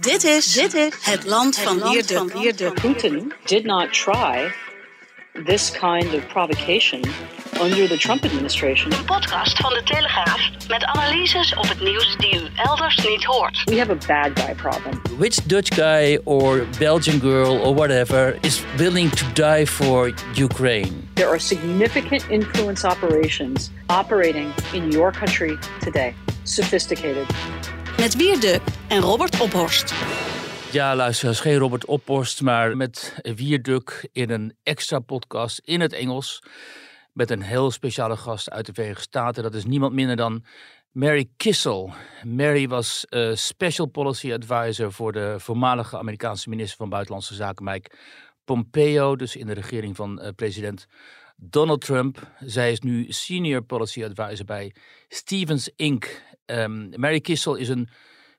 Dit 0.00 0.24
is, 0.24 0.52
dit 0.52 0.74
is 0.74 0.92
het 1.00 1.24
land 1.24 1.58
van 1.58 1.92
Wierduk. 2.32 2.74
Putin 2.74 3.32
did 3.44 3.64
not 3.64 3.92
try 3.92 4.52
this 5.44 5.70
kind 5.70 6.14
of 6.14 6.26
provocation 6.28 7.02
under 7.60 7.88
the 7.88 7.96
Trump 7.96 8.24
administration. 8.24 8.92
Een 8.92 9.04
podcast 9.04 9.56
van 9.56 9.72
de 9.72 9.82
Telegraaf 9.82 10.50
met 10.68 10.84
analyses 10.84 11.54
op 11.54 11.68
het 11.68 11.80
nieuws 11.80 12.16
die 12.16 12.34
u 12.34 12.48
elders 12.56 12.96
niet 13.08 13.24
hoort. 13.24 13.64
We 13.64 13.78
have 13.78 13.90
a 13.90 13.96
bad 14.06 14.40
guy 14.40 14.54
problem. 14.54 15.00
Which 15.18 15.34
Dutch 15.46 15.74
guy 15.74 16.18
or 16.24 16.66
Belgian 16.78 17.20
girl 17.20 17.60
or 17.60 17.74
whatever 17.74 18.38
is 18.40 18.62
willing 18.76 19.10
to 19.10 19.26
die 19.32 19.66
for 19.66 20.12
Ukraine? 20.38 21.08
There 21.14 21.28
are 21.28 21.38
significant 21.38 22.26
influence 22.28 22.86
operations 22.86 23.70
operating 23.86 24.52
in 24.72 24.90
your 24.90 25.12
country 25.12 25.58
today. 25.80 26.14
Sophisticated. 26.42 27.26
Met 28.06 28.16
Wierduk 28.16 28.60
en 28.88 29.00
Robert 29.00 29.40
Ophorst. 29.40 29.94
Ja, 30.72 30.96
luisteraars, 30.96 31.40
geen 31.40 31.56
Robert 31.56 31.84
Ophorst, 31.84 32.42
maar 32.42 32.76
met 32.76 33.18
Wierduk 33.22 34.08
in 34.12 34.30
een 34.30 34.56
extra 34.62 34.98
podcast 34.98 35.58
in 35.58 35.80
het 35.80 35.92
Engels. 35.92 36.42
Met 37.12 37.30
een 37.30 37.42
heel 37.42 37.70
speciale 37.70 38.16
gast 38.16 38.50
uit 38.50 38.66
de 38.66 38.72
Verenigde 38.72 39.02
Staten. 39.02 39.42
Dat 39.42 39.54
is 39.54 39.64
niemand 39.64 39.92
minder 39.92 40.16
dan 40.16 40.44
Mary 40.92 41.28
Kissel. 41.36 41.92
Mary 42.22 42.68
was 42.68 43.06
uh, 43.10 43.34
Special 43.34 43.86
Policy 43.86 44.32
Advisor 44.32 44.92
voor 44.92 45.12
de 45.12 45.34
voormalige 45.38 45.98
Amerikaanse 45.98 46.48
minister 46.48 46.76
van 46.76 46.88
Buitenlandse 46.88 47.34
Zaken 47.34 47.64
Mike 47.64 47.90
Pompeo. 48.44 49.16
Dus 49.16 49.36
in 49.36 49.46
de 49.46 49.54
regering 49.54 49.96
van 49.96 50.22
uh, 50.22 50.28
president 50.36 50.86
Donald 51.36 51.80
Trump. 51.80 52.30
Zij 52.38 52.72
is 52.72 52.80
nu 52.80 53.06
Senior 53.08 53.62
Policy 53.62 54.04
Advisor 54.04 54.44
bij 54.44 54.74
Stevens 55.08 55.70
Inc. 55.76 56.24
Um, 56.46 56.90
Mary 56.96 57.20
Kissel 57.20 57.54
is 57.54 57.68
een 57.68 57.88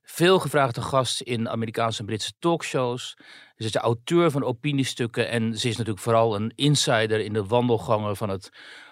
veelgevraagde 0.04 0.82
gast 0.82 1.22
in 1.22 1.50
Amerikaanse 1.50 2.00
en 2.00 2.06
Britse 2.06 2.34
talkshows. 2.40 3.18
Ze 3.56 3.64
is 3.64 3.72
de 3.72 3.80
auteur 3.80 4.32
van 4.32 4.44
opiniestukken 4.44 5.30
en 5.30 5.58
ze 5.58 5.68
is 5.68 5.78
natuurlijk 5.78 6.04
vooral 6.04 6.36
een 6.36 6.52
insider 6.56 7.20
in 7.20 7.34
de 7.34 7.46
wandelgangen 7.46 8.16
van 8.16 8.30
het 8.30 8.50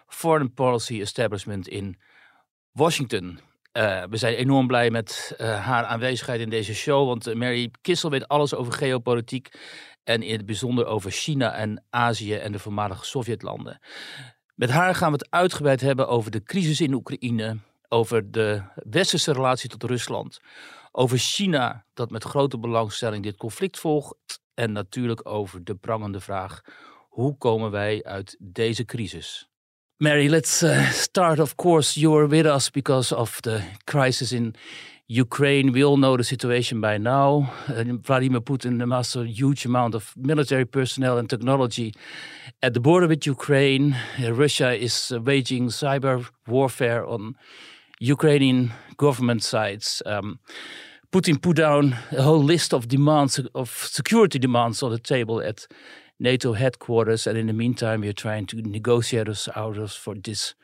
Foreign 0.07 0.53
Policy 0.53 1.01
Establishment 1.01 1.67
in 1.67 1.99
Washington. 2.71 3.39
Uh, 3.73 4.03
we 4.09 4.17
zijn 4.17 4.35
enorm 4.35 4.67
blij 4.67 4.89
met 4.89 5.35
uh, 5.37 5.65
haar 5.65 5.83
aanwezigheid 5.83 6.39
in 6.39 6.49
deze 6.49 6.73
show, 6.73 7.07
want 7.07 7.33
Mary 7.33 7.71
Kissel 7.81 8.09
weet 8.09 8.27
alles 8.27 8.53
over 8.53 8.73
geopolitiek 8.73 9.49
en 10.03 10.21
in 10.21 10.37
het 10.37 10.45
bijzonder 10.45 10.85
over 10.85 11.11
China 11.11 11.53
en 11.53 11.83
Azië 11.89 12.35
en 12.35 12.51
de 12.51 12.59
voormalige 12.59 13.05
Sovjetlanden. 13.05 13.79
Met 14.55 14.69
haar 14.69 14.95
gaan 14.95 15.11
we 15.11 15.17
het 15.17 15.31
uitgebreid 15.31 15.81
hebben 15.81 16.07
over 16.07 16.31
de 16.31 16.43
crisis 16.43 16.81
in 16.81 16.93
Oekraïne, 16.93 17.57
over 17.89 18.31
de 18.31 18.61
westerse 18.89 19.31
relatie 19.31 19.69
tot 19.69 19.83
Rusland, 19.83 20.39
over 20.91 21.17
China 21.17 21.85
dat 21.93 22.11
met 22.11 22.23
grote 22.23 22.57
belangstelling 22.57 23.23
dit 23.23 23.37
conflict 23.37 23.79
volgt 23.79 24.15
en 24.53 24.71
natuurlijk 24.71 25.29
over 25.29 25.63
de 25.63 25.75
prangende 25.75 26.19
vraag: 26.19 26.61
hoe 27.09 27.37
komen 27.37 27.71
wij 27.71 28.03
uit 28.03 28.35
deze 28.39 28.85
crisis? 28.85 29.49
Mary, 29.97 30.29
let's 30.29 30.61
uh, 30.63 30.89
start. 30.91 31.39
Of 31.39 31.55
course, 31.55 31.99
you're 31.99 32.27
with 32.27 32.45
us 32.45 32.71
because 32.71 33.15
of 33.15 33.41
the 33.41 33.61
crisis 33.83 34.31
in 34.31 34.55
Ukraine. 35.07 35.71
We 35.71 35.85
all 35.85 35.95
know 35.95 36.17
the 36.17 36.23
situation 36.23 36.81
by 36.81 36.97
now. 36.97 37.47
Uh, 37.69 37.93
Vladimir 38.01 38.41
Putin 38.41 38.81
amassed 38.81 39.15
a 39.15 39.25
huge 39.25 39.65
amount 39.65 39.95
of 39.95 40.13
military 40.17 40.65
personnel 40.65 41.17
and 41.17 41.29
technology 41.29 41.93
at 42.59 42.73
the 42.73 42.79
border 42.79 43.07
with 43.07 43.25
Ukraine. 43.25 43.95
Uh, 44.19 44.33
Russia 44.33 44.73
is 44.73 45.13
waging 45.23 45.69
cyber 45.69 46.29
warfare 46.45 47.05
on 47.05 47.37
Ukrainian 47.99 48.73
government 48.97 49.43
sides. 49.43 50.01
Um, 50.05 50.39
Putin 51.11 51.41
put 51.41 51.57
down 51.57 51.95
a 52.11 52.21
whole 52.21 52.43
list 52.43 52.73
of 52.73 52.87
demands 52.87 53.39
of 53.53 53.69
security 53.69 54.39
demands 54.39 54.83
on 54.83 54.91
the 54.91 54.99
table 54.99 55.39
at 55.41 55.67
NATO 56.19 56.53
headquarters, 56.53 57.27
and 57.27 57.37
in 57.37 57.47
the 57.47 57.53
meantime, 57.53 58.01
we're 58.01 58.13
trying 58.13 58.45
to 58.47 58.61
negotiate 58.61 59.29
us 59.29 59.49
out 59.55 59.77
of 59.77 59.91
for 59.91 60.15
this 60.15 60.55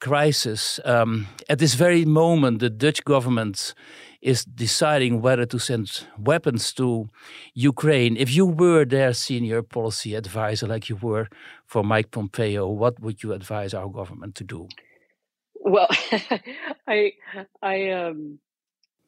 crisis. 0.00 0.80
Um, 0.84 1.28
at 1.48 1.58
this 1.58 1.74
very 1.74 2.04
moment, 2.04 2.58
the 2.60 2.70
Dutch 2.70 3.04
government 3.04 3.74
is 4.22 4.44
deciding 4.44 5.22
whether 5.22 5.46
to 5.46 5.58
send 5.58 6.06
weapons 6.18 6.72
to 6.74 7.08
Ukraine. 7.54 8.16
If 8.16 8.34
you 8.34 8.46
were 8.46 8.84
their 8.84 9.12
senior 9.14 9.62
policy 9.62 10.14
advisor, 10.14 10.66
like 10.66 10.88
you 10.88 10.96
were 10.96 11.28
for 11.66 11.82
Mike 11.82 12.10
Pompeo, 12.10 12.68
what 12.68 13.00
would 13.00 13.22
you 13.22 13.32
advise 13.32 13.72
our 13.72 13.88
government 13.88 14.34
to 14.36 14.44
do? 14.44 14.68
Well, 15.60 15.88
I, 16.88 17.12
I, 17.62 17.90
um, 17.90 18.38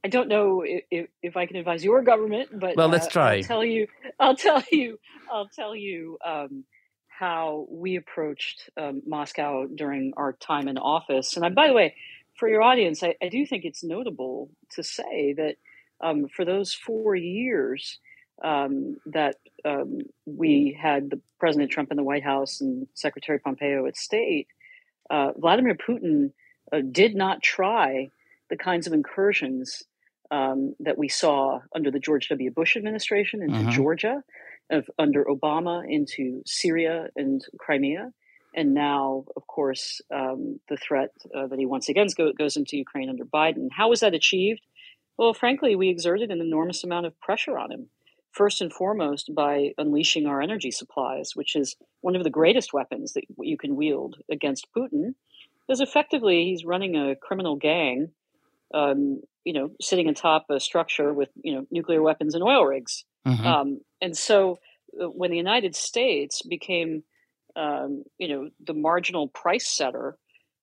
I 0.04 0.08
don't 0.08 0.28
know 0.28 0.62
if, 0.66 1.08
if 1.22 1.36
I 1.36 1.46
can 1.46 1.56
advise 1.56 1.82
your 1.82 2.02
government, 2.02 2.50
but 2.52 2.76
well, 2.76 2.88
let's 2.88 3.06
uh, 3.06 3.10
try. 3.10 3.36
I'll 3.36 3.42
tell 3.42 3.64
you. 3.64 3.86
I'll 4.20 4.36
tell 4.36 4.62
you. 4.70 4.98
I'll 5.30 5.48
tell 5.48 5.74
you 5.74 6.18
um, 6.24 6.64
how 7.08 7.66
we 7.70 7.96
approached 7.96 8.68
um, 8.76 9.02
Moscow 9.06 9.66
during 9.66 10.12
our 10.16 10.34
time 10.34 10.68
in 10.68 10.76
office. 10.76 11.36
And 11.36 11.44
I, 11.44 11.48
by 11.48 11.68
the 11.68 11.72
way, 11.72 11.94
for 12.38 12.48
your 12.48 12.62
audience, 12.62 13.02
I, 13.02 13.14
I 13.22 13.28
do 13.28 13.46
think 13.46 13.64
it's 13.64 13.82
notable 13.82 14.50
to 14.72 14.82
say 14.82 15.34
that 15.34 15.56
um, 16.02 16.28
for 16.28 16.44
those 16.44 16.74
four 16.74 17.14
years 17.14 17.98
um, 18.44 18.96
that 19.06 19.36
um, 19.64 20.00
we 20.26 20.76
had 20.80 21.10
the 21.10 21.20
President 21.38 21.70
Trump 21.70 21.90
in 21.90 21.96
the 21.96 22.02
White 22.02 22.24
House 22.24 22.60
and 22.60 22.88
Secretary 22.94 23.38
Pompeo 23.38 23.86
at 23.86 23.96
State, 23.96 24.48
uh, 25.10 25.32
Vladimir 25.36 25.76
Putin 25.76 26.32
uh, 26.72 26.80
did 26.90 27.14
not 27.14 27.42
try 27.42 28.08
the 28.50 28.56
kinds 28.56 28.86
of 28.86 28.92
incursions 28.92 29.82
um, 30.30 30.74
that 30.80 30.98
we 30.98 31.08
saw 31.08 31.60
under 31.74 31.90
the 31.90 31.98
George 31.98 32.28
W. 32.28 32.50
Bush 32.50 32.76
administration 32.76 33.42
into 33.42 33.58
mm-hmm. 33.58 33.70
Georgia, 33.70 34.22
of, 34.70 34.88
under 34.98 35.24
Obama 35.24 35.84
into 35.88 36.42
Syria 36.46 37.08
and 37.16 37.44
Crimea, 37.58 38.10
and 38.54 38.74
now, 38.74 39.24
of 39.36 39.46
course, 39.46 40.00
um, 40.14 40.60
the 40.68 40.76
threat 40.76 41.10
uh, 41.34 41.46
that 41.46 41.58
he 41.58 41.66
once 41.66 41.88
again 41.88 42.06
go, 42.16 42.32
goes 42.32 42.56
into 42.56 42.76
Ukraine 42.76 43.08
under 43.08 43.24
Biden. 43.24 43.68
How 43.70 43.88
was 43.88 44.00
that 44.00 44.14
achieved? 44.14 44.60
Well, 45.16 45.34
frankly, 45.34 45.74
we 45.76 45.88
exerted 45.88 46.30
an 46.30 46.40
enormous 46.40 46.84
amount 46.84 47.06
of 47.06 47.18
pressure 47.20 47.58
on 47.58 47.70
him. 47.70 47.88
First 48.32 48.62
and 48.62 48.72
foremost, 48.72 49.30
by 49.34 49.72
unleashing 49.76 50.26
our 50.26 50.40
energy 50.40 50.70
supplies, 50.70 51.32
which 51.34 51.54
is 51.54 51.76
one 52.00 52.16
of 52.16 52.24
the 52.24 52.30
greatest 52.30 52.72
weapons 52.72 53.12
that 53.12 53.24
you 53.38 53.58
can 53.58 53.76
wield 53.76 54.16
against 54.30 54.68
Putin, 54.76 55.14
because 55.66 55.80
effectively 55.80 56.44
he's 56.44 56.64
running 56.64 56.96
a 56.96 57.16
criminal 57.16 57.56
gang 57.56 58.10
um, 58.74 59.20
you 59.44 59.52
know, 59.52 59.70
sitting 59.80 60.08
atop 60.08 60.46
a 60.50 60.60
structure 60.60 61.12
with, 61.12 61.28
you 61.42 61.54
know, 61.54 61.66
nuclear 61.70 62.02
weapons 62.02 62.34
and 62.34 62.42
oil 62.42 62.64
rigs. 62.64 63.04
Mm-hmm. 63.26 63.46
Um, 63.46 63.80
and 64.00 64.16
so 64.16 64.58
uh, 65.00 65.06
when 65.06 65.30
the 65.30 65.36
United 65.36 65.74
States 65.74 66.42
became, 66.42 67.02
um, 67.56 68.04
you 68.18 68.28
know, 68.28 68.50
the 68.64 68.74
marginal 68.74 69.28
price 69.28 69.68
setter 69.68 70.16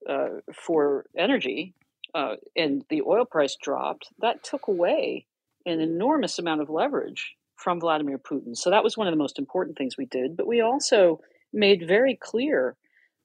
uh, 0.10 0.40
for 0.54 1.06
energy 1.18 1.74
uh, 2.14 2.36
and 2.56 2.84
the 2.90 3.02
oil 3.02 3.26
price 3.26 3.58
dropped, 3.62 4.08
that 4.20 4.44
took 4.44 4.68
away 4.68 5.26
an 5.66 5.80
enormous 5.82 6.40
amount 6.40 6.62
of 6.62 6.70
leverage 6.70 7.36
from 7.56 7.82
Vladimir 7.82 8.18
Putin. 8.18 8.56
So 8.56 8.70
that 8.70 8.84
was 8.84 8.96
one 8.96 9.08
of 9.08 9.12
the 9.12 9.18
most 9.18 9.38
important 9.38 9.78
things 9.78 9.98
we 9.98 10.06
did. 10.06 10.38
But 10.38 10.48
we 10.48 10.62
also 10.62 11.20
made 11.52 11.86
very 11.86 12.16
clear 12.16 12.78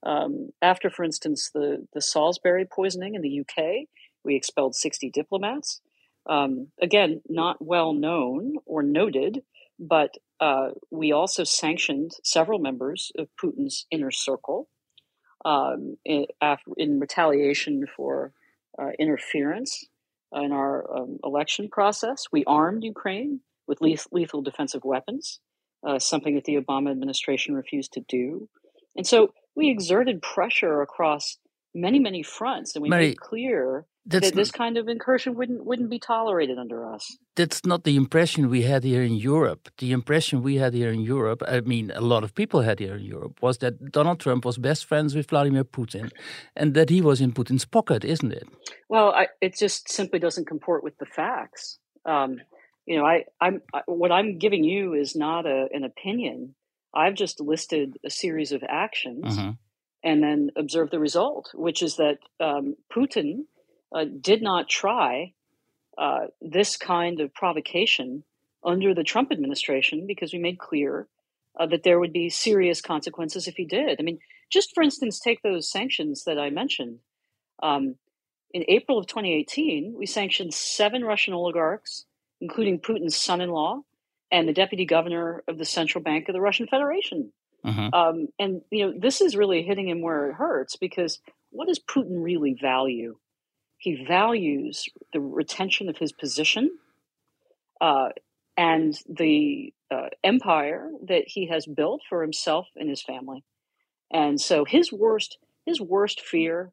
um, 0.04 0.50
after, 0.60 0.90
for 0.90 1.04
instance, 1.04 1.50
the, 1.52 1.86
the 1.94 2.00
Salisbury 2.00 2.66
poisoning 2.70 3.14
in 3.14 3.22
the 3.22 3.40
UK, 3.40 3.86
we 4.24 4.36
expelled 4.36 4.74
60 4.74 5.10
diplomats. 5.10 5.80
Um, 6.26 6.68
again, 6.80 7.22
not 7.28 7.56
well 7.60 7.92
known 7.92 8.54
or 8.66 8.82
noted, 8.82 9.42
but 9.78 10.14
uh, 10.40 10.70
we 10.90 11.12
also 11.12 11.44
sanctioned 11.44 12.12
several 12.22 12.58
members 12.58 13.12
of 13.18 13.28
Putin's 13.42 13.86
inner 13.90 14.10
circle 14.10 14.68
um, 15.44 15.96
in, 16.04 16.26
after, 16.40 16.70
in, 16.76 17.00
retaliation 17.00 17.84
for 17.96 18.32
uh, 18.78 18.90
interference 18.98 19.84
in 20.32 20.52
our 20.52 20.90
um, 20.96 21.18
election 21.22 21.68
process. 21.70 22.24
We 22.32 22.44
armed 22.46 22.84
Ukraine 22.84 23.40
with 23.66 23.80
lethal 23.80 24.42
defensive 24.42 24.84
weapons, 24.84 25.40
uh, 25.86 25.98
something 25.98 26.34
that 26.34 26.44
the 26.44 26.56
Obama 26.56 26.90
administration 26.90 27.54
refused 27.54 27.92
to 27.92 28.00
do. 28.00 28.48
And 28.96 29.06
so 29.06 29.32
we 29.56 29.70
exerted 29.70 30.22
pressure 30.22 30.82
across 30.82 31.38
many, 31.74 31.98
many 31.98 32.22
fronts, 32.22 32.74
and 32.74 32.82
we 32.82 32.88
Mary, 32.88 33.08
made 33.08 33.20
clear 33.20 33.86
that 34.06 34.34
this 34.34 34.50
kind 34.50 34.76
of 34.76 34.86
incursion 34.88 35.34
wouldn't 35.34 35.64
wouldn't 35.64 35.90
be 35.90 35.98
tolerated 35.98 36.58
under 36.58 36.86
us. 36.86 37.16
That's 37.36 37.64
not 37.64 37.84
the 37.84 37.96
impression 37.96 38.50
we 38.50 38.62
had 38.62 38.84
here 38.84 39.02
in 39.02 39.14
Europe. 39.14 39.70
The 39.78 39.92
impression 39.92 40.42
we 40.42 40.56
had 40.56 40.74
here 40.74 40.90
in 40.90 41.00
Europe, 41.00 41.42
I 41.48 41.60
mean, 41.60 41.90
a 41.94 42.00
lot 42.00 42.22
of 42.22 42.34
people 42.34 42.60
had 42.60 42.78
here 42.78 42.96
in 42.96 43.04
Europe, 43.04 43.42
was 43.42 43.58
that 43.58 43.92
Donald 43.92 44.20
Trump 44.20 44.44
was 44.44 44.58
best 44.58 44.84
friends 44.84 45.14
with 45.14 45.28
Vladimir 45.28 45.64
Putin, 45.64 46.10
and 46.54 46.74
that 46.74 46.90
he 46.90 47.00
was 47.00 47.20
in 47.20 47.32
Putin's 47.32 47.64
pocket, 47.64 48.04
isn't 48.04 48.32
it? 48.32 48.46
Well, 48.88 49.10
I, 49.10 49.28
it 49.40 49.56
just 49.56 49.90
simply 49.90 50.18
doesn't 50.18 50.46
comport 50.46 50.84
with 50.84 50.96
the 50.98 51.06
facts. 51.06 51.78
Um, 52.04 52.40
you 52.86 52.98
know, 52.98 53.06
I, 53.06 53.24
I'm 53.40 53.62
I, 53.72 53.80
what 53.86 54.12
I'm 54.12 54.38
giving 54.38 54.64
you 54.64 54.92
is 54.92 55.16
not 55.16 55.46
a, 55.46 55.68
an 55.72 55.84
opinion. 55.84 56.54
I've 56.94 57.14
just 57.14 57.40
listed 57.40 57.98
a 58.04 58.10
series 58.10 58.52
of 58.52 58.62
actions. 58.68 59.36
-hmm. 59.36 59.56
And 60.02 60.22
then 60.22 60.50
observed 60.54 60.90
the 60.90 61.00
result, 61.00 61.50
which 61.54 61.82
is 61.82 61.96
that 61.96 62.18
um, 62.38 62.76
Putin 62.94 63.46
uh, 63.96 64.04
did 64.20 64.42
not 64.42 64.68
try 64.68 65.32
uh, 65.96 66.26
this 66.40 66.76
kind 66.76 67.20
of 67.20 67.32
provocation 67.32 68.24
under 68.62 68.94
the 68.94 69.04
Trump 69.04 69.30
administration 69.30 70.06
because 70.06 70.32
we 70.32 70.38
made 70.38 70.58
clear 70.58 71.08
uh, 71.58 71.66
that 71.66 71.82
there 71.82 72.00
would 72.00 72.12
be 72.12 72.28
serious 72.28 72.80
consequences 72.80 73.46
if 73.46 73.54
he 73.54 73.64
did. 73.64 74.00
I 74.00 74.02
mean, 74.02 74.18
just 74.50 74.74
for 74.74 74.82
instance, 74.82 75.18
take 75.18 75.42
those 75.42 75.70
sanctions 75.70 76.24
that 76.24 76.38
I 76.38 76.50
mentioned. 76.50 76.98
Um, 77.62 77.96
in 78.52 78.64
April 78.68 78.98
of 78.98 79.06
2018, 79.06 79.94
we 79.96 80.06
sanctioned 80.06 80.54
seven 80.54 81.04
Russian 81.04 81.34
oligarchs, 81.34 82.06
including 82.40 82.80
Putin's 82.80 83.16
son 83.16 83.40
in 83.40 83.50
law 83.50 83.82
and 84.34 84.48
the 84.48 84.52
deputy 84.52 84.84
governor 84.84 85.44
of 85.46 85.58
the 85.58 85.64
central 85.64 86.02
bank 86.02 86.28
of 86.28 86.32
the 86.32 86.40
Russian 86.40 86.66
Federation. 86.66 87.32
Mm-hmm. 87.64 87.94
Um, 87.94 88.28
and 88.36 88.62
you 88.72 88.86
know, 88.86 88.94
this 88.98 89.20
is 89.20 89.36
really 89.36 89.62
hitting 89.62 89.88
him 89.88 90.02
where 90.02 90.28
it 90.28 90.34
hurts 90.34 90.74
because 90.74 91.20
what 91.50 91.68
does 91.68 91.78
Putin 91.78 92.20
really 92.20 92.58
value? 92.60 93.16
He 93.78 94.04
values 94.04 94.86
the 95.12 95.20
retention 95.20 95.88
of 95.88 95.96
his 95.96 96.12
position 96.12 96.76
uh, 97.80 98.08
and 98.56 98.98
the 99.08 99.72
uh, 99.88 100.08
empire 100.24 100.90
that 101.06 101.24
he 101.26 101.46
has 101.46 101.64
built 101.64 102.02
for 102.08 102.20
himself 102.20 102.66
and 102.74 102.90
his 102.90 103.02
family. 103.02 103.44
And 104.12 104.40
so 104.40 104.64
his 104.64 104.92
worst 104.92 105.38
his 105.64 105.80
worst 105.80 106.20
fear 106.20 106.72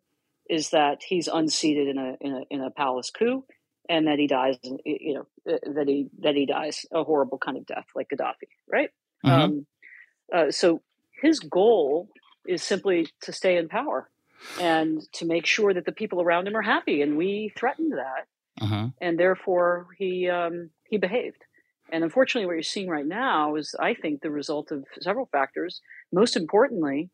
is 0.50 0.72
that 0.72 1.04
he's 1.04 1.28
unseated 1.28 1.90
in 1.90 2.00
a 2.00 2.18
in 2.20 2.34
a 2.34 2.42
in 2.50 2.62
a 2.62 2.72
palace 2.72 3.12
coup 3.12 3.46
and 3.92 4.08
that 4.08 4.18
he 4.18 4.28
dies 4.28 4.56
you 4.64 5.14
know 5.14 5.54
uh, 5.54 5.58
that 5.76 5.88
he 5.88 6.08
that 6.20 6.36
he 6.36 6.46
dies 6.46 6.86
a 6.94 7.04
horrible 7.04 7.38
kind 7.38 7.58
of 7.58 7.66
death 7.66 7.86
like 7.94 8.08
Gaddafi, 8.10 8.48
right? 8.72 8.90
Mm-hmm. 9.26 9.42
Um, 9.42 9.66
uh, 10.34 10.52
so 10.52 10.82
his 11.22 11.40
goal 11.40 12.08
is 12.48 12.64
simply 12.64 13.08
to 13.24 13.34
stay 13.34 13.58
in 13.58 13.68
power 13.68 14.10
and 14.60 15.02
to 15.14 15.26
make 15.26 15.46
sure 15.46 15.74
that 15.74 15.86
the 15.86 15.92
people 15.92 16.22
around 16.22 16.48
him 16.48 16.56
are 16.56 16.62
happy, 16.62 17.02
and 17.02 17.18
we 17.18 17.52
threatened 17.56 17.92
that, 17.92 18.64
uh-huh. 18.64 18.88
and 19.02 19.20
therefore 19.20 19.88
he 19.98 20.30
um, 20.30 20.70
he 20.90 20.98
behaved. 20.98 21.44
And 21.92 22.06
unfortunately, 22.06 22.46
what 22.46 22.54
you're 22.54 22.64
seeing 22.64 22.88
right 22.88 23.06
now 23.06 23.56
is, 23.56 23.76
I 23.78 23.94
think, 23.94 24.22
the 24.22 24.32
result 24.32 24.72
of 24.72 24.86
several 25.02 25.26
factors. 25.26 25.82
Most 26.14 26.38
importantly, 26.38 27.10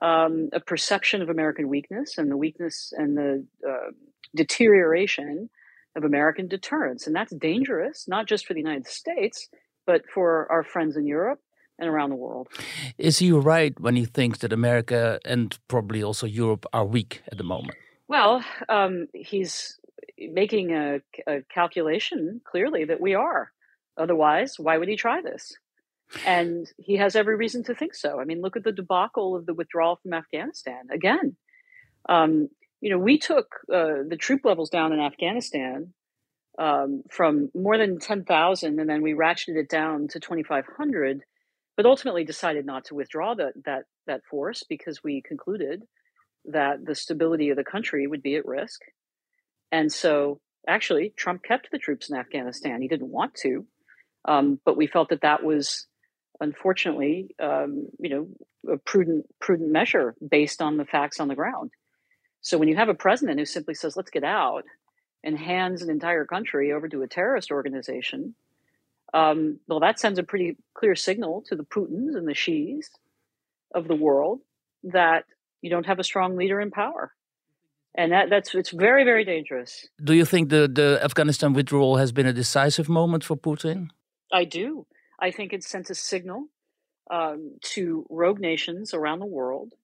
um, 0.00 0.48
a 0.54 0.60
perception 0.60 1.20
of 1.20 1.28
American 1.28 1.68
weakness 1.68 2.16
and 2.16 2.30
the 2.30 2.38
weakness 2.38 2.94
and 2.96 3.18
the 3.18 3.44
uh, 3.68 3.90
deterioration 4.34 5.50
of 5.96 6.04
American 6.04 6.48
deterrence, 6.48 7.06
and 7.06 7.14
that's 7.14 7.34
dangerous 7.34 8.06
not 8.08 8.26
just 8.26 8.46
for 8.46 8.54
the 8.54 8.60
United 8.60 8.86
States, 8.86 9.48
but 9.86 10.02
for 10.12 10.50
our 10.50 10.62
friends 10.62 10.96
in 10.96 11.06
Europe 11.06 11.40
and 11.78 11.88
around 11.88 12.10
the 12.10 12.16
world. 12.16 12.48
Is 12.98 13.18
he 13.18 13.32
right 13.32 13.78
when 13.80 13.96
he 13.96 14.04
thinks 14.04 14.38
that 14.38 14.52
America 14.52 15.18
and 15.24 15.58
probably 15.68 16.02
also 16.02 16.26
Europe 16.26 16.66
are 16.72 16.84
weak 16.84 17.22
at 17.30 17.38
the 17.38 17.44
moment? 17.44 17.76
Well, 18.08 18.44
um, 18.68 19.08
he's 19.14 19.78
making 20.18 20.72
a, 20.72 21.00
a, 21.26 21.42
calculation 21.52 22.40
clearly 22.44 22.84
that 22.84 23.00
we 23.00 23.14
are. 23.14 23.50
Otherwise, 23.96 24.56
why 24.58 24.78
would 24.78 24.88
he 24.88 24.96
try 24.96 25.20
this? 25.22 25.54
And 26.26 26.70
he 26.78 26.96
has 26.96 27.16
every 27.16 27.36
reason 27.36 27.64
to 27.64 27.74
think 27.74 27.94
so. 27.94 28.20
I 28.20 28.24
mean, 28.24 28.42
look 28.42 28.56
at 28.56 28.64
the 28.64 28.72
debacle 28.72 29.34
of 29.34 29.46
the 29.46 29.54
withdrawal 29.54 29.96
from 30.02 30.12
Afghanistan. 30.12 30.84
Again, 30.92 31.36
um, 32.08 32.48
you 32.82 32.90
know, 32.90 32.98
we 32.98 33.16
took 33.16 33.46
uh, 33.72 34.02
the 34.06 34.18
troop 34.18 34.44
levels 34.44 34.68
down 34.68 34.92
in 34.92 35.00
Afghanistan 35.00 35.94
um, 36.58 37.02
from 37.10 37.48
more 37.54 37.78
than 37.78 37.98
10,000 37.98 38.78
and 38.78 38.90
then 38.90 39.00
we 39.00 39.14
ratcheted 39.14 39.56
it 39.56 39.70
down 39.70 40.08
to 40.08 40.20
2,500 40.20 41.22
but 41.76 41.86
ultimately 41.86 42.24
decided 42.24 42.66
not 42.66 42.84
to 42.86 42.94
withdraw 42.94 43.34
that 43.34 43.54
that 43.64 43.84
that 44.06 44.20
force 44.30 44.62
because 44.68 45.02
we 45.02 45.22
concluded 45.22 45.82
that 46.46 46.84
the 46.84 46.94
stability 46.94 47.50
of 47.50 47.56
the 47.56 47.64
country 47.64 48.06
would 48.06 48.22
be 48.22 48.34
at 48.34 48.44
risk. 48.44 48.80
And 49.70 49.90
so, 49.90 50.40
actually, 50.68 51.14
Trump 51.16 51.42
kept 51.42 51.70
the 51.70 51.78
troops 51.78 52.10
in 52.10 52.16
Afghanistan. 52.16 52.82
He 52.82 52.88
didn't 52.88 53.08
want 53.08 53.34
to, 53.36 53.64
um, 54.26 54.60
but 54.64 54.76
we 54.76 54.86
felt 54.86 55.10
that 55.10 55.22
that 55.22 55.42
was, 55.42 55.86
unfortunately, 56.40 57.34
um, 57.40 57.86
you 57.98 58.10
know, 58.10 58.72
a 58.74 58.76
prudent 58.76 59.26
prudent 59.40 59.70
measure 59.70 60.14
based 60.26 60.60
on 60.60 60.76
the 60.76 60.84
facts 60.84 61.20
on 61.20 61.28
the 61.28 61.34
ground. 61.34 61.70
So 62.42 62.58
when 62.58 62.68
you 62.68 62.76
have 62.76 62.88
a 62.88 62.94
president 62.94 63.38
who 63.38 63.46
simply 63.46 63.74
says, 63.74 63.96
"Let's 63.96 64.10
get 64.10 64.24
out," 64.24 64.64
and 65.24 65.38
hands 65.38 65.82
an 65.82 65.90
entire 65.90 66.24
country 66.26 66.72
over 66.72 66.88
to 66.88 67.02
a 67.02 67.08
terrorist 67.08 67.50
organization, 67.50 68.34
um, 69.14 69.60
well, 69.68 69.80
that 69.80 70.00
sends 70.00 70.18
a 70.18 70.22
pretty 70.22 70.56
clear 70.74 70.94
signal 70.94 71.42
to 71.48 71.56
the 71.56 71.64
Putins 71.64 72.16
and 72.16 72.26
the 72.26 72.32
Xis 72.34 72.86
of 73.74 73.88
the 73.88 73.94
world 73.94 74.40
that 74.84 75.24
you 75.60 75.70
don't 75.70 75.86
have 75.86 75.98
a 75.98 76.04
strong 76.04 76.36
leader 76.36 76.60
in 76.60 76.70
power. 76.70 77.12
And 77.94 78.12
that, 78.12 78.30
that's 78.30 78.54
it's 78.54 78.70
very, 78.70 79.04
very 79.04 79.24
dangerous. 79.24 79.86
Do 80.02 80.14
you 80.14 80.24
think 80.24 80.48
the, 80.48 80.66
the 80.66 80.98
Afghanistan 81.02 81.52
withdrawal 81.52 81.96
has 81.98 82.10
been 82.10 82.26
a 82.26 82.32
decisive 82.32 82.88
moment 82.88 83.22
for 83.22 83.36
Putin? 83.36 83.88
I 84.32 84.44
do. 84.44 84.86
I 85.20 85.30
think 85.30 85.52
it 85.52 85.62
sent 85.62 85.90
a 85.90 85.94
signal 85.94 86.46
um, 87.10 87.58
to 87.74 88.06
rogue 88.08 88.40
nations 88.40 88.94
around 88.94 89.18
the 89.20 89.26
world 89.26 89.74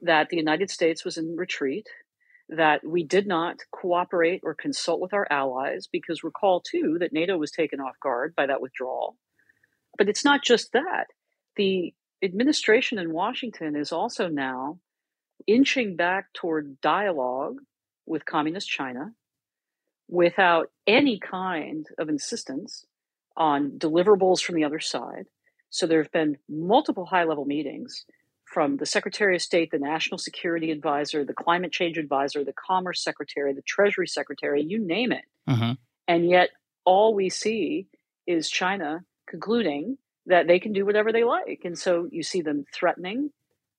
that 0.00 0.28
the 0.28 0.36
United 0.36 0.70
States 0.70 1.04
was 1.04 1.16
in 1.16 1.36
retreat, 1.36 1.86
that 2.48 2.86
we 2.86 3.04
did 3.04 3.26
not 3.26 3.56
cooperate 3.70 4.40
or 4.42 4.54
consult 4.54 5.00
with 5.00 5.12
our 5.12 5.26
allies 5.30 5.88
because 5.90 6.24
recall 6.24 6.60
too 6.60 6.96
that 7.00 7.12
NATO 7.12 7.36
was 7.36 7.50
taken 7.50 7.80
off 7.80 8.00
guard 8.02 8.34
by 8.36 8.46
that 8.46 8.60
withdrawal. 8.60 9.16
But 9.96 10.08
it's 10.08 10.24
not 10.24 10.42
just 10.42 10.72
that. 10.72 11.06
The 11.56 11.92
administration 12.22 12.98
in 12.98 13.12
Washington 13.12 13.76
is 13.76 13.92
also 13.92 14.28
now 14.28 14.78
inching 15.46 15.96
back 15.96 16.32
toward 16.32 16.80
dialogue 16.80 17.58
with 18.06 18.24
communist 18.24 18.68
China 18.68 19.12
without 20.08 20.70
any 20.86 21.18
kind 21.18 21.86
of 21.98 22.08
insistence 22.08 22.86
on 23.36 23.72
deliverables 23.72 24.40
from 24.40 24.56
the 24.56 24.64
other 24.64 24.80
side. 24.80 25.26
So 25.70 25.86
there 25.86 26.02
have 26.02 26.12
been 26.12 26.38
multiple 26.48 27.04
high 27.04 27.24
level 27.24 27.44
meetings 27.44 28.06
from 28.58 28.76
the 28.76 28.86
Secretary 28.86 29.36
of 29.36 29.42
State, 29.42 29.70
the 29.70 29.78
National 29.78 30.18
Security 30.18 30.72
Advisor, 30.72 31.24
the 31.24 31.32
Climate 31.32 31.70
Change 31.70 31.96
Advisor, 31.96 32.42
the 32.42 32.52
Commerce 32.52 33.04
Secretary, 33.04 33.52
the 33.52 33.62
Treasury 33.62 34.08
Secretary, 34.08 34.60
you 34.60 34.84
name 34.84 35.12
it. 35.12 35.22
Mm-hmm. 35.48 35.74
And 36.08 36.28
yet, 36.28 36.48
all 36.84 37.14
we 37.14 37.30
see 37.30 37.86
is 38.26 38.50
China 38.50 39.04
concluding 39.28 39.96
that 40.26 40.48
they 40.48 40.58
can 40.58 40.72
do 40.72 40.84
whatever 40.84 41.12
they 41.12 41.22
like. 41.22 41.60
And 41.62 41.78
so 41.78 42.08
you 42.10 42.24
see 42.24 42.40
them 42.40 42.64
threatening 42.74 43.30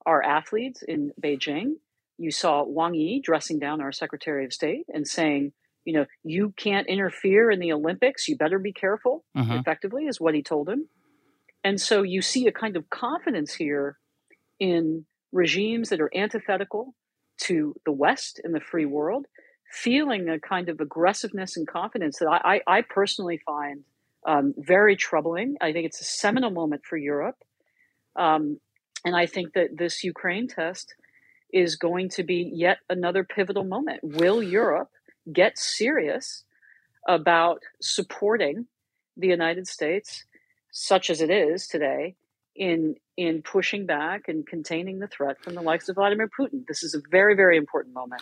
our 0.06 0.24
athletes 0.24 0.82
in 0.82 1.12
Beijing. 1.22 1.74
You 2.18 2.32
saw 2.32 2.64
Wang 2.64 2.94
Yi 2.94 3.20
dressing 3.20 3.60
down 3.60 3.82
our 3.82 3.92
Secretary 3.92 4.46
of 4.46 4.54
State 4.54 4.86
and 4.88 5.06
saying, 5.06 5.52
you 5.84 5.92
know, 5.92 6.06
you 6.24 6.54
can't 6.56 6.88
interfere 6.88 7.52
in 7.52 7.60
the 7.60 7.74
Olympics. 7.74 8.30
You 8.30 8.38
better 8.38 8.60
be 8.60 8.72
careful, 8.72 9.26
mm-hmm. 9.36 9.52
effectively, 9.52 10.06
is 10.06 10.22
what 10.22 10.36
he 10.36 10.42
told 10.42 10.70
him. 10.70 10.88
And 11.66 11.82
so 11.82 12.02
you 12.02 12.22
see 12.22 12.48
a 12.48 12.54
kind 12.54 12.78
of 12.78 12.90
confidence 12.90 13.54
here 13.54 13.98
in 14.60 15.06
regimes 15.32 15.90
that 15.90 16.02
are 16.02 16.12
antithetical 16.16 16.96
to 17.42 17.76
the 17.86 17.92
West 17.92 18.42
and 18.44 18.54
the 18.54 18.60
free 18.60 18.86
world, 18.86 19.26
feeling 19.72 20.28
a 20.30 20.40
kind 20.40 20.70
of 20.70 20.80
aggressiveness 20.80 21.56
and 21.56 21.68
confidence 21.68 22.20
that 22.20 22.28
I, 22.28 22.62
I, 22.68 22.78
I 22.78 22.82
personally 22.82 23.40
find 23.46 23.84
um, 24.26 24.54
very 24.58 24.96
troubling. 24.96 25.58
I 25.62 25.72
think 25.72 25.86
it's 25.86 26.02
a 26.02 26.06
seminal 26.06 26.52
moment 26.52 26.84
for 26.86 26.98
Europe. 26.98 27.38
Um, 28.16 28.60
and 29.06 29.16
I 29.16 29.28
think 29.28 29.54
that 29.54 29.78
this 29.78 30.04
Ukraine 30.04 30.48
test 30.48 30.94
is 31.54 31.76
going 31.78 32.10
to 32.10 32.24
be 32.24 32.52
yet 32.54 32.80
another 32.90 33.24
pivotal 33.24 33.64
moment. 33.64 34.02
Will 34.04 34.44
Europe 34.44 34.90
get 35.32 35.58
serious 35.58 36.44
about 37.08 37.62
supporting 37.82 38.68
the 39.16 39.28
United 39.28 39.68
States, 39.68 40.26
such 40.72 41.10
as 41.10 41.22
it 41.22 41.30
is 41.30 41.68
today, 41.68 42.16
in 42.60 42.96
in 43.18 43.42
pushing 43.42 43.86
back 43.86 44.30
and 44.30 44.48
containing 44.48 45.00
the 45.00 45.08
threat 45.08 45.36
from 45.44 45.54
the 45.54 45.62
likes 45.62 45.90
of 45.90 45.96
Vladimir 45.96 46.30
Putin. 46.40 46.66
This 46.68 46.84
is 46.84 46.94
a 46.94 47.02
very, 47.12 47.36
very 47.36 47.58
important 47.58 47.94
moment. 47.94 48.22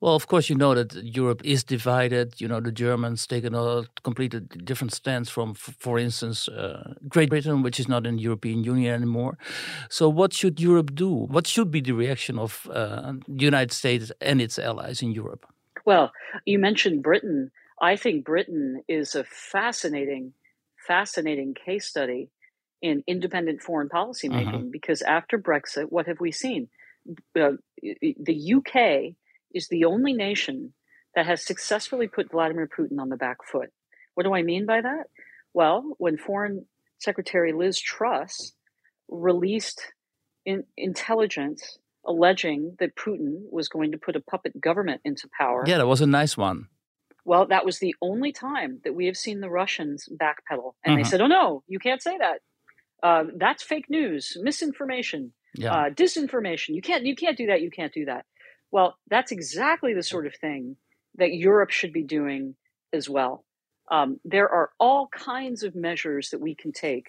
Well, 0.00 0.14
of 0.14 0.26
course, 0.26 0.48
you 0.48 0.56
know 0.56 0.74
that 0.74 0.94
Europe 1.04 1.42
is 1.44 1.64
divided. 1.64 2.40
You 2.40 2.48
know, 2.48 2.60
the 2.60 2.72
Germans 2.72 3.26
taken 3.26 3.54
a 3.54 3.84
completely 4.04 4.40
different 4.40 4.94
stance 4.94 5.28
from, 5.28 5.52
for 5.54 5.98
instance, 5.98 6.48
uh, 6.48 6.94
Great 7.08 7.28
Britain, 7.28 7.62
which 7.62 7.78
is 7.78 7.88
not 7.88 8.06
in 8.06 8.16
the 8.16 8.22
European 8.22 8.64
Union 8.64 8.94
anymore. 8.94 9.36
So, 9.90 10.08
what 10.08 10.32
should 10.32 10.60
Europe 10.60 10.94
do? 10.94 11.10
What 11.10 11.46
should 11.46 11.70
be 11.70 11.82
the 11.82 11.92
reaction 11.92 12.38
of 12.38 12.66
uh, 12.72 13.12
the 13.26 13.44
United 13.44 13.72
States 13.72 14.12
and 14.22 14.40
its 14.40 14.58
allies 14.58 15.02
in 15.02 15.12
Europe? 15.12 15.44
Well, 15.84 16.12
you 16.46 16.58
mentioned 16.58 17.02
Britain. 17.02 17.50
I 17.82 17.96
think 17.96 18.24
Britain 18.24 18.82
is 18.88 19.14
a 19.14 19.24
fascinating, 19.24 20.32
fascinating 20.86 21.54
case 21.54 21.86
study 21.86 22.30
in 22.80 23.02
independent 23.06 23.62
foreign 23.62 23.88
policy 23.88 24.28
uh-huh. 24.28 24.38
making 24.38 24.54
uh-huh. 24.54 24.68
because 24.70 25.02
after 25.02 25.38
Brexit, 25.38 25.86
what 25.90 26.06
have 26.06 26.20
we 26.20 26.32
seen? 26.32 26.68
Uh, 27.38 27.52
the 27.82 28.54
UK 28.54 29.14
is 29.54 29.68
the 29.68 29.84
only 29.84 30.12
nation 30.12 30.74
that 31.14 31.26
has 31.26 31.44
successfully 31.44 32.06
put 32.06 32.30
Vladimir 32.30 32.68
Putin 32.68 33.00
on 33.00 33.08
the 33.08 33.16
back 33.16 33.38
foot. 33.50 33.70
What 34.14 34.24
do 34.24 34.34
I 34.34 34.42
mean 34.42 34.66
by 34.66 34.80
that? 34.80 35.04
Well, 35.54 35.94
when 35.98 36.18
Foreign 36.18 36.66
Secretary 36.98 37.52
Liz 37.52 37.80
Truss 37.80 38.52
released 39.08 39.80
in 40.44 40.64
intelligence 40.76 41.78
alleging 42.04 42.76
that 42.78 42.96
Putin 42.96 43.42
was 43.50 43.68
going 43.68 43.92
to 43.92 43.98
put 43.98 44.16
a 44.16 44.20
puppet 44.20 44.60
government 44.60 45.00
into 45.04 45.28
power. 45.38 45.64
Yeah, 45.66 45.78
that 45.78 45.86
was 45.86 46.00
a 46.00 46.06
nice 46.06 46.36
one. 46.36 46.68
Well, 47.24 47.46
that 47.46 47.66
was 47.66 47.78
the 47.78 47.94
only 48.00 48.32
time 48.32 48.80
that 48.84 48.94
we 48.94 49.06
have 49.06 49.16
seen 49.16 49.40
the 49.40 49.50
Russians 49.50 50.08
backpedal. 50.10 50.72
And 50.84 50.96
they 50.96 51.02
Mhm. 51.02 51.06
said, 51.06 51.20
oh, 51.20 51.26
no, 51.26 51.62
you 51.66 51.78
can't 51.78 52.02
say 52.02 52.16
that. 52.16 52.40
Uh, 53.02 53.24
that's 53.36 53.62
fake 53.62 53.88
news, 53.88 54.36
misinformation, 54.40 55.32
Yeah. 55.54 55.72
uh, 55.74 55.90
disinformation. 55.90 56.74
You 56.74 56.82
can't, 56.82 57.04
you 57.06 57.14
can't 57.14 57.36
do 57.36 57.46
that. 57.46 57.62
You 57.62 57.70
can't 57.70 57.92
do 57.92 58.04
that. 58.06 58.26
Well, 58.70 58.98
that's 59.08 59.32
exactly 59.32 59.94
the 59.94 60.02
sort 60.02 60.26
of 60.26 60.34
thing 60.34 60.76
that 61.16 61.32
Europe 61.32 61.70
should 61.70 61.92
be 61.92 62.02
doing 62.02 62.54
as 62.92 63.08
well. 63.08 63.44
Um, 63.90 64.20
there 64.24 64.48
are 64.48 64.70
all 64.78 65.08
kinds 65.08 65.62
of 65.62 65.74
measures 65.74 66.30
that 66.30 66.40
we 66.40 66.54
can 66.54 66.72
take, 66.72 67.06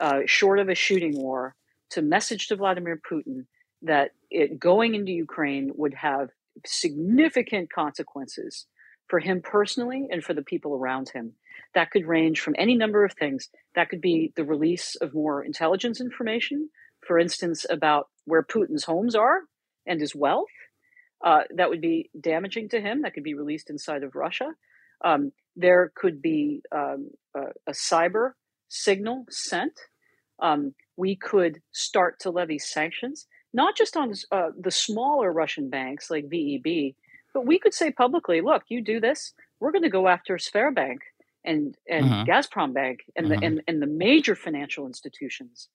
uh, 0.00 0.20
short 0.26 0.58
of 0.58 0.68
a 0.68 0.74
shooting 0.74 1.16
war, 1.16 1.54
to 1.90 2.02
message 2.02 2.48
to 2.48 2.56
Vladimir 2.56 3.00
Putin 3.10 3.46
that 3.82 4.12
it 4.30 4.58
going 4.58 4.94
into 4.94 5.12
Ukraine 5.12 5.70
would 5.74 5.94
have 5.94 6.30
significant 6.64 7.70
consequences 7.70 8.66
for 9.08 9.18
him 9.18 9.40
personally 9.42 10.06
and 10.10 10.22
for 10.22 10.34
the 10.34 10.42
people 10.42 10.74
around 10.74 11.10
him. 11.10 11.32
That 11.74 11.90
could 11.90 12.06
range 12.06 12.40
from 12.40 12.54
any 12.58 12.74
number 12.74 13.04
of 13.04 13.12
things. 13.12 13.48
That 13.74 13.88
could 13.88 14.00
be 14.00 14.32
the 14.36 14.44
release 14.44 14.96
of 14.96 15.14
more 15.14 15.42
intelligence 15.44 16.00
information, 16.00 16.70
for 17.06 17.18
instance, 17.18 17.66
about 17.68 18.08
where 18.24 18.42
Putin's 18.42 18.84
homes 18.84 19.14
are 19.14 19.40
and 19.86 20.00
his 20.00 20.14
wealth. 20.14 20.48
Uh, 21.24 21.42
that 21.56 21.70
would 21.70 21.80
be 21.80 22.10
damaging 22.18 22.68
to 22.68 22.80
him. 22.80 23.02
That 23.02 23.14
could 23.14 23.24
be 23.24 23.34
released 23.34 23.70
inside 23.70 24.02
of 24.02 24.14
Russia. 24.14 24.54
Um, 25.04 25.32
there 25.56 25.92
could 25.94 26.20
be 26.22 26.62
um, 26.72 27.10
a, 27.34 27.42
a 27.68 27.72
cyber 27.72 28.32
signal 28.68 29.24
sent. 29.30 29.72
Um, 30.40 30.74
we 30.96 31.16
could 31.16 31.60
start 31.72 32.20
to 32.20 32.30
levy 32.30 32.58
sanctions, 32.58 33.26
not 33.52 33.76
just 33.76 33.96
on 33.96 34.12
uh, 34.32 34.50
the 34.58 34.70
smaller 34.70 35.32
Russian 35.32 35.70
banks 35.70 36.10
like 36.10 36.28
VEB, 36.28 36.94
but 37.34 37.46
we 37.46 37.58
could 37.58 37.74
say 37.74 37.90
publicly, 37.90 38.40
look, 38.40 38.62
you 38.68 38.82
do 38.82 39.00
this, 39.00 39.34
we're 39.60 39.72
going 39.72 39.82
to 39.82 39.90
go 39.90 40.08
after 40.08 40.36
Sberbank 40.36 40.98
and 41.44 41.76
and 41.88 42.06
Mhm. 42.06 42.26
Gazprom 42.26 42.72
Bank 42.72 43.00
and 43.16 43.30
the 43.30 43.36
Mhm. 43.36 43.46
and, 43.46 43.62
and 43.68 43.82
the 43.82 43.86
major 43.86 44.34
financial 44.34 44.86
institutions. 44.86 45.68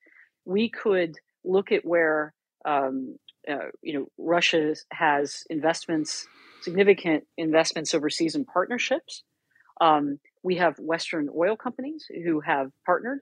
We 0.46 0.70
could 0.70 1.16
look 1.44 1.72
at 1.72 1.86
where 1.86 2.34
um, 2.66 3.18
uh, 3.48 3.70
you 3.82 3.94
know 3.94 4.08
Russia 4.18 4.75
has 4.92 5.44
investments, 5.50 6.28
significant 6.62 7.25
investments 7.38 7.94
overseas 7.94 8.36
in 8.36 8.46
partnerships. 8.46 9.24
Um, 9.82 10.20
we 10.44 10.56
have 10.56 10.78
Western 10.80 11.30
oil 11.36 11.56
companies 11.56 12.06
who 12.25 12.39
have 12.42 12.72
partnered 12.86 13.20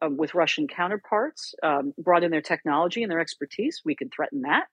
um, 0.00 0.16
with 0.16 0.34
Russian 0.34 0.68
counterparts, 0.68 1.54
um, 1.62 1.92
brought 1.98 2.22
in 2.24 2.30
their 2.30 2.42
technology 2.42 3.02
and 3.02 3.10
their 3.10 3.20
expertise. 3.20 3.82
We 3.84 3.96
can 3.96 4.10
threaten 4.10 4.42
that. 4.42 4.66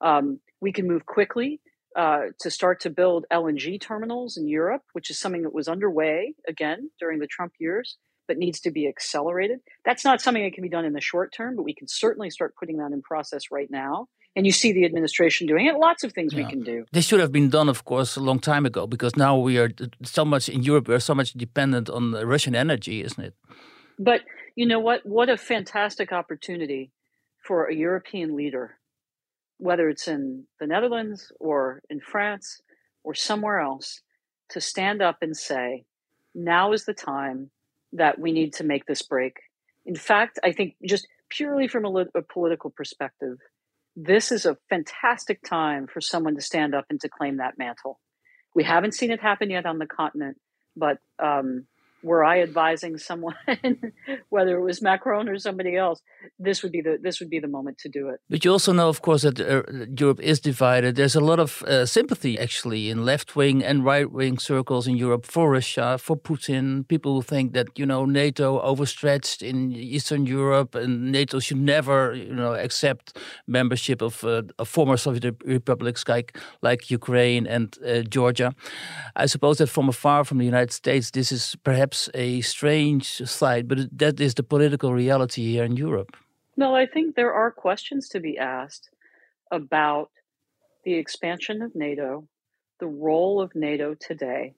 Um, 0.00 0.40
we 0.60 0.72
can 0.72 0.86
move 0.86 1.06
quickly 1.06 1.60
uh, 1.96 2.26
to 2.40 2.50
start 2.50 2.80
to 2.80 2.90
build 2.90 3.26
LNG 3.32 3.80
terminals 3.80 4.36
in 4.36 4.48
Europe, 4.48 4.82
which 4.92 5.10
is 5.10 5.18
something 5.18 5.42
that 5.42 5.54
was 5.54 5.68
underway 5.68 6.34
again 6.48 6.90
during 6.98 7.18
the 7.18 7.26
Trump 7.26 7.52
years, 7.58 7.96
but 8.28 8.38
needs 8.38 8.60
to 8.60 8.70
be 8.70 8.88
accelerated. 8.88 9.60
That's 9.84 10.04
not 10.04 10.20
something 10.20 10.42
that 10.42 10.54
can 10.54 10.62
be 10.62 10.68
done 10.68 10.84
in 10.84 10.92
the 10.92 11.00
short 11.00 11.32
term, 11.32 11.56
but 11.56 11.64
we 11.64 11.74
can 11.74 11.88
certainly 11.88 12.30
start 12.30 12.54
putting 12.58 12.78
that 12.78 12.92
in 12.92 13.02
process 13.02 13.50
right 13.50 13.70
now. 13.70 14.08
And 14.34 14.46
you 14.46 14.52
see 14.52 14.72
the 14.72 14.86
administration 14.86 15.46
doing 15.46 15.66
it. 15.66 15.74
Lots 15.76 16.04
of 16.04 16.14
things 16.14 16.34
we 16.34 16.46
can 16.46 16.62
do. 16.62 16.86
This 16.90 17.04
should 17.04 17.20
have 17.20 17.32
been 17.32 17.50
done, 17.50 17.68
of 17.68 17.84
course, 17.84 18.16
a 18.16 18.20
long 18.20 18.38
time 18.38 18.64
ago 18.64 18.86
because 18.86 19.14
now 19.14 19.36
we 19.36 19.58
are 19.58 19.70
so 20.04 20.24
much 20.24 20.48
in 20.48 20.62
Europe, 20.62 20.88
we're 20.88 21.00
so 21.00 21.14
much 21.14 21.34
dependent 21.34 21.90
on 21.90 22.14
uh, 22.14 22.24
Russian 22.24 22.54
energy, 22.54 23.02
isn't 23.02 23.22
it? 23.22 23.34
But 23.98 24.22
you 24.56 24.64
know 24.64 24.80
what? 24.80 25.04
What 25.04 25.28
a 25.28 25.36
fantastic 25.36 26.12
opportunity 26.12 26.92
for 27.46 27.66
a 27.66 27.74
European 27.74 28.34
leader, 28.34 28.78
whether 29.62 29.88
it's 29.88 30.08
in 30.08 30.44
the 30.58 30.66
Netherlands 30.66 31.30
or 31.38 31.82
in 31.88 32.00
France 32.00 32.60
or 33.04 33.14
somewhere 33.14 33.60
else, 33.60 34.00
to 34.48 34.60
stand 34.60 35.00
up 35.00 35.18
and 35.22 35.36
say, 35.36 35.84
now 36.34 36.72
is 36.72 36.84
the 36.84 36.92
time 36.92 37.50
that 37.92 38.18
we 38.18 38.32
need 38.32 38.52
to 38.54 38.64
make 38.64 38.86
this 38.86 39.02
break. 39.02 39.36
In 39.86 39.94
fact, 39.94 40.40
I 40.42 40.50
think 40.50 40.74
just 40.84 41.06
purely 41.28 41.68
from 41.68 41.84
a, 41.84 42.06
a 42.16 42.22
political 42.22 42.70
perspective, 42.70 43.38
this 43.94 44.32
is 44.32 44.46
a 44.46 44.56
fantastic 44.68 45.40
time 45.48 45.86
for 45.86 46.00
someone 46.00 46.34
to 46.34 46.42
stand 46.42 46.74
up 46.74 46.86
and 46.90 47.00
to 47.00 47.08
claim 47.08 47.36
that 47.36 47.56
mantle. 47.56 48.00
We 48.56 48.64
haven't 48.64 48.94
seen 48.94 49.12
it 49.12 49.20
happen 49.20 49.48
yet 49.48 49.64
on 49.64 49.78
the 49.78 49.86
continent, 49.86 50.38
but 50.76 50.98
um, 51.22 51.66
were 52.02 52.24
I 52.24 52.40
advising 52.40 52.98
someone, 52.98 53.36
whether 54.28 54.56
it 54.58 54.62
was 54.62 54.82
Macron 54.82 55.28
or 55.28 55.38
somebody 55.38 55.76
else, 55.76 56.00
this 56.38 56.62
would 56.62 56.72
be 56.72 56.80
the 56.80 56.98
this 57.00 57.20
would 57.20 57.30
be 57.30 57.38
the 57.38 57.48
moment 57.48 57.78
to 57.78 57.88
do 57.88 58.08
it. 58.08 58.20
But 58.28 58.44
you 58.44 58.52
also 58.52 58.72
know, 58.72 58.88
of 58.88 59.02
course, 59.02 59.22
that 59.22 59.40
uh, 59.40 59.62
Europe 59.98 60.20
is 60.20 60.40
divided. 60.40 60.96
There's 60.96 61.16
a 61.16 61.20
lot 61.20 61.38
of 61.38 61.62
uh, 61.62 61.86
sympathy, 61.86 62.38
actually, 62.38 62.90
in 62.90 63.04
left 63.04 63.36
wing 63.36 63.62
and 63.62 63.84
right 63.84 64.10
wing 64.10 64.38
circles 64.38 64.86
in 64.86 64.96
Europe 64.96 65.26
for 65.26 65.50
Russia, 65.50 65.98
for 65.98 66.16
Putin. 66.16 66.86
People 66.88 67.14
who 67.14 67.22
think 67.22 67.52
that 67.52 67.68
you 67.76 67.86
know 67.86 68.04
NATO 68.04 68.60
overstretched 68.60 69.42
in 69.42 69.72
Eastern 69.72 70.26
Europe, 70.26 70.74
and 70.74 71.12
NATO 71.12 71.38
should 71.38 71.60
never, 71.60 72.14
you 72.14 72.34
know, 72.34 72.54
accept 72.54 73.18
membership 73.46 74.02
of, 74.02 74.24
uh, 74.24 74.42
of 74.58 74.68
former 74.68 74.96
Soviet 74.96 75.36
republics 75.44 76.04
like 76.08 76.36
like 76.62 76.90
Ukraine 76.90 77.46
and 77.46 77.76
uh, 77.86 78.02
Georgia. 78.02 78.54
I 79.16 79.26
suppose 79.26 79.58
that 79.58 79.68
from 79.68 79.88
afar, 79.88 80.24
from 80.24 80.38
the 80.38 80.44
United 80.44 80.72
States, 80.72 81.10
this 81.10 81.32
is 81.32 81.56
perhaps 81.64 81.91
a 82.14 82.40
strange 82.40 83.06
sight, 83.28 83.68
but 83.68 83.78
that 83.98 84.20
is 84.20 84.34
the 84.34 84.42
political 84.42 84.92
reality 84.92 85.52
here 85.52 85.64
in 85.64 85.76
Europe. 85.76 86.16
No, 86.56 86.74
I 86.74 86.86
think 86.86 87.14
there 87.14 87.32
are 87.32 87.50
questions 87.50 88.08
to 88.10 88.20
be 88.20 88.38
asked 88.38 88.90
about 89.50 90.10
the 90.84 90.94
expansion 90.94 91.62
of 91.62 91.74
NATO, 91.74 92.28
the 92.80 92.86
role 92.86 93.40
of 93.40 93.54
NATO 93.54 93.94
today, 93.94 94.54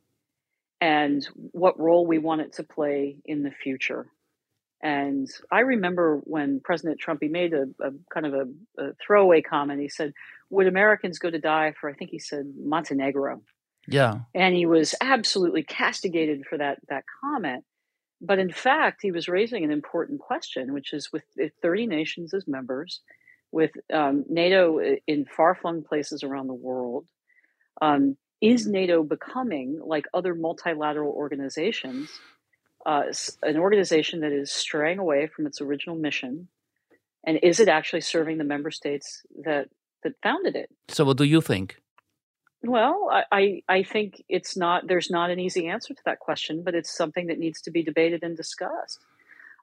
and 0.81 1.27
what 1.53 1.79
role 1.79 2.07
we 2.07 2.19
want 2.19 2.41
it 2.41 2.53
to 2.55 2.63
play 2.63 3.17
in 3.25 3.43
the 3.43 3.51
future. 3.51 4.07
And 4.83 5.29
I 5.51 5.61
remember 5.61 6.21
when 6.25 6.61
President 6.63 7.01
Trump 7.01 7.21
he 7.23 7.29
made 7.29 7.55
a, 7.55 7.65
a 7.81 7.91
kind 8.13 8.27
of 8.27 8.35
a, 8.35 8.83
a 8.83 8.93
throwaway 9.05 9.41
comment. 9.41 9.81
He 9.81 9.89
said, 9.89 10.13
"Would 10.51 10.67
Americans 10.67 11.19
go 11.19 11.31
to 11.31 11.39
die 11.39 11.73
for?" 11.81 11.89
I 11.89 11.95
think 11.95 12.11
he 12.11 12.19
said 12.19 12.53
Montenegro. 12.59 13.41
Yeah. 13.87 14.21
and 14.35 14.55
he 14.55 14.67
was 14.67 14.95
absolutely 15.01 15.63
castigated 15.63 16.45
for 16.49 16.59
that 16.59 16.79
that 16.89 17.05
comment. 17.21 17.65
But 18.21 18.39
in 18.39 18.53
fact, 18.53 19.03
he 19.03 19.11
was 19.11 19.29
raising 19.29 19.65
an 19.65 19.71
important 19.71 20.21
question, 20.21 20.73
which 20.73 20.93
is 20.93 21.13
with 21.13 21.25
with 21.37 21.53
30 21.63 21.87
nations 21.87 22.33
as 22.33 22.47
members, 22.47 23.01
with 23.53 23.73
um, 23.93 24.25
NATO 24.29 24.81
in 25.07 25.27
far 25.27 25.55
flung 25.55 25.83
places 25.83 26.23
around 26.23 26.47
the 26.47 26.55
world, 26.55 27.07
um, 27.83 28.17
is 28.41 28.67
NATO 28.67 29.03
becoming 29.03 29.81
like 29.85 30.07
other 30.15 30.35
multilateral 30.35 31.13
organizations, 31.13 32.11
uh, 32.87 33.05
an 33.43 33.57
organization 33.57 34.21
that 34.21 34.33
is 34.33 34.51
straying 34.51 34.99
away 34.99 35.27
from 35.27 35.47
its 35.47 35.61
original 35.61 35.97
mission, 35.97 36.49
and 37.27 37.39
is 37.43 37.61
it 37.61 37.69
actually 37.69 38.03
serving 38.03 38.39
the 38.39 38.45
member 38.45 38.71
states 38.71 39.23
that 39.45 39.69
that 40.03 40.13
founded 40.23 40.57
it? 40.57 40.71
So, 40.89 41.05
what 41.05 41.17
do 41.17 41.25
you 41.25 41.41
think? 41.41 41.77
Well, 42.67 43.11
I, 43.31 43.63
I 43.69 43.83
think 43.83 44.23
it's 44.27 44.57
not. 44.57 44.87
There's 44.89 45.11
not 45.11 45.31
an 45.31 45.39
easy 45.39 45.67
answer 45.69 45.93
to 45.93 46.03
that 46.07 46.19
question, 46.19 46.63
but 46.65 46.75
it's 46.75 46.97
something 46.97 47.27
that 47.27 47.39
needs 47.39 47.61
to 47.63 47.71
be 47.71 47.83
debated 47.83 48.23
and 48.23 48.35
discussed. 48.35 49.01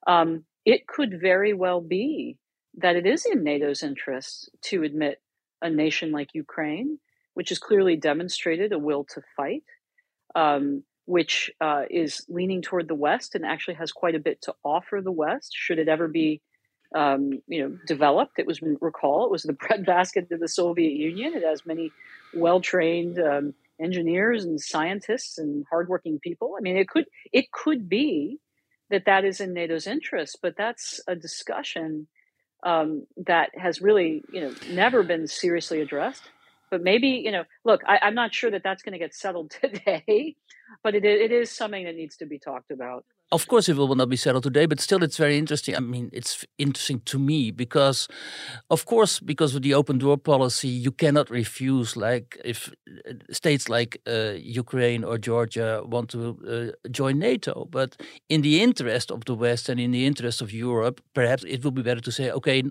Um, 0.05 0.45
it 0.65 0.85
could 0.85 1.19
very 1.19 1.53
well 1.53 1.81
be 1.81 2.37
that 2.77 2.95
it 2.95 3.07
is 3.07 3.25
in 3.25 3.43
NATO's 3.43 3.81
interest 3.81 4.51
to 4.63 4.83
admit 4.83 5.19
a 5.63 5.69
nation 5.69 6.11
like 6.11 6.35
Ukraine, 6.35 6.99
which 7.33 7.49
has 7.49 7.57
clearly 7.57 7.95
demonstrated 7.95 8.71
a 8.71 8.77
will 8.77 9.03
to 9.05 9.21
fight, 9.35 9.63
um, 10.35 10.83
which 11.05 11.51
uh, 11.59 11.85
is 11.89 12.23
leaning 12.29 12.61
toward 12.61 12.87
the 12.87 12.95
West 12.95 13.33
and 13.33 13.43
actually 13.45 13.75
has 13.75 13.91
quite 13.91 14.15
a 14.15 14.19
bit 14.19 14.43
to 14.43 14.53
offer 14.63 15.01
the 15.03 15.11
West. 15.11 15.53
Should 15.55 15.79
it 15.79 15.87
ever 15.87 16.07
be, 16.07 16.41
um, 16.95 17.41
you 17.47 17.61
know, 17.63 17.77
developed? 17.87 18.39
It 18.39 18.47
was 18.47 18.61
recall 18.61 19.25
it 19.25 19.31
was 19.31 19.43
the 19.43 19.53
breadbasket 19.67 20.31
of 20.31 20.39
the 20.39 20.47
Soviet 20.47 20.93
Union. 20.93 21.33
It 21.35 21.43
has 21.43 21.65
many 21.65 21.91
well-trained 22.33 23.19
um, 23.19 23.53
engineers 23.81 24.43
and 24.43 24.59
scientists 24.59 25.37
and 25.37 25.65
hardworking 25.69 26.19
people. 26.19 26.55
I 26.57 26.61
mean, 26.61 26.77
it 26.77 26.87
could 26.87 27.05
it 27.31 27.51
could 27.51 27.89
be 27.89 28.39
that 28.89 29.05
that 29.05 29.25
is 29.25 29.39
in 29.39 29.53
NATO's 29.53 29.87
interest, 29.87 30.39
but 30.41 30.55
that's 30.57 30.99
a 31.07 31.15
discussion 31.15 32.07
um, 32.63 33.07
that 33.25 33.49
has 33.57 33.81
really, 33.81 34.23
you 34.31 34.41
know, 34.41 34.53
never 34.69 35.03
been 35.03 35.27
seriously 35.27 35.81
addressed. 35.81 36.23
But 36.69 36.83
maybe, 36.83 37.21
you 37.25 37.31
know, 37.31 37.43
look, 37.65 37.81
I, 37.87 37.99
I'm 38.01 38.15
not 38.15 38.33
sure 38.33 38.51
that 38.51 38.63
that's 38.63 38.83
going 38.83 38.93
to 38.93 38.99
get 38.99 39.15
settled 39.15 39.51
today, 39.61 40.35
but 40.83 40.95
it, 40.95 41.03
it 41.03 41.31
is 41.31 41.49
something 41.49 41.85
that 41.85 41.95
needs 41.95 42.17
to 42.17 42.25
be 42.25 42.37
talked 42.37 42.71
about. 42.71 43.05
Of 43.33 43.47
course, 43.47 43.69
it 43.69 43.77
will 43.77 43.95
not 43.95 44.09
be 44.09 44.17
settled 44.17 44.43
today, 44.43 44.65
but 44.65 44.81
still, 44.81 45.01
it's 45.03 45.15
very 45.15 45.37
interesting. 45.37 45.73
I 45.73 45.79
mean, 45.79 46.09
it's 46.11 46.43
interesting 46.57 46.99
to 47.05 47.17
me 47.17 47.49
because, 47.51 48.09
of 48.69 48.85
course, 48.85 49.21
because 49.21 49.55
of 49.55 49.61
the 49.61 49.73
open 49.73 49.99
door 49.99 50.17
policy, 50.17 50.67
you 50.67 50.91
cannot 50.91 51.29
refuse. 51.29 51.95
Like, 51.95 52.37
if 52.43 52.73
uh, 52.89 53.13
states 53.31 53.69
like 53.69 54.01
uh, 54.05 54.33
Ukraine 54.37 55.05
or 55.05 55.17
Georgia 55.17 55.81
want 55.85 56.09
to 56.09 56.73
uh, 56.83 56.89
join 56.89 57.19
NATO, 57.19 57.67
but 57.71 57.95
in 58.27 58.41
the 58.41 58.61
interest 58.61 59.11
of 59.11 59.23
the 59.23 59.35
West 59.35 59.69
and 59.69 59.79
in 59.79 59.91
the 59.91 60.05
interest 60.05 60.41
of 60.41 60.51
Europe, 60.51 60.99
perhaps 61.13 61.45
it 61.45 61.63
will 61.63 61.71
be 61.71 61.83
better 61.83 62.01
to 62.01 62.11
say, 62.11 62.31
okay, 62.31 62.63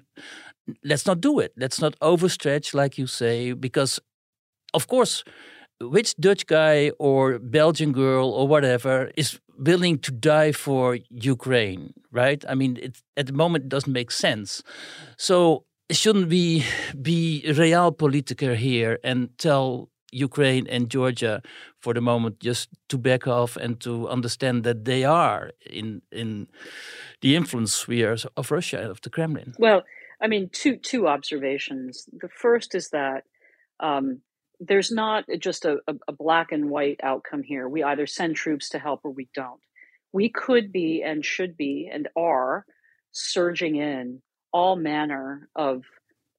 let's 0.84 1.06
not 1.06 1.20
do 1.20 1.38
it. 1.40 1.52
Let's 1.56 1.80
not 1.80 1.98
overstretch, 2.00 2.74
like 2.74 2.98
you 2.98 3.06
say, 3.06 3.52
because, 3.52 4.00
of 4.74 4.88
course, 4.88 5.24
which 5.80 6.16
Dutch 6.16 6.46
guy 6.46 6.90
or 6.98 7.38
Belgian 7.38 7.92
girl 7.92 8.30
or 8.30 8.46
whatever 8.46 9.10
is 9.16 9.38
willing 9.58 9.98
to 9.98 10.10
die 10.10 10.52
for 10.52 10.98
Ukraine, 11.10 11.92
right? 12.10 12.44
I 12.48 12.54
mean, 12.54 12.78
it, 12.82 13.02
at 13.16 13.26
the 13.26 13.32
moment 13.32 13.64
it 13.64 13.68
doesn't 13.68 13.92
make 13.92 14.10
sense. 14.10 14.62
So 15.16 15.64
shouldn't 15.90 16.28
we 16.28 16.64
be 17.00 17.44
realpolitiker 17.46 18.56
here 18.56 18.98
and 19.04 19.36
tell 19.38 19.90
Ukraine 20.12 20.66
and 20.66 20.90
Georgia 20.90 21.42
for 21.78 21.94
the 21.94 22.00
moment 22.00 22.40
just 22.40 22.68
to 22.88 22.98
back 22.98 23.26
off 23.26 23.56
and 23.56 23.80
to 23.80 24.08
understand 24.08 24.64
that 24.64 24.84
they 24.84 25.04
are 25.04 25.52
in 25.64 26.02
in 26.10 26.48
the 27.20 27.36
influence 27.36 27.74
spheres 27.74 28.26
of 28.36 28.50
Russia 28.50 28.90
of 28.90 29.00
the 29.02 29.10
Kremlin? 29.10 29.54
Well, 29.58 29.82
I 30.20 30.26
mean, 30.26 30.50
two 30.52 30.76
two 30.76 31.06
observations. 31.06 32.08
The 32.12 32.28
first 32.28 32.74
is 32.74 32.90
that 32.90 33.24
um, 33.78 34.20
there's 34.60 34.92
not 34.92 35.24
just 35.38 35.64
a, 35.64 35.78
a, 36.06 36.12
black 36.12 36.52
and 36.52 36.68
white 36.68 37.00
outcome 37.02 37.42
here. 37.42 37.66
We 37.66 37.82
either 37.82 38.06
send 38.06 38.36
troops 38.36 38.68
to 38.70 38.78
help 38.78 39.00
or 39.04 39.10
we 39.10 39.28
don't. 39.34 39.60
We 40.12 40.28
could 40.28 40.70
be 40.70 41.02
and 41.02 41.24
should 41.24 41.56
be 41.56 41.90
and 41.90 42.08
are 42.14 42.66
surging 43.10 43.76
in 43.76 44.20
all 44.52 44.76
manner 44.76 45.48
of 45.56 45.84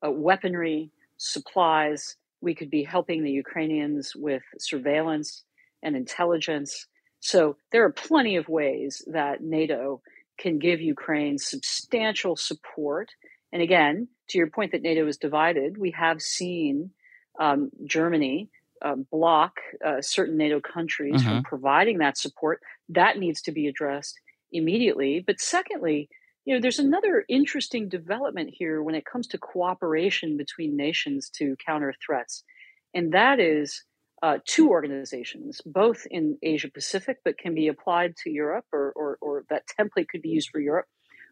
uh, 0.05 0.11
weaponry, 0.11 0.91
supplies. 1.17 2.15
We 2.41 2.53
could 2.53 2.69
be 2.69 2.83
helping 2.83 3.23
the 3.23 3.31
Ukrainians 3.31 4.15
with 4.15 4.43
surveillance 4.59 5.43
and 5.81 5.95
intelligence. 5.95 6.85
So 7.21 7.57
there 7.71 7.83
are 7.85 7.91
plenty 7.91 8.35
of 8.35 8.47
ways 8.47 9.03
that 9.07 9.41
NATO 9.41 10.01
can 10.37 10.59
give 10.59 10.79
Ukraine 10.79 11.39
substantial 11.39 12.35
support. 12.35 13.09
And 13.51 13.63
again, 13.63 14.09
to 14.29 14.37
your 14.37 14.47
point 14.47 14.73
that 14.73 14.81
NATO 14.81 15.07
is 15.07 15.17
divided, 15.17 15.77
we 15.77 15.91
have 15.91 16.21
seen 16.21 16.91
um, 17.41 17.71
Germany 17.85 18.49
uh, 18.81 18.95
block 19.11 19.59
uh, 19.85 20.01
certain 20.01 20.37
NATO 20.37 20.59
countries 20.61 21.15
mm-hmm. 21.15 21.27
from 21.27 21.43
providing 21.43 21.97
that 21.97 22.17
support. 22.17 22.61
That 22.87 23.17
needs 23.17 23.41
to 23.43 23.51
be 23.51 23.67
addressed 23.67 24.19
immediately. 24.51 25.23
But 25.25 25.41
secondly, 25.41 26.07
you 26.45 26.53
know, 26.53 26.61
there's 26.61 26.79
another 26.79 27.25
interesting 27.27 27.89
development 27.89 28.51
here 28.53 28.81
when 28.81 28.95
it 28.95 29.05
comes 29.05 29.27
to 29.27 29.37
cooperation 29.37 30.37
between 30.37 30.77
nations 30.77 31.29
to 31.37 31.55
counter 31.65 31.93
threats, 32.05 32.43
and 32.93 33.11
that 33.13 33.39
is 33.39 33.83
uh, 34.23 34.37
two 34.45 34.69
organizations, 34.69 35.61
both 35.65 36.05
in 36.11 36.37
Asia 36.43 36.69
Pacific, 36.69 37.17
but 37.25 37.39
can 37.39 37.55
be 37.55 37.67
applied 37.67 38.15
to 38.17 38.29
Europe, 38.29 38.65
or, 38.71 38.91
or, 38.95 39.17
or 39.19 39.45
that 39.49 39.63
template 39.79 40.09
could 40.09 40.21
be 40.21 40.29
used 40.29 40.49
for 40.49 40.59
Europe, 40.59 40.85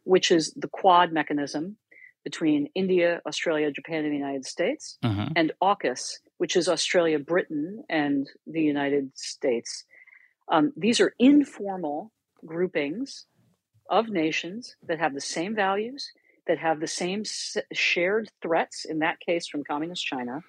which 0.05 0.31
is 0.31 0.53
the 0.55 0.67
Quad 0.67 1.11
mechanism, 1.11 1.77
between 2.23 2.69
India, 2.75 3.21
Australia, 3.25 3.71
Japan, 3.71 4.03
and 4.05 4.13
the 4.13 4.17
United 4.17 4.45
States, 4.45 4.97
mm-hmm. 5.03 5.31
and 5.35 5.51
AUKUS, 5.61 6.17
which 6.37 6.55
is 6.55 6.67
Australia, 6.67 7.19
Britain, 7.19 7.83
and 7.89 8.29
the 8.45 8.61
United 8.61 9.11
States. 9.15 9.85
Um, 10.51 10.73
these 10.75 10.99
are 10.99 11.13
informal 11.19 12.11
groupings 12.45 13.25
of 13.89 14.09
nations 14.09 14.75
that 14.87 14.99
have 14.99 15.13
the 15.13 15.21
same 15.21 15.55
values, 15.55 16.11
that 16.47 16.57
have 16.57 16.79
the 16.79 16.87
same 16.87 17.21
s- 17.21 17.57
shared 17.73 18.29
threats, 18.41 18.85
in 18.85 18.99
that 18.99 19.19
case 19.19 19.47
from 19.47 19.63
Communist 19.63 20.05
China, 20.05 20.41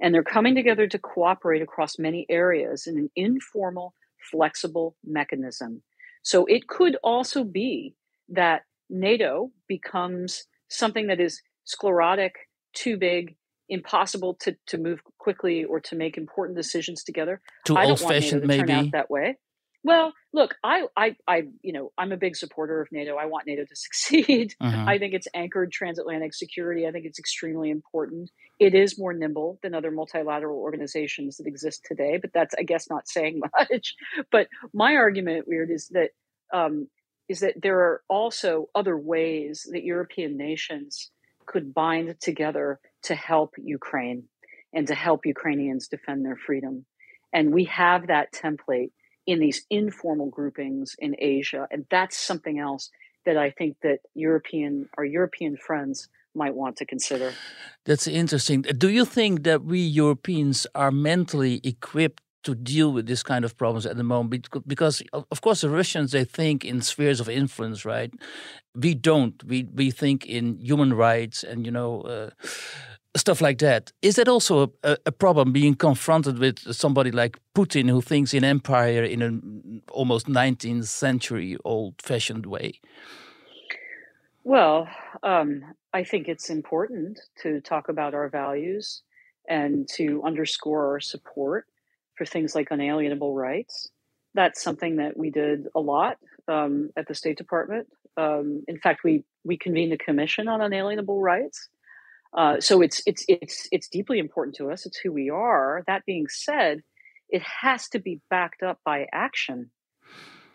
and 0.00 0.14
they're 0.14 0.22
coming 0.22 0.54
together 0.54 0.86
to 0.86 0.98
cooperate 0.98 1.62
across 1.62 1.98
many 1.98 2.26
areas 2.28 2.86
in 2.86 2.98
an 2.98 3.10
informal, 3.14 3.94
flexible 4.30 4.96
mechanism. 5.04 5.82
So 6.22 6.46
it 6.46 6.66
could 6.66 6.96
also 7.04 7.44
be 7.44 7.94
that 8.28 8.62
NATO 8.90 9.50
becomes 9.68 10.46
something 10.76 11.08
that 11.08 11.20
is 11.20 11.40
sclerotic, 11.64 12.34
too 12.74 12.96
big, 12.96 13.36
impossible 13.68 14.34
to, 14.40 14.56
to 14.66 14.78
move 14.78 15.00
quickly 15.18 15.64
or 15.64 15.80
to 15.80 15.96
make 15.96 16.16
important 16.18 16.56
decisions 16.56 17.02
together. 17.02 17.40
Too 17.64 17.78
old 17.78 18.00
fashioned, 18.00 18.46
maybe. 18.46 18.66
Turn 18.66 18.70
out 18.70 18.92
that 18.92 19.10
way. 19.10 19.38
Well, 19.84 20.14
look, 20.32 20.54
I, 20.64 20.86
I, 20.96 21.14
I, 21.28 21.42
you 21.60 21.74
know, 21.74 21.92
I'm 21.98 22.10
a 22.10 22.16
big 22.16 22.36
supporter 22.36 22.80
of 22.80 22.88
NATO. 22.90 23.16
I 23.16 23.26
want 23.26 23.46
NATO 23.46 23.64
to 23.64 23.70
succeed. 23.76 24.54
Uh-huh. 24.60 24.84
I 24.88 24.98
think 24.98 25.12
it's 25.12 25.28
anchored 25.34 25.72
transatlantic 25.72 26.34
security. 26.34 26.86
I 26.86 26.90
think 26.90 27.04
it's 27.04 27.18
extremely 27.18 27.70
important. 27.70 28.30
It 28.58 28.74
is 28.74 28.98
more 28.98 29.12
nimble 29.12 29.58
than 29.62 29.74
other 29.74 29.90
multilateral 29.90 30.58
organizations 30.58 31.36
that 31.36 31.46
exist 31.46 31.82
today, 31.84 32.18
but 32.20 32.30
that's, 32.32 32.54
I 32.58 32.62
guess, 32.62 32.88
not 32.88 33.08
saying 33.08 33.40
much. 33.70 33.94
But 34.32 34.48
my 34.72 34.94
argument, 34.94 35.46
Wierd, 35.48 35.70
is 35.70 35.88
that 35.88 36.10
um, 36.52 36.88
is 37.28 37.40
that 37.40 37.54
there 37.60 37.78
are 37.80 38.02
also 38.08 38.68
other 38.74 38.96
ways 38.96 39.66
that 39.72 39.84
European 39.84 40.36
nations 40.36 41.10
could 41.46 41.74
bind 41.74 42.20
together 42.20 42.80
to 43.02 43.14
help 43.14 43.54
Ukraine 43.58 44.24
and 44.72 44.86
to 44.88 44.94
help 44.94 45.24
Ukrainians 45.24 45.88
defend 45.88 46.24
their 46.24 46.36
freedom. 46.36 46.84
And 47.32 47.52
we 47.52 47.64
have 47.64 48.08
that 48.08 48.32
template 48.32 48.92
in 49.26 49.40
these 49.40 49.64
informal 49.70 50.28
groupings 50.28 50.94
in 50.98 51.16
Asia. 51.18 51.66
And 51.70 51.86
that's 51.90 52.16
something 52.16 52.58
else 52.58 52.90
that 53.24 53.36
I 53.36 53.50
think 53.50 53.76
that 53.82 54.00
European 54.14 54.88
our 54.98 55.04
European 55.04 55.56
friends 55.56 56.08
might 56.34 56.54
want 56.54 56.76
to 56.76 56.84
consider. 56.84 57.32
That's 57.84 58.06
interesting. 58.08 58.62
Do 58.62 58.90
you 58.90 59.04
think 59.04 59.44
that 59.44 59.64
we 59.64 59.78
Europeans 59.78 60.66
are 60.74 60.90
mentally 60.90 61.60
equipped 61.62 62.23
to 62.44 62.54
deal 62.54 62.92
with 62.92 63.06
this 63.06 63.22
kind 63.22 63.44
of 63.44 63.56
problems 63.56 63.86
at 63.86 63.96
the 63.96 64.02
moment 64.02 64.48
because 64.66 65.02
of 65.12 65.40
course 65.40 65.62
the 65.62 65.70
russians 65.70 66.12
they 66.12 66.24
think 66.24 66.64
in 66.64 66.80
spheres 66.80 67.20
of 67.20 67.28
influence 67.28 67.84
right? 67.84 68.12
We 68.74 68.94
don't. 68.94 69.42
We 69.44 69.64
we 69.72 69.90
think 69.90 70.26
in 70.26 70.58
human 70.58 70.94
rights 70.94 71.44
and 71.44 71.64
you 71.64 71.72
know 71.72 72.02
uh, 72.02 72.30
stuff 73.16 73.40
like 73.40 73.58
that. 73.58 73.92
Is 74.02 74.16
that 74.16 74.28
also 74.28 74.72
a, 74.82 74.96
a, 75.06 75.12
problem 75.12 75.52
being 75.52 75.74
confronted 75.74 76.38
with 76.38 76.58
somebody 76.74 77.12
like 77.12 77.38
putin 77.54 77.88
who 77.88 78.00
thinks 78.00 78.34
in 78.34 78.42
empire 78.42 79.04
in 79.04 79.22
an 79.22 79.82
almost 79.92 80.26
19th 80.26 80.86
century 80.86 81.56
old 81.64 81.94
fashioned 82.02 82.46
way? 82.46 82.80
Well 84.42 84.88
um, 85.22 85.62
i 85.92 86.04
think 86.04 86.28
it's 86.28 86.50
important 86.50 87.20
to 87.42 87.60
talk 87.60 87.88
about 87.88 88.14
our 88.14 88.28
values 88.28 89.02
and 89.48 89.88
to 89.96 90.22
underscore 90.24 90.86
our 90.92 91.00
support 91.00 91.66
for 92.16 92.24
things 92.24 92.54
like 92.54 92.68
unalienable 92.70 93.34
rights. 93.34 93.88
That's 94.34 94.62
something 94.62 94.96
that 94.96 95.16
we 95.16 95.30
did 95.30 95.66
a 95.74 95.80
lot 95.80 96.18
um, 96.48 96.90
at 96.96 97.06
the 97.06 97.14
State 97.14 97.38
Department. 97.38 97.88
Um, 98.16 98.62
in 98.68 98.78
fact, 98.78 99.04
we 99.04 99.24
we 99.44 99.56
convened 99.56 99.92
a 99.92 99.98
commission 99.98 100.48
on 100.48 100.60
unalienable 100.60 101.20
rights. 101.20 101.68
Uh, 102.36 102.60
so 102.60 102.82
it's 102.82 103.02
it's 103.06 103.24
it's 103.28 103.68
it's 103.70 103.88
deeply 103.88 104.18
important 104.18 104.56
to 104.56 104.70
us. 104.70 104.86
It's 104.86 104.98
who 104.98 105.12
we 105.12 105.30
are. 105.30 105.84
That 105.86 106.04
being 106.04 106.26
said, 106.28 106.80
it 107.28 107.42
has 107.42 107.88
to 107.90 107.98
be 107.98 108.20
backed 108.30 108.62
up 108.62 108.78
by 108.84 109.06
action. 109.12 109.70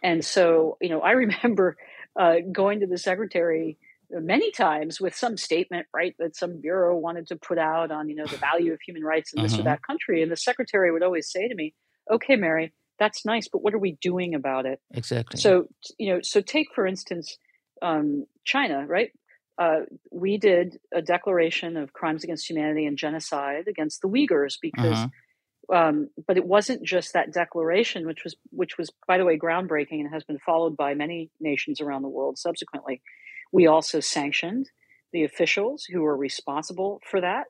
And 0.02 0.24
so, 0.24 0.78
you 0.82 0.90
know, 0.90 1.02
I 1.02 1.12
remember 1.26 1.78
uh, 2.20 2.36
going 2.52 2.82
to 2.82 2.88
the 2.88 2.98
secretary 2.98 3.78
many 4.12 4.52
times 4.52 5.00
with 5.00 5.16
some 5.16 5.38
statement, 5.38 5.88
right, 5.94 6.16
that 6.20 6.36
some 6.36 6.60
bureau 6.62 6.98
wanted 6.98 7.28
to 7.28 7.36
put 7.36 7.58
out 7.58 7.92
on, 7.92 8.10
you 8.10 8.16
know, 8.16 8.26
the 8.26 8.38
value 8.38 8.74
of 8.74 8.80
human 8.86 9.04
rights 9.04 9.34
in 9.34 9.42
this 9.42 9.54
mm-hmm. 9.54 9.62
or 9.62 9.66
that 9.66 9.82
country. 9.84 10.22
And 10.24 10.32
the 10.32 10.38
secretary 10.38 10.92
would 10.92 11.04
always 11.04 11.32
say 11.32 11.48
to 11.48 11.56
me, 11.56 11.74
okay, 12.12 12.36
Mary, 12.36 12.74
that's 12.98 13.26
nice, 13.26 13.48
but 13.48 13.62
what 13.62 13.74
are 13.74 13.80
we 13.80 13.98
doing 14.02 14.36
about 14.36 14.66
it? 14.66 14.80
Exactly. 14.94 15.40
So, 15.40 15.68
you 15.98 16.14
know, 16.14 16.20
so 16.22 16.42
take, 16.42 16.68
for 16.74 16.86
instance, 16.86 17.38
um, 17.82 18.26
China, 18.46 18.86
right? 18.86 19.12
Uh, 19.58 19.82
we 20.12 20.38
did 20.38 20.80
a 20.94 21.02
declaration 21.02 21.78
of 21.78 21.94
crimes 21.94 22.24
against 22.24 22.50
humanity 22.50 22.86
and 22.86 22.98
genocide 22.98 23.68
against 23.68 24.02
the 24.02 24.08
Uyghurs 24.08 24.56
because, 24.62 24.98
mm-hmm. 24.98 25.76
um, 25.76 26.10
but 26.28 26.38
it 26.38 26.46
wasn't 26.46 26.84
just 26.84 27.14
that 27.14 27.34
declaration, 27.34 28.08
which 28.08 28.24
was, 28.24 28.36
which 28.52 28.78
was, 28.78 28.90
by 29.08 29.18
the 29.18 29.26
way, 29.26 29.38
groundbreaking 29.38 30.00
and 30.00 30.14
has 30.14 30.24
been 30.24 30.40
followed 30.40 30.76
by 30.76 30.94
many 30.94 31.30
nations 31.40 31.82
around 31.82 32.02
the 32.02 32.10
world 32.10 32.38
subsequently. 32.38 33.02
We 33.52 33.68
also 33.68 34.00
sanctioned 34.00 34.70
the 35.12 35.24
officials 35.24 35.86
who 35.86 36.02
were 36.02 36.16
responsible 36.16 37.02
for 37.10 37.22
that. 37.22 37.46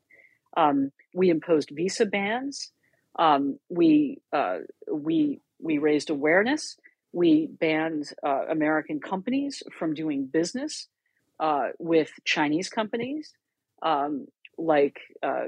Um, 0.55 0.91
we 1.13 1.29
imposed 1.29 1.71
visa 1.73 2.05
bans. 2.05 2.71
Um, 3.17 3.59
we 3.69 4.21
uh, 4.31 4.59
we 4.91 5.41
we 5.59 5.77
raised 5.77 6.09
awareness. 6.09 6.77
We 7.11 7.47
banned 7.47 8.11
uh, 8.23 8.45
American 8.49 8.99
companies 8.99 9.63
from 9.77 9.93
doing 9.93 10.25
business 10.25 10.87
uh, 11.39 11.69
with 11.79 12.11
Chinese 12.23 12.69
companies, 12.69 13.33
um, 13.81 14.27
like 14.57 14.99
uh, 15.23 15.47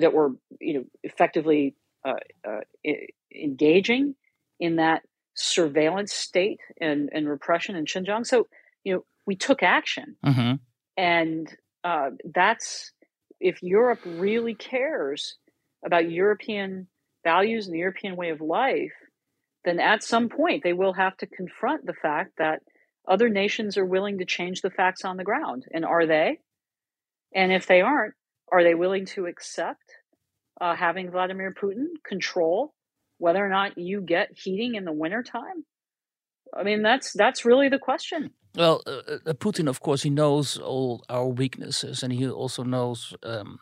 that 0.00 0.12
were 0.12 0.32
you 0.60 0.74
know 0.74 0.84
effectively 1.02 1.74
uh, 2.04 2.14
uh, 2.46 2.60
engaging 3.34 4.14
in 4.60 4.76
that 4.76 5.02
surveillance 5.34 6.12
state 6.12 6.60
and, 6.80 7.10
and 7.12 7.28
repression 7.28 7.76
in 7.76 7.84
Xinjiang. 7.84 8.26
So 8.26 8.48
you 8.84 8.94
know 8.94 9.04
we 9.28 9.36
took 9.36 9.62
action. 9.62 10.16
Mm-hmm. 10.24 10.54
And 10.96 11.56
uh, 11.84 12.10
that's 12.34 12.92
if 13.38 13.62
Europe 13.62 14.00
really 14.06 14.54
cares 14.54 15.36
about 15.84 16.10
European 16.10 16.88
values 17.24 17.66
and 17.66 17.74
the 17.74 17.80
European 17.80 18.16
way 18.16 18.30
of 18.30 18.40
life, 18.40 18.94
then 19.66 19.80
at 19.80 20.02
some 20.02 20.30
point 20.30 20.64
they 20.64 20.72
will 20.72 20.94
have 20.94 21.14
to 21.18 21.26
confront 21.26 21.84
the 21.84 21.92
fact 21.92 22.38
that 22.38 22.62
other 23.06 23.28
nations 23.28 23.76
are 23.76 23.84
willing 23.84 24.18
to 24.18 24.24
change 24.24 24.62
the 24.62 24.70
facts 24.70 25.04
on 25.04 25.18
the 25.18 25.24
ground. 25.24 25.66
And 25.74 25.84
are 25.84 26.06
they? 26.06 26.38
And 27.34 27.52
if 27.52 27.66
they 27.66 27.82
aren't, 27.82 28.14
are 28.50 28.64
they 28.64 28.74
willing 28.74 29.04
to 29.14 29.26
accept 29.26 29.84
uh, 30.58 30.74
having 30.74 31.10
Vladimir 31.10 31.52
Putin 31.52 31.88
control 32.02 32.72
whether 33.18 33.44
or 33.44 33.50
not 33.50 33.76
you 33.76 34.00
get 34.00 34.30
heating 34.34 34.74
in 34.74 34.86
the 34.86 34.92
wintertime? 34.92 35.66
I 36.56 36.62
mean, 36.62 36.82
that's 36.82 37.12
that's 37.12 37.44
really 37.44 37.68
the 37.68 37.78
question. 37.78 38.30
Well, 38.54 38.82
uh, 38.86 39.18
uh, 39.26 39.32
Putin, 39.34 39.68
of 39.68 39.80
course, 39.80 40.02
he 40.02 40.10
knows 40.10 40.56
all 40.58 41.04
our 41.08 41.26
weaknesses, 41.28 42.02
and 42.02 42.12
he 42.12 42.28
also 42.28 42.64
knows 42.64 43.14
um, 43.22 43.58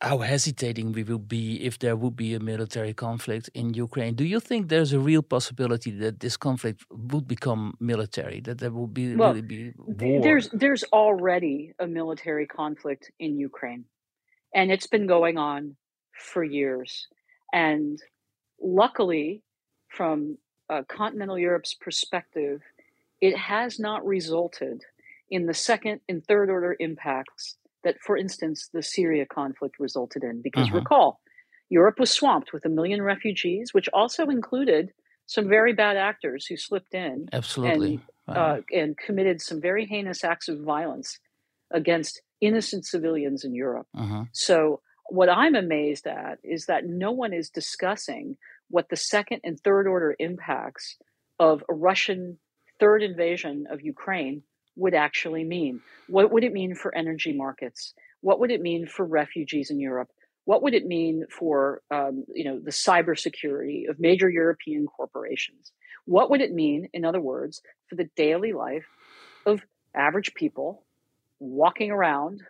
how 0.00 0.18
hesitating 0.18 0.92
we 0.92 1.02
will 1.02 1.18
be 1.18 1.62
if 1.62 1.78
there 1.78 1.96
would 1.96 2.16
be 2.16 2.34
a 2.34 2.40
military 2.40 2.94
conflict 2.94 3.50
in 3.54 3.74
Ukraine. 3.74 4.14
Do 4.14 4.24
you 4.24 4.40
think 4.40 4.68
there's 4.68 4.92
a 4.92 4.98
real 5.00 5.22
possibility 5.22 5.90
that 5.90 6.20
this 6.20 6.36
conflict 6.36 6.84
would 6.90 7.26
become 7.28 7.74
military? 7.80 8.40
That 8.40 8.58
there 8.58 8.70
will 8.70 8.86
be 8.86 9.14
Well, 9.14 9.30
really 9.30 9.42
be 9.42 9.72
war? 9.76 10.22
there's 10.22 10.48
there's 10.50 10.84
already 10.92 11.72
a 11.78 11.86
military 11.86 12.46
conflict 12.46 13.10
in 13.18 13.38
Ukraine, 13.38 13.84
and 14.54 14.70
it's 14.72 14.86
been 14.86 15.06
going 15.06 15.36
on 15.36 15.76
for 16.32 16.42
years. 16.44 17.06
And 17.52 17.98
luckily, 18.62 19.42
from 19.88 20.38
uh, 20.70 20.82
continental 20.88 21.38
Europe's 21.38 21.74
perspective, 21.74 22.62
it 23.20 23.36
has 23.36 23.78
not 23.78 24.06
resulted 24.06 24.82
in 25.30 25.46
the 25.46 25.54
second 25.54 26.00
and 26.08 26.24
third 26.24 26.48
order 26.50 26.76
impacts 26.80 27.56
that, 27.84 27.96
for 28.00 28.16
instance, 28.16 28.68
the 28.72 28.82
Syria 28.82 29.26
conflict 29.26 29.78
resulted 29.78 30.22
in. 30.24 30.42
Because 30.42 30.68
Mhm. 30.68 30.74
recall, 30.74 31.20
Europe 31.68 31.98
was 31.98 32.10
swamped 32.10 32.52
with 32.52 32.64
a 32.64 32.68
million 32.68 33.02
refugees, 33.02 33.72
which 33.72 33.88
also 33.92 34.28
included 34.28 34.92
some 35.26 35.48
very 35.48 35.72
bad 35.72 35.96
actors 35.96 36.46
who 36.46 36.56
slipped 36.56 36.94
in 36.94 37.28
Absolutely. 37.32 38.00
Wow. 38.26 38.34
uh, 38.34 38.60
and 38.72 38.96
committed 38.98 39.40
some 39.40 39.60
very 39.60 39.86
heinous 39.86 40.24
acts 40.24 40.48
of 40.48 40.60
violence 40.60 41.18
against 41.70 42.22
innocent 42.40 42.84
civilians 42.86 43.44
in 43.44 43.54
Europe. 43.54 43.86
Mhm. 43.96 44.28
So, 44.32 44.82
what 45.08 45.28
I'm 45.28 45.54
amazed 45.54 46.06
at 46.06 46.38
is 46.44 46.66
that 46.66 46.86
no 46.86 47.10
one 47.10 47.32
is 47.32 47.50
discussing 47.50 48.36
what 48.70 48.88
the 48.88 48.96
second 48.96 49.40
and 49.44 49.58
third 49.60 49.86
order 49.86 50.14
impacts 50.18 50.96
of 51.38 51.62
a 51.68 51.74
Russian 51.74 52.38
third 52.78 53.02
invasion 53.02 53.66
of 53.70 53.82
Ukraine 53.82 54.42
would 54.76 54.94
actually 54.94 55.44
mean. 55.44 55.80
What 56.08 56.32
would 56.32 56.44
it 56.44 56.52
mean 56.52 56.74
for 56.74 56.94
energy 56.94 57.32
markets? 57.32 57.92
What 58.20 58.40
would 58.40 58.50
it 58.50 58.60
mean 58.60 58.86
for 58.86 59.04
refugees 59.04 59.70
in 59.70 59.80
Europe? 59.80 60.08
What 60.44 60.62
would 60.62 60.74
it 60.74 60.86
mean 60.86 61.26
for 61.30 61.82
um, 61.90 62.24
you 62.34 62.44
know 62.44 62.58
the 62.58 62.70
cybersecurity 62.70 63.88
of 63.88 64.00
major 64.00 64.28
European 64.28 64.86
corporations? 64.86 65.72
What 66.06 66.30
would 66.30 66.40
it 66.40 66.52
mean, 66.52 66.88
in 66.92 67.04
other 67.04 67.20
words, 67.20 67.60
for 67.88 67.96
the 67.96 68.08
daily 68.16 68.52
life 68.52 68.86
of 69.46 69.60
average 69.94 70.34
people 70.34 70.84
walking 71.38 71.90
around 71.90 72.42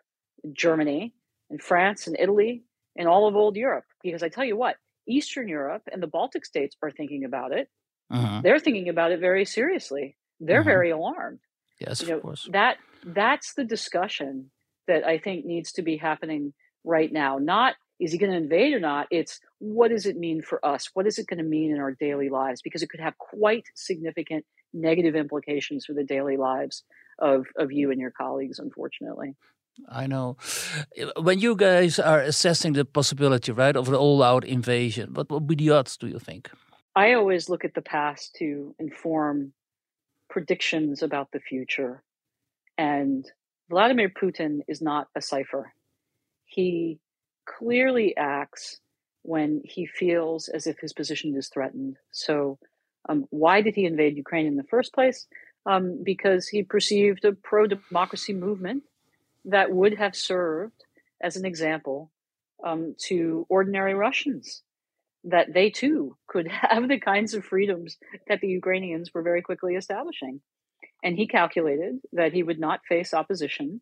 Germany 0.52 1.14
and 1.50 1.60
France 1.60 2.06
and 2.06 2.16
Italy 2.18 2.62
and 2.96 3.08
all 3.08 3.26
of 3.26 3.36
old 3.36 3.56
Europe? 3.56 3.84
Because 4.02 4.22
I 4.22 4.28
tell 4.28 4.44
you 4.44 4.56
what, 4.56 4.76
Eastern 5.06 5.48
Europe 5.48 5.82
and 5.92 6.02
the 6.02 6.06
Baltic 6.06 6.44
states 6.44 6.76
are 6.82 6.90
thinking 6.90 7.24
about 7.24 7.52
it. 7.52 7.68
Mhm. 8.12 8.42
They're 8.42 8.58
thinking 8.58 8.88
about 8.88 9.12
it 9.12 9.20
very 9.20 9.44
seriously. 9.44 10.16
They're 10.40 10.62
Mhm. 10.62 10.64
very 10.66 10.90
alarmed. 10.90 11.40
Yes, 11.80 12.02
You 12.02 12.16
of 12.16 12.22
course. 12.22 12.48
that 12.52 12.78
that's 13.04 13.54
the 13.54 13.64
discussion 13.64 14.50
that 14.86 15.04
I 15.06 15.18
think 15.18 15.44
needs 15.44 15.72
to 15.72 15.82
be 15.82 15.96
happening 15.96 16.52
right 16.84 17.10
now. 17.12 17.38
Not 17.38 17.76
is 17.98 18.12
he 18.12 18.18
going 18.18 18.32
to 18.32 18.36
invade 18.38 18.72
or 18.72 18.80
not? 18.80 19.06
It's 19.10 19.40
what 19.58 19.88
does 19.88 20.06
it 20.06 20.16
mean 20.16 20.40
for 20.40 20.64
us? 20.64 20.88
What 20.94 21.06
is 21.06 21.18
it 21.18 21.26
going 21.26 21.36
to 21.36 21.44
mean 21.44 21.70
in 21.70 21.78
our 21.78 21.92
daily 21.92 22.30
lives? 22.30 22.62
Because 22.62 22.82
it 22.82 22.88
could 22.88 23.00
have 23.00 23.18
quite 23.18 23.66
significant 23.74 24.46
negative 24.72 25.14
implications 25.14 25.84
for 25.84 25.92
the 25.92 26.02
daily 26.04 26.38
lives 26.38 26.82
of, 27.18 27.46
of 27.56 27.70
you 27.72 27.90
and 27.90 28.00
your 28.00 28.10
colleagues, 28.10 28.58
unfortunately. 28.58 29.36
I 29.88 30.06
know. 30.06 30.36
When 31.20 31.38
you 31.38 31.56
guys 31.56 31.98
are 31.98 32.20
assessing 32.20 32.74
the 32.74 32.84
possibility, 32.84 33.52
right, 33.52 33.76
of 33.76 33.88
an 33.88 33.94
all-out 33.94 34.44
invasion, 34.44 35.14
what 35.14 35.30
would 35.30 35.46
be 35.46 35.54
the 35.54 35.70
odds? 35.70 35.96
Do 35.96 36.06
you 36.06 36.18
think? 36.18 36.50
I 36.94 37.14
always 37.14 37.48
look 37.48 37.64
at 37.64 37.74
the 37.74 37.82
past 37.82 38.34
to 38.38 38.74
inform 38.78 39.52
predictions 40.28 41.02
about 41.02 41.30
the 41.32 41.40
future. 41.40 42.02
And 42.78 43.24
Vladimir 43.68 44.08
Putin 44.08 44.60
is 44.68 44.80
not 44.80 45.08
a 45.14 45.22
cipher. 45.22 45.72
He 46.44 46.98
clearly 47.46 48.16
acts 48.16 48.80
when 49.22 49.60
he 49.64 49.86
feels 49.86 50.48
as 50.48 50.66
if 50.66 50.78
his 50.78 50.92
position 50.92 51.36
is 51.36 51.48
threatened. 51.48 51.96
So, 52.10 52.58
um, 53.08 53.26
why 53.30 53.62
did 53.62 53.74
he 53.74 53.84
invade 53.84 54.16
Ukraine 54.16 54.46
in 54.46 54.56
the 54.56 54.64
first 54.64 54.92
place? 54.92 55.26
Um, 55.66 56.02
because 56.02 56.48
he 56.48 56.62
perceived 56.62 57.24
a 57.24 57.32
pro 57.32 57.66
democracy 57.66 58.32
movement 58.32 58.82
that 59.44 59.72
would 59.72 59.98
have 59.98 60.14
served 60.14 60.84
as 61.22 61.36
an 61.36 61.44
example 61.44 62.10
um, 62.64 62.94
to 63.06 63.46
ordinary 63.48 63.94
Russians 63.94 64.62
that 65.24 65.52
they 65.52 65.70
too 65.70 66.16
could 66.26 66.48
have 66.50 66.88
the 66.88 66.98
kinds 66.98 67.34
of 67.34 67.44
freedoms 67.44 67.96
that 68.28 68.40
the 68.40 68.48
Ukrainians 68.48 69.10
were 69.12 69.22
very 69.22 69.42
quickly 69.42 69.74
establishing. 69.74 70.40
And 71.02 71.16
he 71.16 71.26
calculated 71.26 71.98
that 72.12 72.32
he 72.32 72.42
would 72.42 72.60
not 72.60 72.84
face 72.86 73.14
opposition 73.14 73.80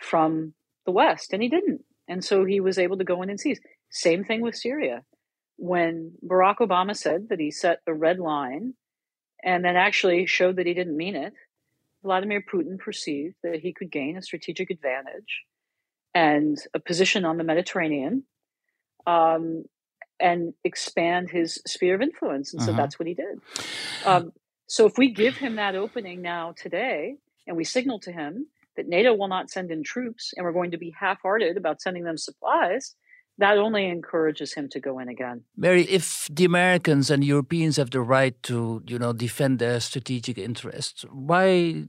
from 0.00 0.54
the 0.84 0.92
West, 0.92 1.32
and 1.32 1.42
he 1.42 1.48
didn't. 1.48 1.82
And 2.08 2.24
so 2.24 2.44
he 2.44 2.60
was 2.60 2.78
able 2.78 2.98
to 2.98 3.04
go 3.04 3.22
in 3.22 3.30
and 3.30 3.40
seize. 3.40 3.60
Same 3.90 4.24
thing 4.24 4.40
with 4.40 4.54
Syria. 4.54 5.02
When 5.56 6.12
Barack 6.24 6.58
Obama 6.58 6.96
said 6.96 7.28
that 7.30 7.40
he 7.40 7.50
set 7.50 7.80
a 7.86 7.94
red 7.94 8.18
line 8.20 8.74
and 9.42 9.64
then 9.64 9.76
actually 9.76 10.26
showed 10.26 10.56
that 10.56 10.66
he 10.66 10.74
didn't 10.74 10.96
mean 10.96 11.16
it, 11.16 11.32
Vladimir 12.06 12.42
Putin 12.42 12.78
perceived 12.78 13.34
that 13.42 13.60
he 13.60 13.72
could 13.72 13.90
gain 13.90 14.16
a 14.16 14.22
strategic 14.22 14.70
advantage 14.70 15.42
and 16.14 16.56
a 16.72 16.80
position 16.80 17.24
on 17.24 17.36
the 17.36 17.44
Mediterranean 17.44 18.24
um, 19.06 19.64
and 20.18 20.54
expand 20.64 21.30
his 21.30 21.60
sphere 21.66 21.94
of 21.96 22.00
influence. 22.00 22.52
And 22.54 22.62
so 22.62 22.72
Mhm. 22.72 22.76
that's 22.76 22.98
what 22.98 23.08
he 23.08 23.14
did. 23.14 23.40
Um, 24.04 24.32
so 24.66 24.86
if 24.86 24.96
we 24.96 25.10
give 25.10 25.36
him 25.36 25.56
that 25.56 25.74
opening 25.74 26.22
now 26.22 26.52
today 26.56 27.16
and 27.46 27.56
we 27.56 27.64
signal 27.64 28.00
to 28.00 28.12
him 28.12 28.46
that 28.76 28.88
NATO 28.88 29.14
will 29.14 29.28
not 29.28 29.50
send 29.50 29.70
in 29.70 29.82
troops 29.82 30.32
and 30.36 30.44
we're 30.44 30.52
going 30.52 30.70
to 30.70 30.78
be 30.78 30.90
half 30.98 31.20
hearted 31.22 31.56
about 31.56 31.80
sending 31.82 32.04
them 32.04 32.16
supplies, 32.16 32.94
that 33.38 33.58
only 33.58 33.86
encourages 33.86 34.54
him 34.54 34.68
to 34.70 34.80
go 34.80 34.98
in 34.98 35.08
again. 35.08 35.42
Mary, 35.56 35.82
if 35.82 36.28
the 36.30 36.44
Americans 36.44 37.10
and 37.10 37.22
Europeans 37.22 37.76
have 37.76 37.90
the 37.90 38.00
right 38.00 38.40
to, 38.44 38.82
you 38.86 38.98
know, 38.98 39.12
defend 39.12 39.58
their 39.58 39.80
strategic 39.80 40.38
interests, 40.38 41.04
why 41.12 41.88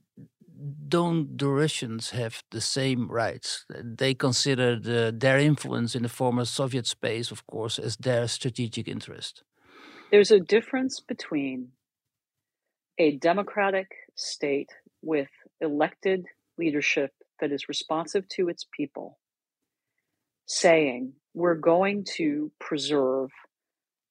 don't 0.88 1.38
the 1.38 1.48
Russians 1.48 2.10
have 2.10 2.44
the 2.52 2.62
same 2.62 3.08
rights? 3.10 3.66
They 3.70 4.14
consider 4.14 4.78
the, 4.78 5.16
their 5.16 5.40
influence 5.40 5.96
in 5.96 6.04
the 6.04 6.10
former 6.10 6.46
Soviet 6.46 6.86
space, 6.86 7.32
of 7.32 7.46
course, 7.48 7.80
as 7.80 7.96
their 7.98 8.28
strategic 8.28 8.88
interest. 8.88 9.44
There's 10.12 10.32
a 10.32 10.40
difference 10.40 11.00
between 11.00 11.70
a 12.98 13.18
democratic 13.18 13.92
state 14.16 14.72
with 15.02 15.30
elected 15.62 16.26
leadership 16.58 17.12
that 17.40 17.52
is 17.52 17.70
responsive 17.70 18.28
to 18.30 18.50
its 18.50 18.66
people 18.76 19.20
saying 20.48 21.14
we're 21.38 21.54
going 21.54 22.04
to 22.04 22.52
preserve 22.60 23.30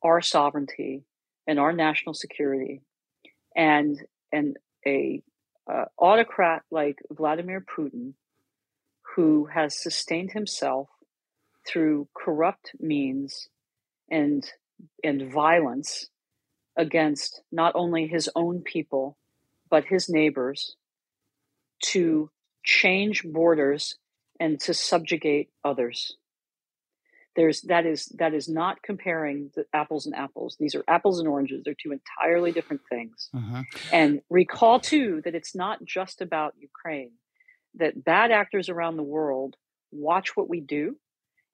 our 0.04 0.22
sovereignty 0.22 1.02
and 1.48 1.58
our 1.58 1.72
national 1.72 2.14
security 2.14 2.82
and 3.56 4.00
and 4.32 4.56
a 4.86 5.20
uh, 5.68 5.86
autocrat 5.98 6.62
like 6.70 6.98
Vladimir 7.10 7.64
Putin 7.76 8.12
who 9.16 9.46
has 9.46 9.82
sustained 9.82 10.30
himself 10.30 10.88
through 11.66 12.06
corrupt 12.14 12.70
means 12.78 13.48
and 14.08 14.48
and 15.02 15.32
violence 15.32 16.08
against 16.76 17.42
not 17.50 17.72
only 17.74 18.06
his 18.06 18.30
own 18.36 18.62
people 18.62 19.18
but 19.68 19.84
his 19.86 20.08
neighbors 20.08 20.76
to 21.82 22.30
change 22.62 23.24
borders 23.24 23.96
and 24.38 24.60
to 24.60 24.72
subjugate 24.72 25.48
others 25.64 26.16
there's 27.36 27.60
that 27.62 27.86
is 27.86 28.06
that 28.18 28.34
is 28.34 28.48
not 28.48 28.82
comparing 28.82 29.50
the 29.54 29.64
apples 29.72 30.06
and 30.06 30.14
apples. 30.14 30.56
These 30.58 30.74
are 30.74 30.84
apples 30.88 31.18
and 31.20 31.28
oranges. 31.28 31.62
They're 31.64 31.74
two 31.74 31.92
entirely 31.92 32.50
different 32.52 32.82
things. 32.88 33.28
Mhm. 33.34 33.64
and 33.92 34.22
recall 34.30 34.80
too 34.80 35.20
that 35.24 35.34
it's 35.34 35.54
not 35.54 35.84
just 35.84 36.20
about 36.20 36.54
ukraine 36.58 37.12
that 37.74 38.02
bad 38.04 38.30
actors 38.30 38.68
around 38.68 38.96
the 38.96 39.02
world 39.02 39.56
watch 39.92 40.36
what 40.36 40.48
we 40.48 40.60
do. 40.60 40.96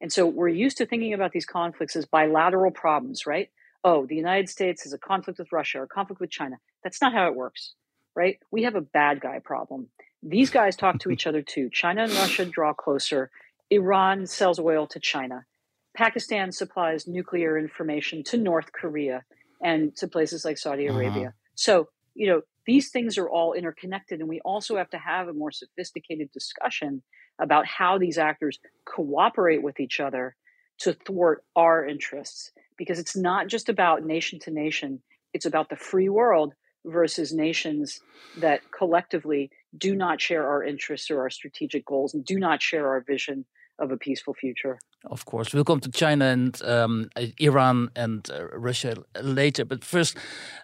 And 0.00 0.12
so 0.12 0.26
we're 0.26 0.48
used 0.48 0.78
to 0.78 0.86
thinking 0.86 1.12
about 1.14 1.32
these 1.32 1.46
conflicts 1.46 1.96
as 1.96 2.06
bilateral 2.06 2.70
problems 2.70 3.26
right? 3.26 3.50
Oh 3.84 4.06
the 4.06 4.16
united 4.16 4.48
states 4.48 4.84
has 4.84 4.92
a 4.92 4.98
conflict 4.98 5.38
with 5.38 5.52
russia 5.52 5.80
or 5.80 5.86
conflict 5.86 6.20
with 6.20 6.30
china. 6.30 6.56
That's 6.84 7.00
not 7.02 7.12
how 7.12 7.26
it 7.26 7.34
works 7.34 7.74
right? 8.14 8.38
We 8.50 8.64
have 8.64 8.74
a 8.74 8.82
bad 8.82 9.20
guy 9.20 9.38
problem. 9.38 9.88
These 10.22 10.50
guys 10.50 10.76
talk 10.76 10.98
to 11.00 11.10
each 11.10 11.26
other 11.26 11.42
too. 11.42 11.70
China 11.70 12.02
and 12.04 12.12
russia 12.12 12.44
draw 12.44 12.72
closer. 12.74 13.30
Iran 13.70 14.26
sells 14.26 14.58
oil 14.60 14.86
to 14.88 15.00
china 15.00 15.46
Pakistan 15.94 16.52
supplies 16.52 17.06
nuclear 17.06 17.58
information 17.58 18.22
to 18.24 18.36
North 18.36 18.72
Korea 18.72 19.24
and 19.62 19.94
to 19.96 20.08
places 20.08 20.44
like 20.44 20.58
Saudi 20.58 20.84
Mhm. 20.84 20.94
Arabia. 20.94 21.34
So, 21.54 21.88
you 22.14 22.26
know, 22.26 22.42
these 22.66 22.90
things 22.90 23.18
are 23.18 23.28
all 23.28 23.52
interconnected, 23.52 24.20
and 24.20 24.28
we 24.28 24.40
also 24.40 24.76
have 24.76 24.90
to 24.90 24.98
have 24.98 25.28
a 25.28 25.32
more 25.32 25.50
sophisticated 25.50 26.30
discussion 26.32 27.02
about 27.40 27.66
how 27.66 27.98
these 27.98 28.18
actors 28.18 28.58
cooperate 28.84 29.62
with 29.62 29.80
each 29.80 30.00
other 30.00 30.36
to 30.78 30.92
thwart 30.92 31.44
our 31.56 31.86
interests 31.86 32.52
because 32.76 32.98
it's 32.98 33.16
not 33.16 33.48
just 33.48 33.68
about 33.68 34.04
nation 34.04 34.38
to 34.40 34.50
nation, 34.50 35.02
it's 35.32 35.46
about 35.46 35.68
the 35.68 35.76
free 35.76 36.08
world 36.08 36.54
versus 36.84 37.32
nations 37.32 38.02
that 38.34 38.62
collectively 38.76 39.50
do 39.76 39.94
not 39.94 40.20
share 40.20 40.48
our 40.48 40.64
interests 40.64 41.10
or 41.10 41.20
our 41.20 41.30
strategic 41.30 41.84
goals 41.84 42.14
and 42.14 42.24
do 42.24 42.38
not 42.38 42.62
share 42.62 42.88
our 42.88 43.00
vision 43.00 43.44
of 43.78 43.90
a 43.90 43.96
peaceful 43.96 44.34
future. 44.34 44.78
Of 45.04 45.24
course, 45.24 45.52
we'll 45.52 45.64
come 45.64 45.80
to 45.80 45.90
China 45.90 46.26
and 46.26 46.62
um, 46.62 47.10
Iran 47.38 47.90
and 47.96 48.28
uh, 48.30 48.46
Russia 48.56 48.94
later. 49.20 49.64
But 49.64 49.84
first, 49.84 50.16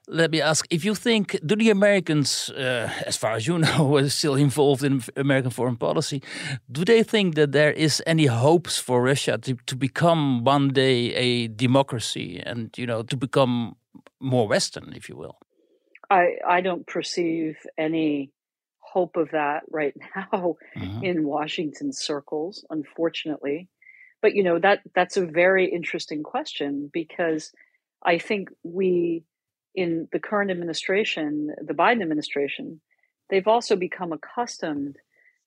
let 0.07 0.31
me 0.31 0.41
ask 0.41 0.67
if 0.71 0.85
you 0.85 0.95
think, 0.95 1.39
do 1.45 1.57
the 1.57 1.71
Americans, 1.71 2.49
uh, 2.51 2.91
as 3.05 3.17
far 3.17 3.33
as 3.33 3.47
you 3.47 3.59
know, 3.65 3.97
are 3.97 4.09
still 4.09 4.37
involved 4.37 4.85
in 4.85 5.03
American 5.17 5.51
foreign 5.51 5.77
policy, 5.77 6.23
do 6.71 6.85
they 6.85 7.03
think 7.03 7.35
that 7.35 7.53
there 7.53 7.73
is 7.73 8.03
any 8.07 8.27
hopes 8.27 8.79
for 8.79 9.03
Russia 9.03 9.39
to, 9.39 9.55
to 9.67 9.77
become 9.77 10.45
one 10.45 10.69
day 10.69 11.15
a 11.15 11.49
democracy 11.49 12.41
and, 12.45 12.71
you 12.79 12.87
know, 12.87 13.03
to 13.03 13.17
become 13.17 13.75
more 14.21 14.47
Western, 14.47 14.93
if 14.95 15.09
you 15.09 15.17
will? 15.17 15.39
I, 16.11 16.37
I 16.47 16.61
don't 16.61 16.87
perceive 16.87 17.57
any 17.77 18.31
hope 18.81 19.17
of 19.17 19.31
that 19.33 19.63
right 19.71 19.95
now 20.17 20.57
mm-hmm. 20.77 21.05
in 21.05 21.27
Washington 21.27 21.93
circles, 21.93 22.65
unfortunately. 22.71 23.69
But 24.21 24.35
you 24.35 24.43
know 24.43 24.59
that 24.59 24.81
that's 24.95 25.17
a 25.17 25.27
very 25.27 25.71
interesting 25.71 26.23
question 26.23 26.91
because 26.93 27.53
I 28.05 28.19
think 28.19 28.51
we 28.63 29.25
in 29.75 30.09
the 30.13 30.19
current 30.19 30.51
administration, 30.51 31.51
the 31.65 31.75
Biden 31.75 32.03
administration, 32.03 32.81
they've 33.31 33.47
also 33.47 33.77
become 33.77 34.13
accustomed 34.13 34.97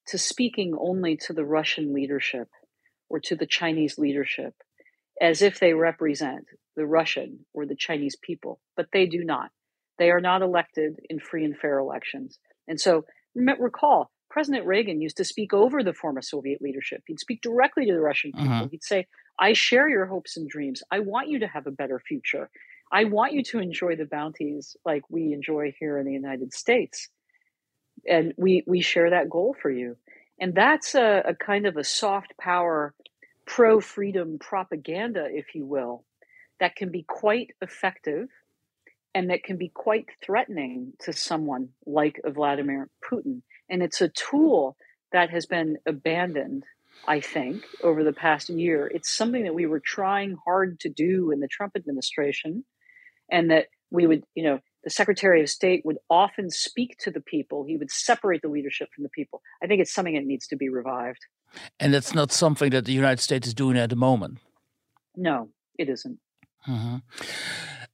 to 0.07 0.17
speaking 0.17 0.73
only 0.79 1.17
to 1.17 1.33
the 1.33 1.43
Russian 1.43 1.93
leadership 1.93 2.47
or 3.09 3.19
to 3.19 3.35
the 3.35 3.45
Chinese 3.45 3.97
leadership 3.97 4.53
as 5.19 5.41
if 5.41 5.59
they 5.59 5.73
represent 5.73 6.45
the 6.75 6.85
Russian 6.85 7.45
or 7.53 7.65
the 7.65 7.75
Chinese 7.75 8.15
people, 8.15 8.59
but 8.75 8.87
they 8.93 9.05
do 9.05 9.23
not. 9.23 9.51
They 9.99 10.09
are 10.09 10.21
not 10.21 10.41
elected 10.41 10.99
in 11.09 11.19
free 11.19 11.45
and 11.45 11.55
fair 11.55 11.77
elections. 11.77 12.39
And 12.67 12.79
so 12.79 13.05
recall, 13.35 14.09
President 14.31 14.65
Reagan 14.65 15.01
used 15.01 15.17
to 15.17 15.25
speak 15.25 15.53
over 15.53 15.83
the 15.83 15.93
former 15.93 16.21
Soviet 16.21 16.61
leadership. 16.61 17.03
He'd 17.05 17.19
speak 17.19 17.41
directly 17.41 17.85
to 17.85 17.91
the 17.91 17.99
Russian 17.99 18.31
people. 18.31 18.53
Uh-huh. 18.53 18.67
He'd 18.71 18.83
say, 18.83 19.07
I 19.37 19.51
share 19.53 19.89
your 19.89 20.05
hopes 20.05 20.37
and 20.37 20.49
dreams. 20.49 20.81
I 20.89 20.99
want 20.99 21.27
you 21.27 21.39
to 21.39 21.47
have 21.47 21.67
a 21.67 21.71
better 21.71 21.99
future. 21.99 22.49
I 22.91 23.03
want 23.03 23.33
you 23.33 23.43
to 23.43 23.59
enjoy 23.59 23.97
the 23.97 24.05
bounties 24.05 24.77
like 24.85 25.03
we 25.09 25.33
enjoy 25.33 25.73
here 25.77 25.97
in 25.97 26.05
the 26.05 26.13
United 26.13 26.53
States. 26.53 27.09
And 28.07 28.33
we, 28.37 28.63
we 28.65 28.81
share 28.81 29.09
that 29.09 29.29
goal 29.29 29.53
for 29.61 29.69
you. 29.69 29.97
And 30.39 30.55
that's 30.55 30.95
a, 30.95 31.23
a 31.25 31.35
kind 31.35 31.67
of 31.67 31.75
a 31.75 31.83
soft 31.83 32.33
power, 32.39 32.93
pro 33.45 33.81
freedom 33.81 34.39
propaganda, 34.39 35.27
if 35.29 35.55
you 35.55 35.65
will, 35.65 36.05
that 36.61 36.77
can 36.77 36.89
be 36.89 37.03
quite 37.03 37.51
effective 37.61 38.29
and 39.13 39.29
that 39.29 39.43
can 39.43 39.57
be 39.57 39.67
quite 39.67 40.05
threatening 40.23 40.93
to 41.01 41.11
someone 41.11 41.69
like 41.85 42.21
Vladimir 42.25 42.89
Putin. 43.03 43.41
And 43.71 43.81
it's 43.81 44.01
a 44.01 44.09
tool 44.09 44.75
that 45.11 45.31
has 45.31 45.47
been 45.47 45.77
abandoned, 45.87 46.63
I 47.07 47.21
think, 47.21 47.63
over 47.81 48.03
the 48.03 48.13
past 48.13 48.49
year. 48.49 48.85
It's 48.85 49.09
something 49.09 49.45
that 49.45 49.55
we 49.55 49.65
were 49.65 49.79
trying 49.79 50.37
hard 50.45 50.79
to 50.81 50.89
do 50.89 51.31
in 51.31 51.39
the 51.39 51.47
Trump 51.47 51.73
administration, 51.75 52.65
and 53.31 53.49
that 53.49 53.67
we 53.89 54.05
would, 54.05 54.23
you 54.35 54.43
know, 54.43 54.59
the 54.83 54.89
Secretary 54.89 55.41
of 55.41 55.49
State 55.49 55.83
would 55.85 55.97
often 56.09 56.49
speak 56.49 56.97
to 56.99 57.11
the 57.11 57.21
people. 57.21 57.63
He 57.65 57.77
would 57.77 57.91
separate 57.91 58.41
the 58.41 58.47
leadership 58.47 58.89
from 58.93 59.03
the 59.03 59.09
people. 59.09 59.41
I 59.63 59.67
think 59.67 59.81
it's 59.81 59.93
something 59.93 60.15
that 60.15 60.25
needs 60.25 60.47
to 60.47 60.55
be 60.55 60.69
revived. 60.69 61.25
And 61.79 61.93
that's 61.93 62.13
not 62.13 62.31
something 62.31 62.71
that 62.71 62.85
the 62.85 62.93
United 62.93 63.19
States 63.19 63.47
is 63.47 63.53
doing 63.53 63.77
at 63.77 63.89
the 63.89 63.95
moment. 63.95 64.39
No, 65.15 65.49
it 65.77 65.87
isn't. 65.89 66.19
Mm-hmm. 66.67 66.97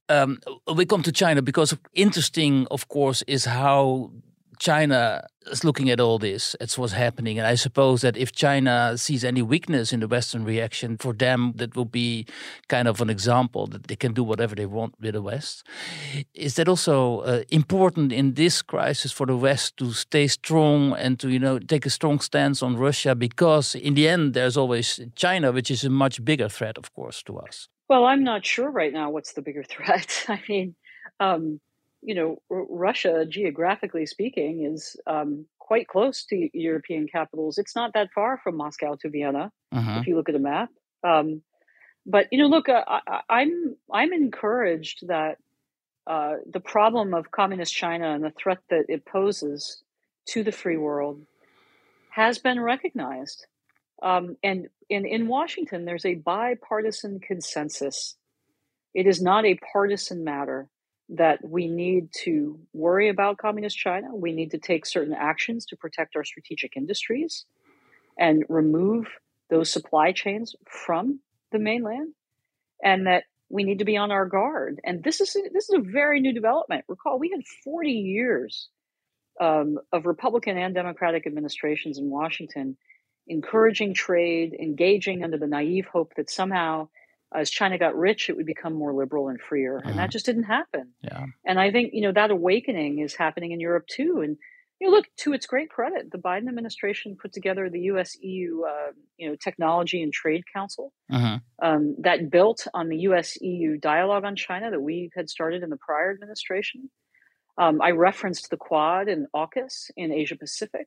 Um, 0.08 0.38
we 0.74 0.86
come 0.86 1.02
to 1.02 1.12
China 1.12 1.42
because 1.42 1.76
interesting, 1.92 2.66
of 2.70 2.88
course, 2.88 3.22
is 3.26 3.44
how 3.44 4.12
China 4.58 5.26
is 5.50 5.64
looking 5.64 5.90
at 5.90 6.00
all 6.00 6.18
this. 6.18 6.54
It's 6.60 6.76
what's 6.76 6.92
happening. 6.92 7.38
And 7.38 7.46
I 7.46 7.54
suppose 7.54 8.02
that 8.02 8.16
if 8.16 8.32
China 8.32 8.96
sees 8.96 9.24
any 9.24 9.42
weakness 9.42 9.92
in 9.92 10.00
the 10.00 10.08
Western 10.08 10.44
reaction, 10.44 10.96
for 10.98 11.12
them, 11.12 11.52
that 11.56 11.76
will 11.76 11.84
be 11.84 12.26
kind 12.68 12.88
of 12.88 13.00
an 13.00 13.10
example 13.10 13.66
that 13.68 13.88
they 13.88 13.96
can 13.96 14.12
do 14.12 14.22
whatever 14.22 14.54
they 14.54 14.66
want 14.66 14.94
with 15.00 15.14
the 15.14 15.22
West. 15.22 15.66
Is 16.34 16.54
that 16.56 16.68
also 16.68 17.20
uh, 17.20 17.42
important 17.50 18.12
in 18.12 18.34
this 18.34 18.62
crisis 18.62 19.12
for 19.12 19.26
the 19.26 19.36
West 19.36 19.76
to 19.78 19.92
stay 19.92 20.26
strong 20.26 20.92
and 20.94 21.18
to, 21.20 21.28
you 21.28 21.38
know, 21.38 21.58
take 21.58 21.86
a 21.86 21.90
strong 21.90 22.20
stance 22.20 22.62
on 22.62 22.76
Russia? 22.76 23.14
Because 23.14 23.74
in 23.74 23.94
the 23.94 24.08
end, 24.08 24.34
there's 24.34 24.56
always 24.56 25.00
China, 25.14 25.52
which 25.52 25.70
is 25.70 25.84
a 25.84 25.90
much 25.90 26.24
bigger 26.24 26.48
threat, 26.48 26.78
of 26.78 26.92
course, 26.94 27.22
to 27.24 27.38
us. 27.38 27.68
Well, 27.88 28.04
I'm 28.04 28.22
not 28.22 28.44
sure 28.44 28.70
right 28.70 28.92
now 28.92 29.10
what's 29.10 29.32
the 29.32 29.42
bigger 29.42 29.62
threat. 29.62 30.24
I 30.28 30.42
mean, 30.48 30.74
um, 31.20 31.60
you 32.02 32.14
know, 32.14 32.42
R- 32.50 32.66
Russia, 32.68 33.26
geographically 33.26 34.06
speaking, 34.06 34.64
is 34.64 34.96
um, 35.06 35.46
quite 35.58 35.88
close 35.88 36.24
to 36.26 36.48
European 36.52 37.06
capitals. 37.06 37.58
It's 37.58 37.76
not 37.76 37.92
that 37.94 38.10
far 38.14 38.40
from 38.42 38.56
Moscow 38.56 38.96
to 39.00 39.10
Vienna, 39.10 39.50
uh-huh. 39.72 39.98
if 40.00 40.06
you 40.06 40.16
look 40.16 40.28
at 40.28 40.34
a 40.34 40.40
map. 40.40 40.70
Um, 41.04 41.42
but 42.06 42.26
you 42.32 42.38
know, 42.38 42.46
look, 42.46 42.68
uh, 42.68 42.82
I, 42.86 43.20
I'm 43.28 43.76
I'm 43.92 44.12
encouraged 44.12 45.08
that 45.08 45.36
uh, 46.06 46.36
the 46.50 46.60
problem 46.60 47.12
of 47.12 47.30
communist 47.30 47.74
China 47.74 48.14
and 48.14 48.24
the 48.24 48.30
threat 48.30 48.58
that 48.70 48.86
it 48.88 49.04
poses 49.04 49.82
to 50.28 50.42
the 50.42 50.52
free 50.52 50.78
world 50.78 51.20
has 52.10 52.38
been 52.38 52.60
recognized. 52.60 53.46
Um, 54.02 54.36
and 54.42 54.68
in, 54.88 55.04
in 55.04 55.28
Washington, 55.28 55.84
there's 55.84 56.06
a 56.06 56.14
bipartisan 56.14 57.20
consensus. 57.20 58.16
It 58.94 59.06
is 59.06 59.20
not 59.20 59.44
a 59.44 59.58
partisan 59.72 60.24
matter 60.24 60.68
that 61.10 61.38
we 61.42 61.68
need 61.68 62.10
to 62.24 62.58
worry 62.72 63.08
about 63.08 63.38
communist 63.38 63.76
China. 63.76 64.14
We 64.14 64.32
need 64.32 64.50
to 64.50 64.58
take 64.58 64.84
certain 64.84 65.14
actions 65.14 65.64
to 65.66 65.76
protect 65.76 66.16
our 66.16 66.24
strategic 66.24 66.76
industries 66.76 67.46
and 68.18 68.44
remove 68.48 69.06
those 69.48 69.72
supply 69.72 70.12
chains 70.12 70.54
from 70.66 71.20
the 71.52 71.58
mainland, 71.58 72.12
and 72.84 73.06
that 73.06 73.24
we 73.48 73.64
need 73.64 73.78
to 73.78 73.86
be 73.86 73.96
on 73.96 74.10
our 74.10 74.26
guard. 74.26 74.80
And 74.84 75.02
this 75.02 75.20
is 75.20 75.32
this 75.52 75.70
is 75.70 75.74
a 75.74 75.80
very 75.80 76.20
new 76.20 76.34
development. 76.34 76.84
Recall, 76.88 77.18
we 77.18 77.30
had 77.30 77.46
40 77.64 77.90
years 77.90 78.68
um, 79.40 79.78
of 79.92 80.04
Republican 80.04 80.58
and 80.58 80.74
Democratic 80.74 81.26
administrations 81.26 81.98
in 81.98 82.10
Washington 82.10 82.76
encouraging 83.28 83.94
trade, 83.94 84.54
engaging 84.54 85.22
under 85.22 85.38
the 85.38 85.46
naive 85.46 85.86
hope 85.86 86.14
that 86.16 86.30
somehow 86.30 86.88
as 87.34 87.50
China 87.50 87.78
got 87.78 87.96
rich, 87.96 88.30
it 88.30 88.36
would 88.36 88.46
become 88.46 88.74
more 88.74 88.94
liberal 88.94 89.28
and 89.28 89.40
freer. 89.40 89.78
And 89.78 89.94
that 89.94 90.04
uh-huh. 90.04 90.08
just 90.08 90.26
didn't 90.26 90.44
happen. 90.44 90.92
Yeah. 91.02 91.26
And 91.44 91.60
I 91.60 91.70
think, 91.70 91.90
you 91.92 92.02
know, 92.02 92.12
that 92.12 92.30
awakening 92.30 93.00
is 93.00 93.14
happening 93.14 93.52
in 93.52 93.60
Europe 93.60 93.86
too. 93.86 94.20
And, 94.22 94.36
you 94.80 94.86
know, 94.86 94.96
look, 94.96 95.06
to 95.18 95.34
its 95.34 95.46
great 95.46 95.68
credit, 95.68 96.10
the 96.10 96.18
Biden 96.18 96.48
administration 96.48 97.18
put 97.20 97.32
together 97.32 97.68
the 97.68 97.80
US 97.92 98.16
EU, 98.20 98.62
uh, 98.62 98.92
you 99.18 99.28
know, 99.28 99.36
Technology 99.36 100.02
and 100.02 100.12
Trade 100.12 100.44
Council 100.52 100.92
uh-huh. 101.12 101.38
um, 101.62 101.96
that 102.00 102.30
built 102.30 102.66
on 102.72 102.88
the 102.88 102.98
US 103.00 103.36
EU 103.42 103.76
dialogue 103.76 104.24
on 104.24 104.34
China 104.34 104.70
that 104.70 104.80
we 104.80 105.10
had 105.14 105.28
started 105.28 105.62
in 105.62 105.70
the 105.70 105.76
prior 105.76 106.10
administration. 106.10 106.88
Um, 107.58 107.82
I 107.82 107.90
referenced 107.90 108.50
the 108.50 108.56
Quad 108.56 109.08
and 109.08 109.26
AUKUS 109.34 109.90
in 109.96 110.12
Asia 110.12 110.36
Pacific. 110.36 110.86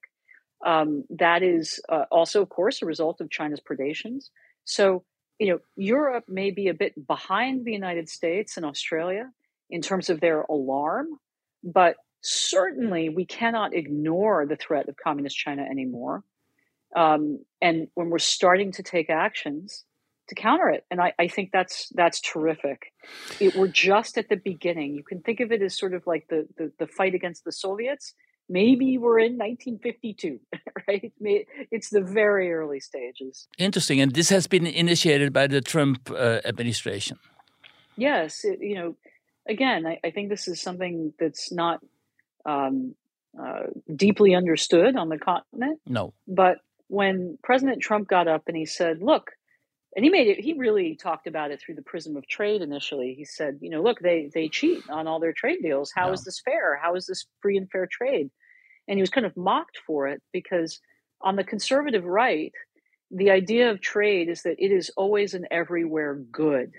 Um, 0.66 1.04
that 1.10 1.44
is 1.44 1.82
uh, 1.90 2.06
also, 2.12 2.42
of 2.42 2.50
course, 2.50 2.82
a 2.82 2.86
result 2.86 3.20
of 3.20 3.30
China's 3.30 3.60
predations. 3.60 4.30
So, 4.64 5.04
you 5.42 5.48
know, 5.48 5.60
Europe 5.76 6.26
may 6.28 6.52
be 6.52 6.68
a 6.68 6.74
bit 6.76 7.08
behind 7.08 7.66
the 7.66 7.72
United 7.72 8.08
States 8.08 8.58
and 8.58 8.66
Australia 8.66 9.32
in 9.72 9.82
terms 9.82 10.12
of 10.12 10.20
their 10.20 10.42
alarm, 10.44 11.08
but 11.64 11.96
certainly 12.22 13.10
we 13.10 13.26
cannot 13.26 13.74
ignore 13.74 14.46
the 14.46 14.56
threat 14.56 14.88
of 14.88 14.96
communist 15.04 15.36
China 15.36 15.64
anymore. 15.64 16.24
Um, 16.96 17.40
and 17.60 17.88
when 17.96 18.12
we're 18.12 18.20
starting 18.20 18.72
to 18.74 18.84
take 18.84 19.10
actions 19.10 19.84
to 20.28 20.36
counter 20.36 20.70
it, 20.70 20.86
and 20.92 21.02
I, 21.02 21.14
I 21.18 21.28
think 21.28 21.50
that's 21.52 21.90
that's 21.96 22.22
terrific. 22.22 22.94
It, 23.40 23.56
we're 23.56 23.68
just 23.68 24.20
at 24.20 24.30
the 24.30 24.36
beginning. 24.36 24.94
You 24.94 25.04
can 25.04 25.22
think 25.22 25.40
of 25.40 25.52
it 25.52 25.64
as 25.64 25.76
sort 25.76 25.96
of 25.96 26.06
like 26.06 26.28
the, 26.30 26.48
the, 26.56 26.72
the 26.78 26.86
fight 26.86 27.16
against 27.16 27.46
the 27.46 27.52
Soviets 27.52 28.14
maybe 28.52 28.98
we're 28.98 29.20
in 29.20 29.38
1952 29.38 30.40
right? 30.88 31.14
It's 31.72 31.90
the 31.90 32.02
very 32.02 32.54
early 32.54 32.80
stages. 32.80 33.48
Interesting 33.58 34.02
and 34.02 34.14
this 34.14 34.30
has 34.30 34.46
been 34.46 34.68
initiated 34.68 35.34
by 35.34 35.48
the 35.48 35.62
trump 35.62 36.12
uh, 36.12 36.42
administration. 36.46 37.18
Yes 37.98 38.44
it, 38.44 38.60
you 38.62 38.76
know 38.76 38.96
again 39.48 39.88
I, 39.88 40.00
I, 40.04 40.12
think 40.12 40.30
this 40.30 40.48
is 40.48 40.62
something 40.62 41.14
that's 41.18 41.52
not 41.52 41.80
um, 42.46 42.96
uh, 43.40 43.68
deeply 43.96 44.36
understood 44.36 44.96
on 44.96 45.10
the 45.10 45.18
continent. 45.18 45.80
No. 45.88 46.14
But 46.28 46.58
when 46.88 47.38
president 47.44 47.82
trump 47.82 48.08
got 48.08 48.28
up 48.28 48.44
and 48.48 48.58
he 48.58 48.66
said 48.66 49.02
look 49.02 49.32
and 49.96 50.04
he 50.04 50.12
made 50.12 50.28
it 50.28 50.40
he 50.40 50.54
really 50.54 50.96
talked 50.96 51.26
about 51.26 51.52
it 51.52 51.62
through 51.62 51.76
the 51.76 51.82
prism 51.82 52.18
of 52.18 52.28
trade 52.28 52.62
initially. 52.62 53.14
He 53.18 53.26
said 53.26 53.60
you 53.62 53.70
know 53.70 53.82
look 53.82 54.00
they 54.00 54.30
they 54.34 54.50
cheat 54.50 54.84
on 54.90 55.08
all 55.08 55.20
their 55.20 55.34
trade 55.34 55.62
deals. 55.62 55.92
How 55.96 56.08
no. 56.08 56.14
is 56.14 56.24
this 56.24 56.42
fair? 56.44 56.76
How 56.76 56.96
is 56.96 57.06
this 57.06 57.26
free 57.42 57.58
and 57.58 57.70
fair 57.72 57.88
trade 57.88 58.30
and 58.88 58.98
he 58.98 59.02
was 59.02 59.10
kind 59.10 59.26
of 59.26 59.38
mocked 59.38 59.80
for 59.86 60.08
it 60.08 60.22
because 60.32 60.80
on 61.22 61.36
the 61.36 61.44
conservative 61.44 62.04
right 62.04 62.54
the 63.12 63.30
idea 63.30 63.70
of 63.70 63.82
trade 63.82 64.30
is 64.30 64.44
that 64.44 64.56
it 64.58 64.72
is 64.72 64.90
always 64.96 65.34
and 65.34 65.48
everywhere 65.52 66.16
good 66.16 66.72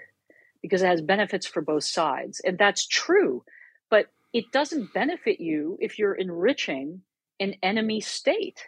because 0.62 0.82
it 0.82 0.86
has 0.86 1.02
benefits 1.02 1.46
for 1.46 1.60
both 1.60 1.84
sides. 1.84 2.40
And 2.44 2.56
that's 2.56 2.86
true, 2.86 3.44
but 3.90 4.06
it 4.32 4.50
doesn't 4.52 4.94
benefit 4.94 5.40
you 5.40 5.76
if 5.80 5.98
you're 5.98 6.14
enriching 6.14 7.02
an 7.38 7.54
enemy 7.62 8.00
state. 8.00 8.64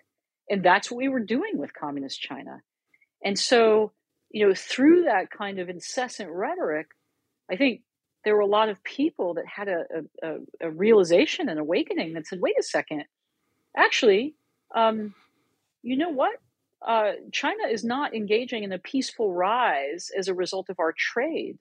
And 0.51 0.63
that's 0.63 0.91
what 0.91 0.99
we 0.99 1.09
were 1.09 1.21
doing 1.21 1.57
with 1.57 1.73
communist 1.73 2.21
China. 2.21 2.61
And 3.25 3.39
so, 3.39 3.93
you 4.31 4.47
know, 4.47 4.55
through 4.55 5.05
that 5.05 5.31
kind 5.31 5.59
of 5.59 5.71
incessant 5.71 6.29
rhetoric, 6.31 6.89
I 7.51 7.57
think 7.57 7.81
there 8.25 8.35
were 8.35 8.43
a 8.43 8.47
lot 8.47 8.69
of 8.69 8.83
people 8.85 9.35
that 9.35 9.47
had 9.47 9.69
a, 9.69 9.85
a, 10.23 10.37
a 10.61 10.71
realization 10.71 11.49
and 11.49 11.59
awakening 11.59 12.15
that 12.15 12.27
said, 12.27 12.41
wait 12.41 12.57
a 12.59 12.63
second, 12.63 13.05
actually, 13.77 14.35
um, 14.75 15.15
you 15.83 15.97
know 15.97 16.11
what? 16.11 16.35
Uh, 16.87 17.13
China 17.33 17.65
is 17.71 17.85
not 17.85 18.15
engaging 18.15 18.63
in 18.63 18.73
a 18.73 18.79
peaceful 18.79 19.33
rise 19.33 20.11
as 20.17 20.29
a 20.29 20.35
result 20.35 20.69
of 20.69 20.79
our 20.79 20.93
trade. 20.93 21.59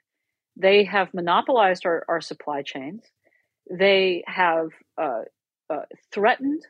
They 0.58 0.84
have 0.84 1.14
monopolized 1.14 1.86
our, 1.86 2.06
our 2.08 2.22
supply 2.22 2.62
chains. 2.62 3.04
They 3.72 4.24
have 4.28 4.70
uh, 4.98 5.22
uh, 5.70 5.84
threatened 6.12 6.64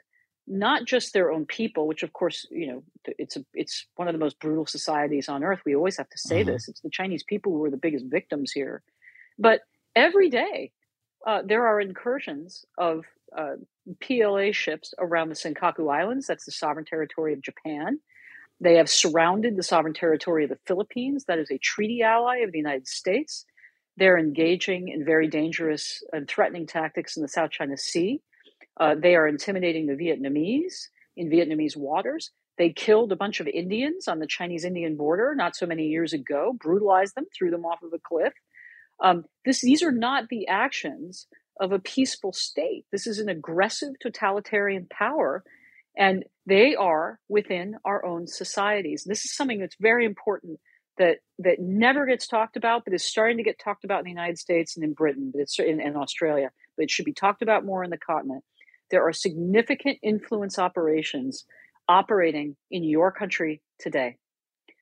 not 0.45 0.85
just 0.85 1.13
their 1.13 1.31
own 1.31 1.45
people, 1.45 1.87
which 1.87 2.03
of 2.03 2.13
course, 2.13 2.45
you 2.51 2.67
know, 2.67 2.83
it's 3.05 3.37
a, 3.37 3.45
it's 3.53 3.85
one 3.95 4.07
of 4.07 4.13
the 4.13 4.19
most 4.19 4.39
brutal 4.39 4.65
societies 4.65 5.29
on 5.29 5.43
earth. 5.43 5.61
We 5.65 5.75
always 5.75 5.97
have 5.97 6.09
to 6.09 6.17
say 6.17 6.41
mm-hmm. 6.41 6.51
this. 6.51 6.67
It's 6.67 6.81
the 6.81 6.89
Chinese 6.89 7.23
people 7.23 7.53
who 7.53 7.63
are 7.63 7.71
the 7.71 7.77
biggest 7.77 8.05
victims 8.05 8.51
here. 8.51 8.83
But 9.39 9.61
every 9.95 10.29
day, 10.29 10.71
uh, 11.25 11.41
there 11.45 11.65
are 11.65 11.79
incursions 11.79 12.65
of 12.77 13.05
uh, 13.37 13.55
PLA 14.01 14.51
ships 14.51 14.93
around 14.99 15.29
the 15.29 15.35
Senkaku 15.35 15.93
Islands. 15.93 16.27
That's 16.27 16.45
the 16.45 16.51
sovereign 16.51 16.85
territory 16.85 17.33
of 17.33 17.41
Japan. 17.41 17.99
They 18.59 18.75
have 18.75 18.89
surrounded 18.89 19.55
the 19.55 19.63
sovereign 19.63 19.93
territory 19.93 20.43
of 20.43 20.49
the 20.49 20.59
Philippines. 20.65 21.25
That 21.25 21.39
is 21.39 21.51
a 21.51 21.57
treaty 21.57 22.01
ally 22.01 22.37
of 22.37 22.51
the 22.51 22.57
United 22.57 22.87
States. 22.87 23.45
They're 23.97 24.17
engaging 24.17 24.87
in 24.87 25.05
very 25.05 25.27
dangerous 25.27 26.01
and 26.11 26.27
threatening 26.27 26.65
tactics 26.65 27.15
in 27.15 27.21
the 27.21 27.27
South 27.29 27.51
China 27.51 27.77
Sea. 27.77 28.21
Uh, 28.79 28.95
they 28.95 29.15
are 29.15 29.27
intimidating 29.27 29.85
the 29.85 29.93
Vietnamese 29.93 30.87
in 31.15 31.29
Vietnamese 31.29 31.77
waters. 31.77 32.31
They 32.57 32.71
killed 32.71 33.11
a 33.11 33.15
bunch 33.15 33.39
of 33.39 33.47
Indians 33.47 34.07
on 34.07 34.19
the 34.19 34.27
Chinese 34.27 34.63
Indian 34.63 34.95
border 34.95 35.33
not 35.35 35.55
so 35.55 35.65
many 35.65 35.87
years 35.87 36.13
ago, 36.13 36.55
brutalized 36.59 37.15
them, 37.15 37.25
threw 37.35 37.51
them 37.51 37.65
off 37.65 37.83
of 37.83 37.93
a 37.93 37.99
cliff. 37.99 38.33
Um, 38.99 39.25
this, 39.45 39.61
these 39.61 39.83
are 39.83 39.91
not 39.91 40.29
the 40.29 40.47
actions 40.47 41.27
of 41.59 41.71
a 41.71 41.79
peaceful 41.79 42.33
state. 42.33 42.85
This 42.91 43.07
is 43.07 43.19
an 43.19 43.29
aggressive 43.29 43.93
totalitarian 44.01 44.87
power, 44.89 45.43
and 45.97 46.23
they 46.45 46.75
are 46.75 47.19
within 47.29 47.75
our 47.85 48.05
own 48.05 48.27
societies. 48.27 49.03
This 49.05 49.25
is 49.25 49.35
something 49.35 49.59
that's 49.59 49.75
very 49.79 50.05
important 50.05 50.59
that 50.97 51.17
that 51.39 51.59
never 51.59 52.05
gets 52.05 52.27
talked 52.27 52.55
about, 52.55 52.85
but 52.85 52.93
is 52.93 53.03
starting 53.03 53.37
to 53.37 53.43
get 53.43 53.59
talked 53.59 53.83
about 53.83 53.99
in 53.99 54.05
the 54.05 54.11
United 54.11 54.37
States 54.37 54.75
and 54.75 54.83
in 54.83 54.93
Britain, 54.93 55.31
but 55.33 55.41
it's 55.41 55.57
in, 55.59 55.79
in 55.79 55.95
Australia. 55.95 56.51
But 56.77 56.83
it 56.83 56.91
should 56.91 57.05
be 57.05 57.13
talked 57.13 57.41
about 57.41 57.65
more 57.65 57.83
in 57.83 57.89
the 57.89 57.97
continent. 57.97 58.43
There 58.91 59.07
are 59.07 59.13
significant 59.13 59.97
influence 60.03 60.59
operations 60.59 61.45
operating 61.87 62.55
in 62.71 62.83
your 62.83 63.11
country 63.11 63.61
today, 63.79 64.17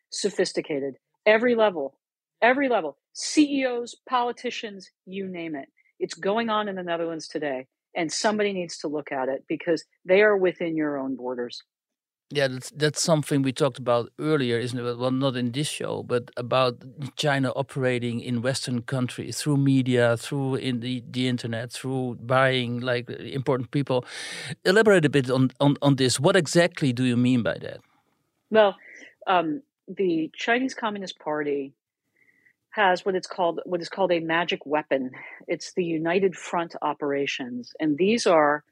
sophisticated, 0.09 0.95
every 1.25 1.55
level, 1.55 1.97
every 2.41 2.69
level, 2.69 2.97
CEOs, 3.13 3.95
politicians, 4.07 4.89
you 5.05 5.27
name 5.27 5.55
it. 5.55 5.69
It's 6.01 6.15
going 6.15 6.49
on 6.49 6.67
in 6.67 6.75
the 6.75 6.83
Netherlands 6.83 7.27
today, 7.27 7.67
and 7.95 8.11
somebody 8.11 8.51
needs 8.53 8.77
to 8.79 8.87
look 8.87 9.11
at 9.11 9.29
it 9.29 9.45
because 9.47 9.85
they 10.03 10.21
are 10.21 10.35
within 10.35 10.75
your 10.75 10.97
own 10.97 11.15
borders. 11.15 11.63
Yeah, 12.33 12.47
that's 12.47 12.71
that's 12.71 13.01
something 13.01 13.41
we 13.41 13.51
talked 13.51 13.77
about 13.77 14.09
earlier, 14.17 14.57
isn't 14.57 14.79
it? 14.79 14.97
Well, 14.97 15.11
not 15.11 15.35
in 15.35 15.51
this 15.51 15.67
show, 15.67 16.01
but 16.01 16.31
about 16.37 16.75
China 17.17 17.51
operating 17.55 18.21
in 18.21 18.41
Western 18.41 18.83
countries 18.83 19.41
through 19.41 19.57
media, 19.57 20.15
through 20.15 20.55
in 20.55 20.79
the, 20.79 21.03
the 21.11 21.27
internet, 21.27 21.73
through 21.73 22.17
buying 22.21 22.79
like 22.79 23.09
important 23.09 23.71
people. 23.71 24.05
Elaborate 24.63 25.05
a 25.05 25.09
bit 25.09 25.29
on, 25.29 25.51
on, 25.59 25.75
on 25.81 25.97
this. 25.97 26.19
What 26.21 26.37
exactly 26.37 26.93
do 26.93 27.03
you 27.03 27.17
mean 27.17 27.43
by 27.43 27.57
that? 27.59 27.81
Well, 28.49 28.77
um, 29.27 29.61
the 29.87 30.31
Chinese 30.33 30.73
Communist 30.73 31.19
Party 31.19 31.73
has 32.71 33.05
what 33.05 33.15
it's 33.15 33.27
called 33.27 33.59
what 33.65 33.81
is 33.81 33.89
called 33.89 34.11
a 34.11 34.19
magic 34.19 34.65
weapon. 34.65 35.11
It's 35.47 35.73
the 35.73 35.83
United 35.83 36.35
Front 36.35 36.75
operations, 36.81 37.73
and 37.79 37.97
these 37.97 38.25
are 38.25 38.63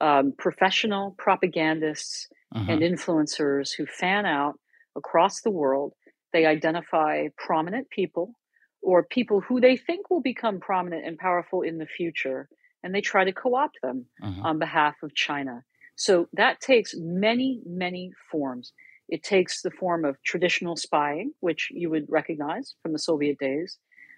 um, 0.00 0.32
professional 0.36 1.14
propagandists 1.18 2.28
uh-huh. 2.54 2.72
and 2.72 2.80
influencers 2.80 3.70
who 3.76 3.86
fan 3.86 4.26
out 4.26 4.58
across 4.96 5.40
the 5.40 5.50
world. 5.50 5.92
They 6.32 6.46
identify 6.46 7.26
prominent 7.36 7.90
people 7.90 8.34
or 8.82 9.02
people 9.02 9.40
who 9.40 9.60
they 9.60 9.76
think 9.76 10.10
will 10.10 10.22
become 10.22 10.60
prominent 10.60 11.06
and 11.06 11.18
powerful 11.18 11.62
in 11.62 11.78
the 11.78 11.86
future, 11.86 12.48
and 12.82 12.94
they 12.94 13.00
try 13.00 13.24
to 13.24 13.32
co 13.32 13.54
opt 13.54 13.78
them 13.82 14.06
uh-huh. 14.22 14.42
on 14.44 14.58
behalf 14.58 14.94
of 15.02 15.14
China. 15.14 15.64
So 15.96 16.28
that 16.32 16.60
takes 16.60 16.94
many, 16.96 17.60
many 17.66 18.12
forms. 18.30 18.72
It 19.10 19.22
takes 19.22 19.60
the 19.60 19.70
form 19.70 20.04
of 20.04 20.22
traditional 20.22 20.76
spying, 20.76 21.32
which 21.40 21.68
you 21.70 21.90
would 21.90 22.06
recognize 22.08 22.74
from 22.82 22.92
the 22.92 22.98
Soviet 22.98 23.38
days, 23.38 23.76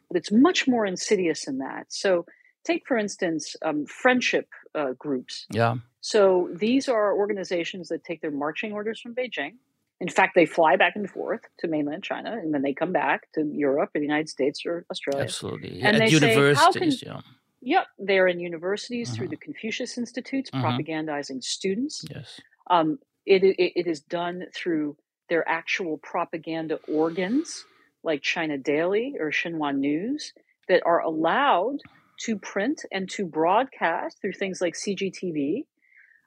but 0.08 0.16
it's 0.16 0.30
much 0.30 0.68
more 0.68 0.86
insidious 0.86 1.46
than 1.46 1.58
that. 1.58 1.86
So, 1.88 2.26
take 2.64 2.86
for 2.86 2.96
instance 2.96 3.56
um, 3.62 3.86
friendship 3.86 4.48
uh, 4.74 4.92
groups. 4.98 5.46
Yeah. 5.50 5.76
So 6.00 6.48
these 6.54 6.88
are 6.88 7.16
organizations 7.16 7.88
that 7.88 8.04
take 8.04 8.20
their 8.20 8.30
marching 8.30 8.72
orders 8.72 9.00
from 9.00 9.14
Beijing. 9.14 9.54
In 10.00 10.08
fact, 10.08 10.32
they 10.34 10.46
fly 10.46 10.74
back 10.76 10.94
and 10.96 11.08
forth 11.08 11.42
to 11.60 11.68
mainland 11.68 12.02
China, 12.02 12.32
and 12.32 12.52
then 12.52 12.62
they 12.62 12.74
come 12.74 12.92
back 12.92 13.30
to 13.34 13.48
Europe, 13.52 13.90
or 13.94 14.00
the 14.00 14.06
United 14.06 14.28
States, 14.28 14.66
or 14.66 14.84
Australia. 14.90 15.22
Absolutely. 15.22 15.80
And 15.80 15.96
At 15.96 16.00
they 16.00 16.08
universities, 16.08 17.00
say, 17.00 17.06
yeah. 17.06 17.20
Yep, 17.60 17.86
they're 18.00 18.26
in 18.26 18.40
universities 18.40 19.08
uh-huh. 19.08 19.16
through 19.16 19.28
the 19.28 19.36
Confucius 19.36 19.96
Institutes, 19.96 20.50
uh-huh. 20.52 20.66
propagandizing 20.66 21.42
students. 21.44 22.04
Yes. 22.10 22.40
Um, 22.68 22.98
it, 23.26 23.42
it, 23.44 23.80
it 23.80 23.86
is 23.86 24.00
done 24.00 24.44
through 24.54 24.96
their 25.28 25.48
actual 25.48 25.98
propaganda 25.98 26.78
organs, 26.88 27.64
like 28.02 28.22
China 28.22 28.58
Daily 28.58 29.14
or 29.18 29.30
Xinhua 29.30 29.76
News, 29.76 30.32
that 30.68 30.82
are 30.84 31.00
allowed 31.00 31.78
to 32.20 32.38
print 32.38 32.82
and 32.92 33.08
to 33.10 33.24
broadcast 33.26 34.20
through 34.20 34.32
things 34.32 34.60
like 34.60 34.74
CGTV 34.74 35.64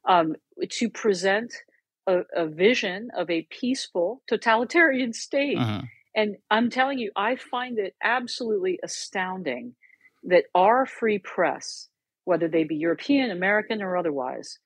um, 0.07 0.35
to 0.69 0.89
present 0.89 1.53
a, 2.07 2.21
a, 2.35 2.47
vision 2.47 3.09
of 3.15 3.29
a 3.29 3.47
peaceful 3.49 4.21
totalitarian 4.27 5.13
state. 5.13 5.57
Uh-huh. 5.57 5.81
And 6.15 6.37
I'm 6.49 6.69
telling 6.69 6.99
you, 6.99 7.11
I 7.15 7.35
find 7.35 7.79
it 7.79 7.95
absolutely 8.03 8.79
astounding 8.83 9.75
that 10.23 10.45
our 10.53 10.85
free 10.85 11.19
press, 11.19 11.89
whether 12.23 12.47
they 12.47 12.63
be 12.63 12.75
European, 12.75 13.31
American, 13.31 13.81
or 13.81 13.97
otherwise, 13.97 14.59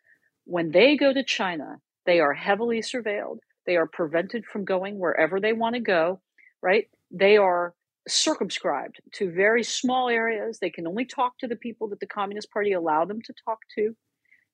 when 0.45 0.71
they 0.71 0.95
go 0.95 1.13
to 1.13 1.23
China, 1.23 1.79
they 2.09 2.19
are 2.19 2.33
heavily 2.33 2.79
surveilled. 2.79 3.37
They 3.67 3.77
are 3.77 3.85
prevented 3.85 4.43
from 4.43 4.65
going 4.65 4.97
wherever 4.97 5.39
they 5.39 5.53
want 5.53 5.75
to 5.75 5.79
go, 5.79 6.21
right? 6.59 6.89
They 7.11 7.37
are 7.37 7.75
circumscribed 8.07 8.99
to 9.13 9.31
very 9.31 9.63
small 9.63 10.09
areas. 10.09 10.57
They 10.57 10.71
can 10.71 10.87
only 10.87 11.05
talk 11.05 11.37
to 11.37 11.47
the 11.47 11.55
people 11.55 11.87
that 11.89 11.99
the 11.99 12.07
Communist 12.07 12.51
Party 12.51 12.71
allow 12.71 13.05
them 13.05 13.21
to 13.21 13.33
talk 13.45 13.59
to. 13.75 13.95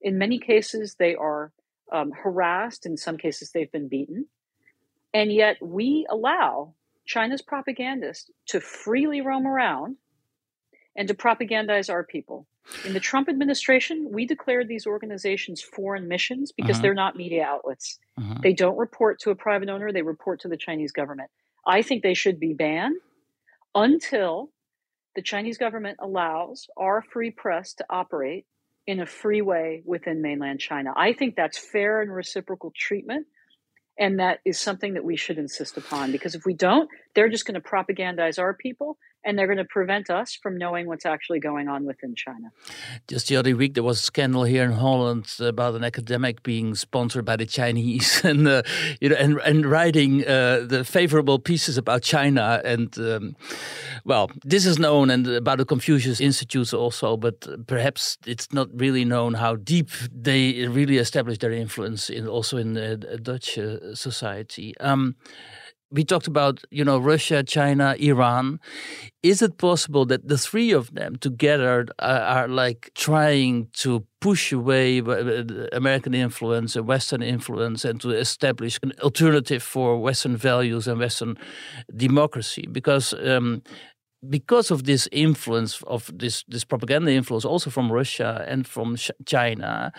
In 0.01 0.17
many 0.17 0.37
cases, 0.37 0.97
they 0.99 1.15
are 1.15 1.53
um, 1.93 2.11
harassed. 2.11 2.85
In 2.85 2.97
some 2.97 3.15
cases, 3.15 3.51
they've 3.51 3.71
been 3.71 3.87
beaten. 3.87 4.25
And 5.13 5.31
yet, 5.31 5.55
we 5.61 6.05
allow 6.09 6.73
China's 7.05 7.41
propagandists 7.41 8.29
to 8.47 8.59
freely 8.59 9.21
roam 9.21 9.47
around 9.47 9.95
and 10.95 11.07
to 11.07 11.13
propagandize 11.13 11.89
our 11.89 12.03
people. 12.03 12.47
In 12.83 12.93
the 12.93 12.99
Trump 12.99 13.29
administration, 13.29 14.09
we 14.11 14.25
declared 14.25 14.67
these 14.67 14.87
organizations 14.87 15.61
foreign 15.61 16.07
missions 16.07 16.51
because 16.51 16.77
uh-huh. 16.77 16.81
they're 16.81 16.93
not 16.93 17.15
media 17.15 17.43
outlets. 17.43 17.99
Uh-huh. 18.17 18.35
They 18.41 18.53
don't 18.53 18.77
report 18.77 19.19
to 19.21 19.29
a 19.29 19.35
private 19.35 19.69
owner, 19.69 19.91
they 19.91 20.01
report 20.01 20.41
to 20.41 20.47
the 20.47 20.57
Chinese 20.57 20.91
government. 20.91 21.29
I 21.67 21.81
think 21.81 22.03
they 22.03 22.13
should 22.13 22.39
be 22.39 22.53
banned 22.53 22.95
until 23.73 24.51
the 25.15 25.21
Chinese 25.21 25.57
government 25.57 25.97
allows 26.01 26.67
our 26.77 27.01
free 27.01 27.31
press 27.31 27.73
to 27.75 27.85
operate 27.89 28.45
in 28.87 28.99
a 28.99 29.05
free 29.05 29.41
way 29.41 29.81
within 29.85 30.21
mainland 30.21 30.59
China. 30.59 30.91
I 30.95 31.13
think 31.13 31.35
that's 31.35 31.57
fair 31.57 32.01
and 32.01 32.13
reciprocal 32.13 32.71
treatment. 32.75 33.27
And 33.97 34.19
that 34.19 34.39
is 34.43 34.59
something 34.59 34.95
that 34.95 35.05
we 35.05 35.15
should 35.15 35.37
insist 35.37 35.77
upon 35.77 36.11
because 36.11 36.35
if 36.35 36.45
we 36.45 36.53
don't, 36.53 36.89
they're 37.13 37.29
just 37.29 37.45
going 37.45 37.59
to 37.59 37.67
propagandize 37.67 38.37
our 38.37 38.53
people 38.53 38.97
and 39.25 39.37
they're 39.37 39.47
going 39.47 39.57
to 39.57 39.65
prevent 39.65 40.09
us 40.09 40.35
from 40.35 40.57
knowing 40.57 40.85
what's 40.85 41.05
actually 41.05 41.39
going 41.39 41.67
on 41.67 41.85
within 41.85 42.15
China. 42.15 42.51
Just 43.07 43.27
the 43.27 43.35
other 43.35 43.55
week, 43.55 43.73
there 43.73 43.83
was 43.83 43.99
a 43.99 44.03
scandal 44.03 44.43
here 44.43 44.63
in 44.63 44.73
Holland 44.73 45.33
about 45.39 45.73
an 45.73 45.83
academic 45.83 46.43
being 46.43 46.75
sponsored 46.75 47.25
by 47.25 47.35
the 47.35 47.45
Chinese 47.45 48.23
and 48.23 48.47
uh, 48.47 48.61
you 49.01 49.09
know 49.09 49.15
and 49.15 49.39
and 49.39 49.65
writing 49.65 50.25
uh, 50.25 50.63
the 50.65 50.83
favorable 50.85 51.39
pieces 51.39 51.77
about 51.77 52.03
China. 52.03 52.61
And 52.63 52.97
um, 52.99 53.35
well, 54.03 54.29
this 54.43 54.65
is 54.65 54.77
known 54.77 55.09
and 55.09 55.27
about 55.27 55.57
the 55.57 55.65
Confucius 55.65 56.21
Institutes 56.21 56.73
also, 56.73 57.17
but 57.17 57.67
perhaps 57.67 58.17
it's 58.25 58.53
not 58.53 58.67
really 58.73 59.03
known 59.03 59.33
how 59.33 59.55
deep 59.55 59.89
they 60.11 60.67
really 60.67 60.97
established 60.97 61.41
their 61.41 61.51
influence 61.51 62.09
in 62.09 62.27
also 62.27 62.57
in 62.57 62.77
uh, 62.77 62.95
Dutch 63.21 63.57
uh, 63.57 63.95
society. 63.95 64.75
Um, 64.79 65.15
we 65.95 66.03
talked 66.03 66.27
about 66.27 66.63
you 66.69 66.83
know 66.83 66.99
Russia, 66.99 67.43
China, 67.43 67.95
Iran. 67.99 68.59
Is 69.23 69.41
it 69.41 69.57
possible 69.57 70.05
that 70.05 70.27
the 70.27 70.37
three 70.37 70.71
of 70.71 70.93
them 70.93 71.15
together 71.15 71.87
are, 71.99 72.21
are 72.37 72.47
like 72.47 72.91
trying 72.93 73.69
to 73.83 74.05
push 74.19 74.51
away 74.51 74.99
American 75.71 76.13
influence 76.13 76.75
and 76.75 76.87
Western 76.87 77.23
influence 77.23 77.85
and 77.85 77.99
to 78.01 78.11
establish 78.11 78.77
an 78.83 78.91
alternative 79.01 79.63
for 79.63 79.97
Western 79.97 80.35
values 80.37 80.87
and 80.87 80.99
Western 80.99 81.37
democracy? 81.95 82.67
Because 82.71 83.13
um, 83.13 83.63
because 84.29 84.71
of 84.71 84.83
this 84.83 85.07
influence 85.11 85.81
of 85.87 86.11
this 86.13 86.43
this 86.47 86.65
propaganda 86.65 87.11
influence 87.11 87.45
also 87.45 87.69
from 87.69 87.91
Russia 87.91 88.43
and 88.47 88.67
from 88.67 88.97
China, 89.25 89.93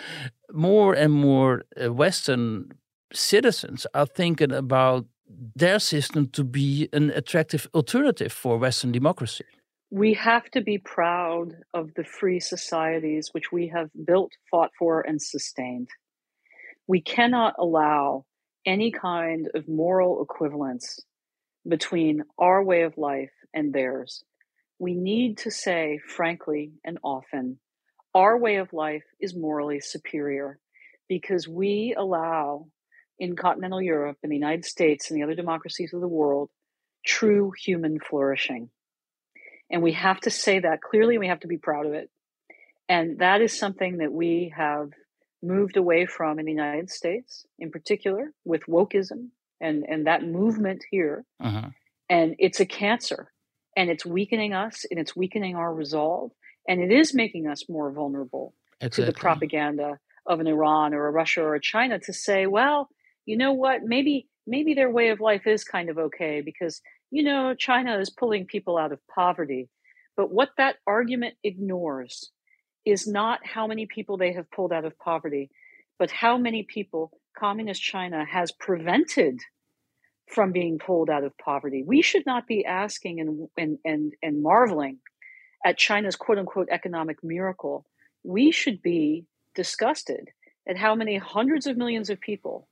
more 0.53 0.95
and 0.95 1.13
more 1.13 1.65
uh, 1.83 1.93
Western 1.93 2.71
citizens 3.13 3.87
are 3.95 4.07
thinking 4.07 4.53
about 4.53 5.07
their 5.55 5.79
system 5.79 6.29
to 6.29 6.45
be 6.45 6.89
an 6.93 7.11
attractive 7.11 7.69
alternative 7.75 8.33
for 8.33 8.59
Western 8.59 8.93
democracy. 8.93 9.45
We 9.91 10.15
have 10.15 10.51
to 10.51 10.61
be 10.61 10.79
proud 10.79 11.57
of 11.73 11.95
the 11.95 12.05
free 12.05 12.41
societies 12.41 13.31
which 13.33 13.53
we 13.53 13.69
have 13.69 13.91
built, 14.05 14.33
fought 14.51 14.71
for, 14.79 15.01
and 15.01 15.23
sustained. 15.23 15.89
We 16.89 17.01
cannot 17.01 17.55
allow 17.59 18.25
any 18.65 18.91
kind 18.91 19.49
of 19.55 19.69
moral 19.69 20.23
equivalence 20.23 21.01
between 21.69 22.23
our 22.39 22.63
way 22.63 22.83
of 22.83 22.99
life 22.99 23.33
and 23.55 23.73
theirs. 23.73 24.25
We 24.79 24.95
need 24.95 25.39
to 25.39 25.51
say, 25.51 26.01
frankly 26.07 26.73
and 26.85 26.99
often, 27.03 27.59
our 28.15 28.37
way 28.39 28.57
of 28.57 28.73
life 28.73 29.05
is 29.21 29.35
morally 29.35 29.81
superior 29.81 30.59
because 31.09 31.47
we 31.47 31.95
allow 31.97 32.67
in 33.19 33.37
continental 33.37 33.81
Europe 33.81 34.19
and 34.23 34.31
the 34.31 34.37
United 34.37 34.65
States 34.65 35.11
and 35.11 35.19
the 35.19 35.25
other 35.25 35.35
democracies 35.35 35.93
of 35.93 36.01
the 36.01 36.09
world 36.09 36.51
true 37.05 37.53
human 37.65 37.99
flourishing. 38.01 38.69
And 39.71 39.83
we 39.83 39.93
have 39.93 40.21
to 40.21 40.31
say 40.31 40.59
that 40.59 40.83
clearly, 40.83 41.19
we 41.19 41.29
have 41.29 41.41
to 41.41 41.49
be 41.49 41.57
proud 41.57 41.87
of 41.87 41.95
it. 41.95 42.11
And 42.89 43.19
that 43.19 43.41
is 43.41 43.59
something 43.59 43.99
that 43.99 44.13
we 44.13 44.53
have 44.57 44.91
moved 45.43 45.77
away 45.77 46.07
from 46.07 46.39
in 46.39 46.47
the 46.47 46.53
United 46.53 46.91
States, 46.91 47.47
in 47.59 47.71
particular, 47.71 48.33
with 48.45 48.63
wokeism 48.69 49.29
and, 49.61 49.85
and 49.89 50.07
that 50.07 50.23
movement 50.23 50.85
here. 50.91 51.25
Uh-huh. 51.41 51.71
And 52.09 52.37
it's 52.39 52.61
a 52.61 52.67
cancer, 52.67 53.33
and 53.77 53.91
it's 53.91 54.07
weakening 54.07 54.53
us, 54.53 54.85
and 54.91 55.01
it's 55.01 55.17
weakening 55.17 55.57
our 55.57 55.73
resolve, 55.73 56.31
and 56.69 56.81
it 56.81 56.93
is 56.93 57.15
making 57.15 57.49
us 57.49 57.69
more 57.69 57.91
vulnerable 57.91 58.55
exactly. 58.81 59.05
to 59.05 59.11
the 59.11 59.19
propaganda 59.19 59.99
of 60.25 60.39
an 60.39 60.47
Iran 60.47 60.95
or 60.95 61.07
a 61.07 61.11
Russia 61.11 61.43
or 61.43 61.55
a 61.57 61.61
China 61.61 61.99
to 62.01 62.13
say, 62.13 62.47
well, 62.47 62.89
you 63.27 63.37
know 63.37 63.53
what, 63.53 63.83
maybe 63.83 64.29
maybe 64.47 64.75
their 64.75 64.91
way 64.91 65.09
of 65.09 65.21
life 65.21 65.47
is 65.47 65.65
kind 65.65 65.91
of 65.91 65.99
okay 65.99 66.41
because 66.41 66.81
you 67.11 67.23
know 67.23 67.55
China 67.55 67.99
is 67.99 68.09
pulling 68.09 68.47
people 68.47 68.79
out 68.79 68.93
of 68.93 69.07
poverty. 69.09 69.69
But 70.17 70.33
what 70.33 70.51
that 70.57 70.77
argument 70.87 71.35
ignores 71.45 72.31
is 72.87 73.07
not 73.07 73.41
how 73.45 73.67
many 73.67 73.85
people 73.87 74.17
they 74.17 74.33
have 74.33 74.51
pulled 74.51 74.73
out 74.73 74.85
of 74.87 74.99
poverty, 74.99 75.51
but 75.99 76.11
how 76.11 76.39
many 76.39 76.63
people 76.63 77.11
communist 77.37 77.83
China 77.83 78.25
has 78.25 78.53
prevented 78.53 79.41
from 80.29 80.53
being 80.53 80.79
pulled 80.79 81.11
out 81.11 81.25
of 81.25 81.37
poverty. 81.39 81.85
We 81.87 82.03
should 82.03 82.25
not 82.27 82.47
be 82.47 82.65
asking 82.65 83.21
and 83.21 83.49
and 83.57 83.79
and, 83.85 84.13
and 84.23 84.43
marveling 84.43 84.99
at 85.65 85.79
China's 85.79 86.17
quote 86.17 86.39
unquote 86.39 86.69
economic 86.71 87.23
miracle. 87.23 87.85
We 88.23 88.53
should 88.53 88.83
be 88.83 89.27
disgusted 89.55 90.31
at 90.69 90.77
how 90.77 90.95
many 90.95 91.17
hundreds 91.17 91.67
of 91.67 91.77
millions 91.77 92.11
of 92.11 92.21
people 92.21 92.69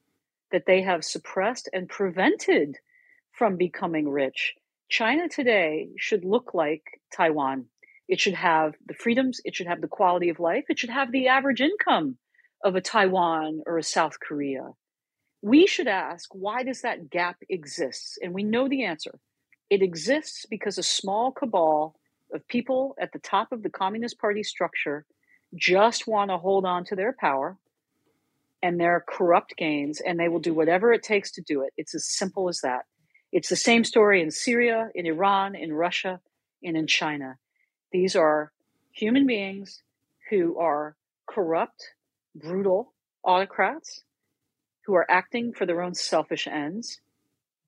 that 0.53 0.66
they 0.66 0.82
have 0.82 1.05
suppressed 1.05 1.68
and 1.72 1.88
prevented 1.88 2.76
from 3.32 3.57
becoming 3.57 4.09
rich. 4.09 4.55
China 4.88 5.28
today 5.28 5.88
should 5.97 6.24
look 6.24 6.55
like 6.55 6.82
Taiwan. 7.14 7.66
It 8.09 8.20
should 8.20 8.34
have 8.34 8.74
the 8.86 8.95
freedoms, 8.95 9.40
it 9.45 9.55
should 9.55 9.66
have 9.66 9.80
the 9.80 9.88
quality 9.88 10.28
of 10.28 10.38
life, 10.38 10.64
it 10.68 10.78
should 10.78 10.90
have 10.90 11.11
the 11.11 11.28
average 11.28 11.61
income 11.61 12.18
of 12.62 12.76
a 12.76 12.80
Taiwan 12.80 13.62
or 13.66 13.78
a 13.78 13.82
South 13.82 14.20
Korea. 14.20 14.70
We 15.42 15.66
should 15.66 15.88
ask 15.88 16.28
why 16.32 16.62
does 16.62 16.82
that 16.82 17.11
gap 17.11 17.36
exist? 17.49 18.18
And 18.22 18.32
we 18.32 18.42
know 18.42 18.68
the 18.68 18.84
answer. 18.84 19.18
It 19.70 19.82
exists 19.82 20.47
because 20.49 20.78
a 20.78 20.82
small 20.82 21.32
cabal 21.32 21.97
of 22.32 22.47
people 22.49 22.95
at 23.01 23.12
the 23.12 23.18
top 23.18 23.53
of 23.53 23.62
the 23.62 23.70
Communist 23.70 24.18
Party 24.18 24.42
structure 24.42 25.07
just 25.55 26.07
want 26.07 26.30
to 26.30 26.38
hold 26.38 26.64
on 26.64 26.84
to 26.84 26.97
their 26.97 27.14
power 27.18 27.59
and 28.65 28.81
their 28.81 29.05
corrupt 29.07 29.59
gains, 29.59 30.01
and 30.01 30.19
they 30.19 30.29
will 30.29 30.41
do 30.41 30.55
whatever 30.55 30.91
it 30.91 31.03
takes 31.03 31.31
to 31.31 31.43
do 31.43 31.61
it. 31.61 31.75
It's 31.77 31.95
as 31.95 32.09
simple 32.09 32.49
as 32.49 32.61
that. 32.62 32.87
It's 33.31 33.51
the 33.51 33.57
same 33.57 33.85
story 33.85 34.23
in 34.23 34.31
Syria, 34.31 34.89
in 34.95 35.05
Iran, 35.05 35.55
in 35.55 35.71
Russia, 35.71 36.19
and 36.62 36.75
in 36.75 36.87
China. 36.87 37.37
These 37.93 38.17
are 38.17 38.53
human 38.91 39.27
beings 39.27 39.83
who 40.31 40.59
are 40.59 40.97
corrupt, 41.27 41.91
brutal 42.35 42.95
autocrats 43.23 44.03
who 44.87 44.95
are 44.95 45.11
acting 45.11 45.53
for 45.53 45.67
their 45.67 45.83
own 45.83 45.95
selfish 45.95 46.47
ends. 46.47 47.01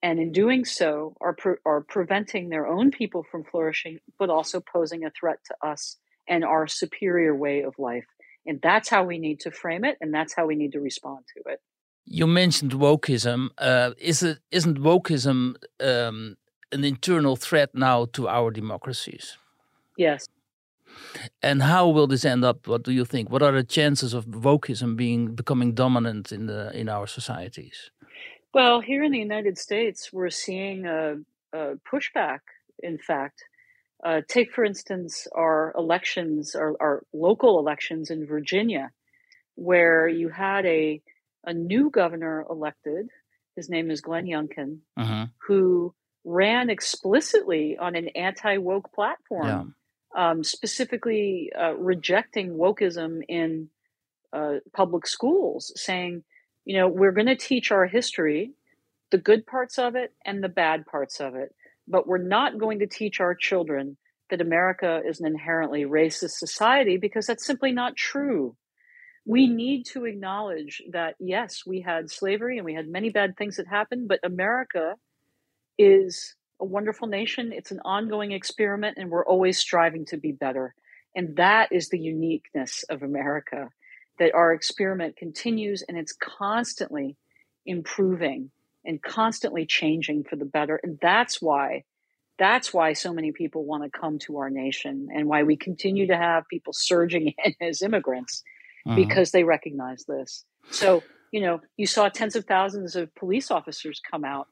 And 0.02 0.18
in 0.18 0.32
doing 0.32 0.64
so, 0.64 1.14
are, 1.20 1.34
pre- 1.34 1.60
are 1.66 1.82
preventing 1.82 2.48
their 2.48 2.66
own 2.66 2.90
people 2.90 3.22
from 3.30 3.44
flourishing, 3.44 3.98
but 4.18 4.30
also 4.30 4.60
posing 4.60 5.04
a 5.04 5.10
threat 5.10 5.40
to 5.48 5.68
us 5.68 5.98
and 6.26 6.42
our 6.42 6.66
superior 6.66 7.34
way 7.34 7.64
of 7.64 7.78
life. 7.78 8.06
And 8.46 8.60
that's 8.62 8.88
how 8.88 9.04
we 9.04 9.18
need 9.18 9.40
to 9.40 9.50
frame 9.50 9.84
it, 9.84 9.96
and 10.00 10.14
that's 10.14 10.34
how 10.34 10.46
we 10.46 10.54
need 10.54 10.72
to 10.72 10.80
respond 10.80 11.24
to 11.36 11.52
it. 11.52 11.60
You 12.04 12.26
mentioned 12.26 12.72
wokeism. 12.72 13.48
Uh, 13.58 13.90
is 13.98 14.22
it 14.22 14.38
isn't 14.50 14.78
wokeism 14.78 15.56
um, 15.80 16.36
an 16.70 16.84
internal 16.84 17.36
threat 17.36 17.70
now 17.74 18.06
to 18.12 18.28
our 18.28 18.50
democracies? 18.50 19.36
Yes. 19.96 20.28
And 21.42 21.62
how 21.62 21.88
will 21.88 22.06
this 22.06 22.24
end 22.24 22.44
up? 22.44 22.68
What 22.68 22.84
do 22.84 22.92
you 22.92 23.04
think? 23.04 23.30
What 23.30 23.42
are 23.42 23.52
the 23.52 23.64
chances 23.64 24.14
of 24.14 24.26
wokeism 24.26 24.96
being 24.96 25.34
becoming 25.34 25.74
dominant 25.74 26.30
in 26.32 26.46
the 26.46 26.70
in 26.78 26.88
our 26.88 27.06
societies? 27.06 27.90
Well, 28.54 28.80
here 28.80 29.02
in 29.02 29.12
the 29.12 29.18
United 29.18 29.58
States, 29.58 30.12
we're 30.12 30.30
seeing 30.30 30.86
a, 30.86 31.16
a 31.52 31.74
pushback. 31.92 32.40
In 32.82 32.98
fact, 32.98 33.42
uh, 34.06 34.20
take, 34.28 34.52
for 34.52 34.64
instance, 34.64 35.26
our 35.34 35.74
elections, 35.76 36.54
our, 36.54 36.76
our 36.78 37.02
local 37.12 37.58
elections 37.58 38.08
in 38.08 38.24
Virginia, 38.24 38.92
where 39.56 40.06
you 40.06 40.28
had 40.28 40.64
a, 40.64 41.02
a 41.44 41.52
new 41.52 41.90
governor 41.90 42.46
elected. 42.48 43.08
His 43.56 43.68
name 43.68 43.90
is 43.90 44.00
Glenn 44.00 44.26
Youngkin, 44.26 44.78
uh-huh. 44.96 45.26
who 45.48 45.92
ran 46.24 46.70
explicitly 46.70 47.78
on 47.78 47.96
an 47.96 48.08
anti 48.10 48.58
woke 48.58 48.92
platform, 48.94 49.74
yeah. 50.14 50.30
um, 50.30 50.44
specifically 50.44 51.50
uh, 51.58 51.72
rejecting 51.72 52.50
wokeism 52.50 53.22
in 53.28 53.68
uh, 54.32 54.58
public 54.72 55.08
schools, 55.08 55.72
saying, 55.74 56.22
you 56.64 56.76
know, 56.76 56.86
we're 56.86 57.10
going 57.10 57.26
to 57.26 57.34
teach 57.34 57.72
our 57.72 57.86
history, 57.86 58.52
the 59.10 59.18
good 59.18 59.46
parts 59.48 59.80
of 59.80 59.96
it 59.96 60.12
and 60.24 60.44
the 60.44 60.48
bad 60.48 60.86
parts 60.86 61.18
of 61.18 61.34
it 61.34 61.52
but 61.88 62.06
we're 62.06 62.18
not 62.18 62.58
going 62.58 62.80
to 62.80 62.86
teach 62.86 63.20
our 63.20 63.34
children 63.34 63.96
that 64.30 64.40
America 64.40 65.00
is 65.06 65.20
an 65.20 65.26
inherently 65.26 65.84
racist 65.84 66.32
society 66.32 66.96
because 66.96 67.26
that's 67.26 67.46
simply 67.46 67.72
not 67.72 67.96
true. 67.96 68.56
We 69.24 69.46
need 69.48 69.84
to 69.86 70.04
acknowledge 70.04 70.82
that, 70.92 71.14
yes, 71.18 71.62
we 71.66 71.80
had 71.80 72.10
slavery 72.10 72.58
and 72.58 72.64
we 72.64 72.74
had 72.74 72.88
many 72.88 73.10
bad 73.10 73.36
things 73.36 73.56
that 73.56 73.66
happened, 73.66 74.08
but 74.08 74.20
America 74.22 74.94
is 75.78 76.34
a 76.60 76.64
wonderful 76.64 77.08
nation. 77.08 77.52
It's 77.52 77.70
an 77.70 77.80
ongoing 77.84 78.32
experiment, 78.32 78.98
and 78.98 79.10
we're 79.10 79.26
always 79.26 79.58
striving 79.58 80.06
to 80.06 80.16
be 80.16 80.32
better. 80.32 80.74
And 81.14 81.36
that 81.36 81.70
is 81.72 81.88
the 81.88 81.98
uniqueness 81.98 82.84
of 82.88 83.02
America 83.02 83.68
that 84.18 84.34
our 84.34 84.52
experiment 84.52 85.16
continues 85.16 85.82
and 85.86 85.96
it's 85.96 86.12
constantly 86.12 87.16
improving 87.64 88.50
and 88.86 89.02
constantly 89.02 89.66
changing 89.66 90.24
for 90.24 90.36
the 90.36 90.44
better. 90.44 90.80
And 90.82 90.98
that's 91.00 91.42
why, 91.42 91.84
that's 92.38 92.72
why 92.72 92.92
so 92.92 93.12
many 93.12 93.32
people 93.32 93.64
want 93.64 93.84
to 93.84 93.98
come 93.98 94.18
to 94.20 94.38
our 94.38 94.50
nation 94.50 95.08
and 95.14 95.26
why 95.26 95.42
we 95.42 95.56
continue 95.56 96.06
to 96.06 96.16
have 96.16 96.44
people 96.48 96.72
surging 96.72 97.34
in 97.44 97.54
as 97.60 97.82
immigrants 97.82 98.42
uh-huh. 98.86 98.96
because 98.96 99.32
they 99.32 99.44
recognize 99.44 100.04
this. 100.06 100.44
So, 100.70 101.02
you 101.32 101.40
know, 101.40 101.60
you 101.76 101.86
saw 101.86 102.08
tens 102.08 102.36
of 102.36 102.44
thousands 102.44 102.96
of 102.96 103.14
police 103.14 103.50
officers 103.50 104.00
come 104.10 104.24
out 104.24 104.48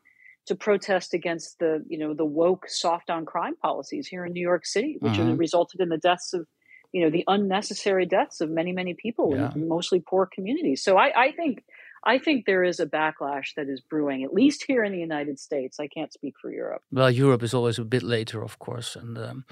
to 0.47 0.55
protest 0.55 1.15
against 1.15 1.59
the 1.59 1.83
you 1.89 1.99
know 1.99 2.15
the 2.15 2.25
woke 2.25 2.69
soft 2.69 3.11
on 3.11 3.25
crime 3.25 3.57
policies 3.57 4.07
here 4.07 4.25
in 4.25 4.33
New 4.33 4.43
York 4.43 4.67
City, 4.67 4.97
which 5.01 5.15
mm-hmm. 5.15 5.37
resulted 5.37 5.81
in 5.81 5.89
the 5.89 5.99
deaths 5.99 6.35
of 6.35 6.47
you 6.93 7.03
know 7.03 7.11
the 7.11 7.25
unnecessary 7.27 8.07
deaths 8.07 8.41
of 8.41 8.51
many 8.51 8.73
many 8.73 8.95
people 8.95 9.35
yeah. 9.35 9.53
in 9.55 9.69
mostly 9.69 10.01
poor 10.01 10.29
communities. 10.33 10.83
So 10.83 10.97
I, 10.97 11.13
I 11.17 11.33
think 11.33 11.65
I 12.07 12.19
think 12.19 12.45
there 12.45 12.65
is 12.65 12.81
a 12.81 12.87
backlash 12.87 13.55
that 13.57 13.69
is 13.69 13.81
brewing, 13.81 14.25
at 14.25 14.35
least 14.35 14.65
here 14.67 14.85
in 14.85 14.93
the 14.93 14.99
United 14.99 15.39
States. 15.39 15.81
I 15.81 15.87
can't 15.87 16.13
speak 16.13 16.35
for 16.41 16.51
Europe. 16.51 16.83
Well, 16.93 17.11
Europe 17.11 17.43
is 17.43 17.55
always 17.55 17.79
a 17.79 17.85
bit 17.85 18.03
later, 18.03 18.43
of 18.43 18.59
course, 18.59 18.95
and 18.95 19.17
um, 19.17 19.45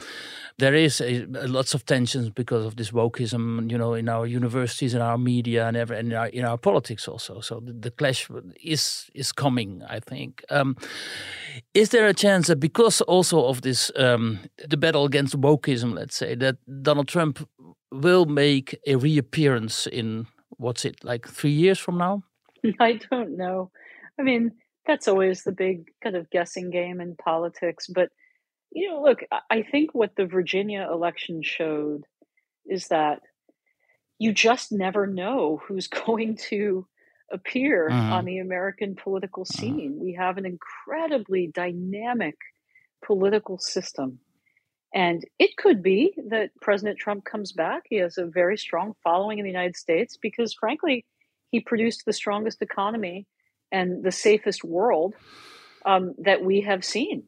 there 0.58 0.74
is 0.74 1.00
a, 1.00 1.24
lots 1.26 1.74
of 1.74 1.86
tensions 1.86 2.28
because 2.30 2.66
of 2.66 2.76
this 2.76 2.90
wokeism, 2.90 3.70
you 3.70 3.78
know, 3.78 3.94
in 3.94 4.08
our 4.08 4.26
universities, 4.26 4.94
in 4.94 5.00
our 5.00 5.16
media, 5.16 5.66
and, 5.66 5.76
ever, 5.76 5.94
and 5.94 6.12
in, 6.12 6.18
our, 6.18 6.26
in 6.26 6.44
our 6.44 6.58
politics 6.58 7.08
also. 7.08 7.40
So 7.40 7.60
the, 7.60 7.72
the, 7.72 7.90
clash 7.90 8.28
is 8.62 9.10
is 9.14 9.32
coming, 9.32 9.82
I 9.88 10.00
think. 10.00 10.44
Um, 10.50 10.76
is 11.74 11.88
there 11.90 12.06
a 12.06 12.14
chance 12.14 12.48
that 12.48 12.60
because 12.60 13.00
also 13.02 13.46
of 13.46 13.62
this 13.62 13.90
um, 13.96 14.40
the 14.68 14.76
battle 14.76 15.04
against 15.04 15.40
wokeism, 15.40 15.94
let's 15.94 16.16
say, 16.16 16.34
that 16.36 16.56
Donald 16.82 17.08
Trump 17.08 17.48
will 17.90 18.26
make 18.26 18.78
a 18.86 18.96
reappearance 18.96 19.86
in 19.86 20.26
what's 20.58 20.84
it 20.84 21.04
like 21.04 21.28
three 21.28 21.50
years 21.50 21.78
from 21.78 21.98
now? 21.98 22.22
I 22.80 23.00
don't 23.10 23.36
know. 23.36 23.70
I 24.18 24.22
mean, 24.22 24.52
that's 24.86 25.08
always 25.08 25.42
the 25.42 25.52
big 25.52 25.90
kind 26.02 26.16
of 26.16 26.30
guessing 26.30 26.70
game 26.70 27.00
in 27.00 27.16
politics. 27.16 27.86
But, 27.88 28.08
you 28.70 28.90
know, 28.90 29.02
look, 29.02 29.20
I 29.50 29.62
think 29.62 29.94
what 29.94 30.16
the 30.16 30.26
Virginia 30.26 30.88
election 30.90 31.42
showed 31.42 32.04
is 32.66 32.88
that 32.88 33.20
you 34.18 34.32
just 34.32 34.72
never 34.72 35.06
know 35.06 35.60
who's 35.66 35.86
going 36.06 36.36
to 36.48 36.86
appear 37.32 37.88
uh-huh. 37.88 38.14
on 38.14 38.24
the 38.24 38.38
American 38.38 38.94
political 38.94 39.42
uh-huh. 39.42 39.58
scene. 39.58 39.94
Uh-huh. 39.94 40.04
We 40.04 40.14
have 40.14 40.38
an 40.38 40.46
incredibly 40.46 41.50
dynamic 41.52 42.36
political 43.04 43.58
system. 43.58 44.20
And 44.94 45.24
it 45.38 45.56
could 45.56 45.82
be 45.82 46.12
that 46.28 46.50
President 46.60 46.98
Trump 46.98 47.24
comes 47.24 47.52
back. 47.52 47.84
He 47.88 47.96
has 47.96 48.18
a 48.18 48.26
very 48.26 48.58
strong 48.58 48.92
following 49.02 49.38
in 49.38 49.44
the 49.44 49.50
United 49.50 49.76
States 49.76 50.18
because, 50.20 50.52
frankly, 50.52 51.06
he 51.52 51.60
produced 51.60 52.04
the 52.04 52.12
strongest 52.12 52.62
economy 52.62 53.26
and 53.70 54.02
the 54.02 54.10
safest 54.10 54.64
world 54.64 55.14
um, 55.86 56.14
that 56.18 56.42
we 56.42 56.62
have 56.62 56.84
seen 56.84 57.24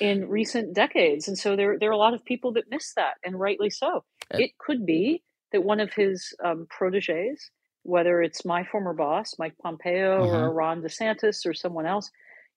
in 0.00 0.28
recent 0.28 0.72
decades. 0.72 1.28
And 1.28 1.36
so 1.36 1.56
there, 1.56 1.78
there 1.78 1.90
are 1.90 1.92
a 1.92 1.98
lot 1.98 2.14
of 2.14 2.24
people 2.24 2.52
that 2.52 2.70
miss 2.70 2.94
that, 2.94 3.14
and 3.24 3.38
rightly 3.38 3.68
so. 3.68 4.04
It 4.30 4.56
could 4.58 4.86
be 4.86 5.22
that 5.52 5.62
one 5.62 5.80
of 5.80 5.92
his 5.92 6.34
um, 6.44 6.66
proteges, 6.70 7.50
whether 7.82 8.22
it's 8.22 8.44
my 8.44 8.64
former 8.64 8.94
boss, 8.94 9.34
Mike 9.38 9.56
Pompeo, 9.62 10.24
uh-huh. 10.24 10.44
or 10.44 10.52
Ron 10.52 10.82
DeSantis, 10.82 11.44
or 11.44 11.52
someone 11.52 11.86
else, 11.86 12.10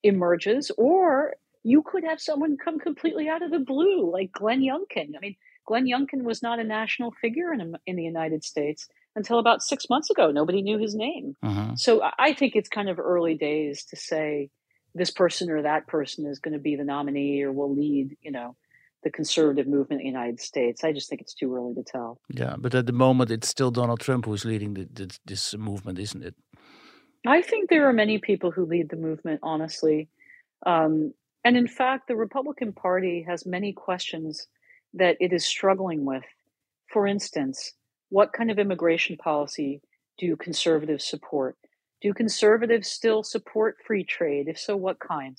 emerges, 0.03 0.71
or 0.77 1.35
you 1.63 1.83
could 1.83 2.03
have 2.03 2.21
someone 2.21 2.57
come 2.57 2.79
completely 2.79 3.27
out 3.27 3.43
of 3.43 3.51
the 3.51 3.59
blue, 3.59 4.11
like 4.11 4.31
Glenn 4.31 4.61
Youngkin. 4.61 5.15
I 5.15 5.19
mean, 5.21 5.35
Glenn 5.67 5.85
Youngkin 5.85 6.23
was 6.23 6.41
not 6.41 6.59
a 6.59 6.63
national 6.63 7.11
figure 7.21 7.53
in, 7.53 7.75
in 7.85 7.95
the 7.95 8.03
United 8.03 8.43
States 8.43 8.87
until 9.19 9.37
about 9.37 9.61
six 9.61 9.89
months 9.89 10.09
ago. 10.09 10.31
Nobody 10.31 10.61
knew 10.61 10.79
his 10.79 10.95
name. 10.95 11.35
Uh-huh. 11.43 11.75
So 11.75 12.01
I 12.17 12.33
think 12.33 12.55
it's 12.55 12.69
kind 12.69 12.89
of 12.89 12.97
early 12.97 13.35
days 13.35 13.85
to 13.91 13.95
say 13.95 14.49
this 14.95 15.11
person 15.11 15.51
or 15.51 15.61
that 15.61 15.85
person 15.85 16.25
is 16.25 16.39
going 16.39 16.53
to 16.53 16.59
be 16.59 16.75
the 16.75 16.83
nominee 16.83 17.43
or 17.43 17.51
will 17.51 17.75
lead, 17.75 18.17
you 18.21 18.31
know, 18.31 18.55
the 19.03 19.11
conservative 19.11 19.67
movement 19.67 20.01
in 20.01 20.07
the 20.07 20.11
United 20.17 20.39
States. 20.39 20.83
I 20.83 20.91
just 20.91 21.09
think 21.09 21.21
it's 21.21 21.33
too 21.33 21.53
early 21.55 21.75
to 21.75 21.83
tell. 21.83 22.19
Yeah, 22.29 22.55
but 22.57 22.73
at 22.73 22.85
the 22.87 22.93
moment, 22.93 23.29
it's 23.29 23.47
still 23.47 23.71
Donald 23.71 23.99
Trump 23.99 24.25
who's 24.25 24.45
leading 24.45 24.73
the, 24.73 24.87
the, 24.91 25.17
this 25.25 25.55
movement, 25.55 25.99
isn't 25.99 26.23
it? 26.23 26.35
I 27.27 27.41
think 27.41 27.69
there 27.69 27.87
are 27.87 27.93
many 27.93 28.17
people 28.17 28.51
who 28.51 28.65
lead 28.65 28.89
the 28.89 28.95
movement, 28.95 29.41
honestly. 29.43 30.09
Um, 30.65 31.13
and 31.43 31.55
in 31.55 31.67
fact, 31.67 32.07
the 32.07 32.15
Republican 32.15 32.73
Party 32.73 33.25
has 33.27 33.45
many 33.45 33.73
questions 33.73 34.47
that 34.93 35.17
it 35.19 35.31
is 35.33 35.45
struggling 35.45 36.05
with. 36.05 36.23
For 36.91 37.05
instance, 37.05 37.73
what 38.09 38.33
kind 38.33 38.51
of 38.51 38.59
immigration 38.59 39.17
policy 39.17 39.81
do 40.17 40.35
conservatives 40.35 41.05
support? 41.05 41.55
Do 42.01 42.13
conservatives 42.13 42.89
still 42.89 43.23
support 43.23 43.77
free 43.85 44.03
trade? 44.03 44.47
If 44.47 44.59
so, 44.59 44.75
what 44.75 44.99
kind? 44.99 45.37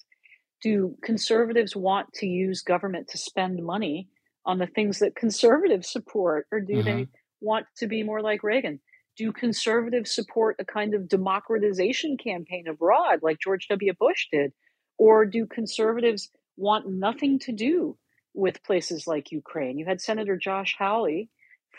Do 0.63 0.97
conservatives 1.03 1.75
want 1.75 2.13
to 2.15 2.27
use 2.27 2.63
government 2.63 3.09
to 3.09 3.19
spend 3.19 3.65
money 3.65 4.09
on 4.45 4.59
the 4.59 4.67
things 4.67 4.99
that 4.99 5.17
conservatives 5.17 5.91
support, 5.91 6.47
or 6.53 6.61
do 6.61 6.83
they 6.83 6.91
mm-hmm. 6.91 7.11
want 7.41 7.67
to 7.79 7.87
be 7.87 8.03
more 8.03 8.23
like 8.23 8.43
Reagan? 8.43 8.81
Do 9.17 9.33
conservatives 9.33 10.15
support 10.15 10.57
a 10.59 10.65
kind 10.65 10.95
of 10.95 11.09
democratization 11.09 12.17
campaign 12.17 12.67
abroad 12.69 13.21
like 13.23 13.39
George 13.39 13.69
W. 13.69 13.93
Bush 13.99 14.29
did? 14.33 14.53
Or 14.99 15.25
do 15.25 15.47
conservatives 15.47 16.31
want 16.57 16.89
nothing 16.89 17.39
to 17.41 17.53
do 17.53 17.97
with 18.35 18.63
places 18.63 19.07
like 19.07 19.33
Ukraine? 19.33 19.79
You 19.79 19.87
had 19.87 20.01
Senator 20.01 20.37
Josh 20.37 20.77
Hawley 20.79 21.31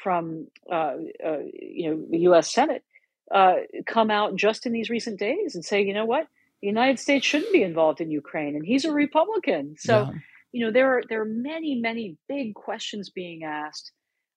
from 0.03 0.47
uh, 0.71 0.95
uh, 1.25 1.37
you 1.53 1.89
know 1.89 2.05
the 2.09 2.19
U.S. 2.19 2.51
Senate 2.51 2.83
uh, 3.31 3.55
come 3.85 4.11
out 4.11 4.35
just 4.35 4.65
in 4.65 4.73
these 4.73 4.89
recent 4.89 5.19
days 5.19 5.55
and 5.55 5.63
say, 5.63 5.81
you 5.81 5.93
know 5.93 6.05
what, 6.05 6.27
the 6.61 6.67
United 6.67 6.99
States 6.99 7.25
shouldn't 7.25 7.53
be 7.53 7.63
involved 7.63 8.01
in 8.01 8.11
Ukraine, 8.11 8.55
and 8.55 8.65
he's 8.65 8.85
a 8.85 8.91
Republican. 8.91 9.75
So, 9.77 10.01
yeah. 10.01 10.19
you 10.51 10.65
know, 10.65 10.71
there 10.71 10.97
are 10.97 11.03
there 11.09 11.21
are 11.21 11.25
many 11.25 11.79
many 11.79 12.17
big 12.27 12.53
questions 12.53 13.09
being 13.09 13.43
asked 13.43 13.91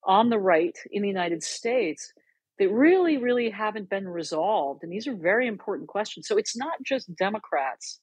on 0.05 0.31
the 0.31 0.39
right 0.39 0.77
in 0.91 1.03
the 1.03 1.09
United 1.09 1.43
States 1.43 2.13
that 2.59 2.71
really 2.71 3.19
really 3.19 3.51
haven't 3.51 3.91
been 3.91 4.09
resolved, 4.09 4.83
and 4.83 4.93
these 4.93 5.07
are 5.07 5.15
very 5.15 5.47
important 5.47 5.89
questions. 5.89 6.27
So 6.29 6.37
it's 6.37 6.57
not 6.57 6.83
just 6.83 7.15
Democrats 7.17 8.01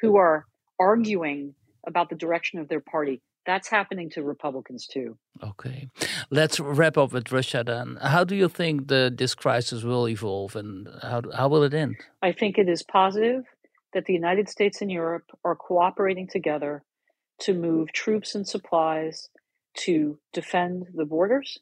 who 0.00 0.16
are 0.16 0.46
arguing 0.78 1.54
about 1.86 2.10
the 2.10 2.16
direction 2.16 2.58
of 2.58 2.68
their 2.68 2.80
party 2.80 3.22
that's 3.46 3.68
happening 3.68 4.10
to 4.10 4.22
Republicans 4.22 4.86
too. 4.86 5.16
Okay, 5.42 5.88
let's 6.30 6.60
wrap 6.60 6.96
up 6.96 7.12
with 7.12 7.32
Russia 7.32 7.62
then. 7.64 7.98
How 8.00 8.24
do 8.24 8.36
you 8.36 8.48
think 8.48 8.88
the 8.88 9.12
this 9.14 9.34
crisis 9.34 9.82
will 9.82 10.08
evolve, 10.08 10.56
and 10.56 10.88
how 11.02 11.22
how 11.34 11.48
will 11.48 11.62
it 11.62 11.74
end? 11.74 11.96
I 12.22 12.32
think 12.32 12.58
it 12.58 12.68
is 12.68 12.82
positive 12.82 13.44
that 13.92 14.06
the 14.06 14.14
United 14.14 14.48
States 14.48 14.80
and 14.80 14.90
Europe 14.90 15.26
are 15.44 15.56
cooperating 15.56 16.28
together 16.28 16.82
to 17.40 17.54
move 17.54 17.92
troops 17.92 18.34
and 18.34 18.46
supplies 18.46 19.28
to 19.74 20.18
defend 20.32 20.86
the 20.94 21.04
borders 21.04 21.58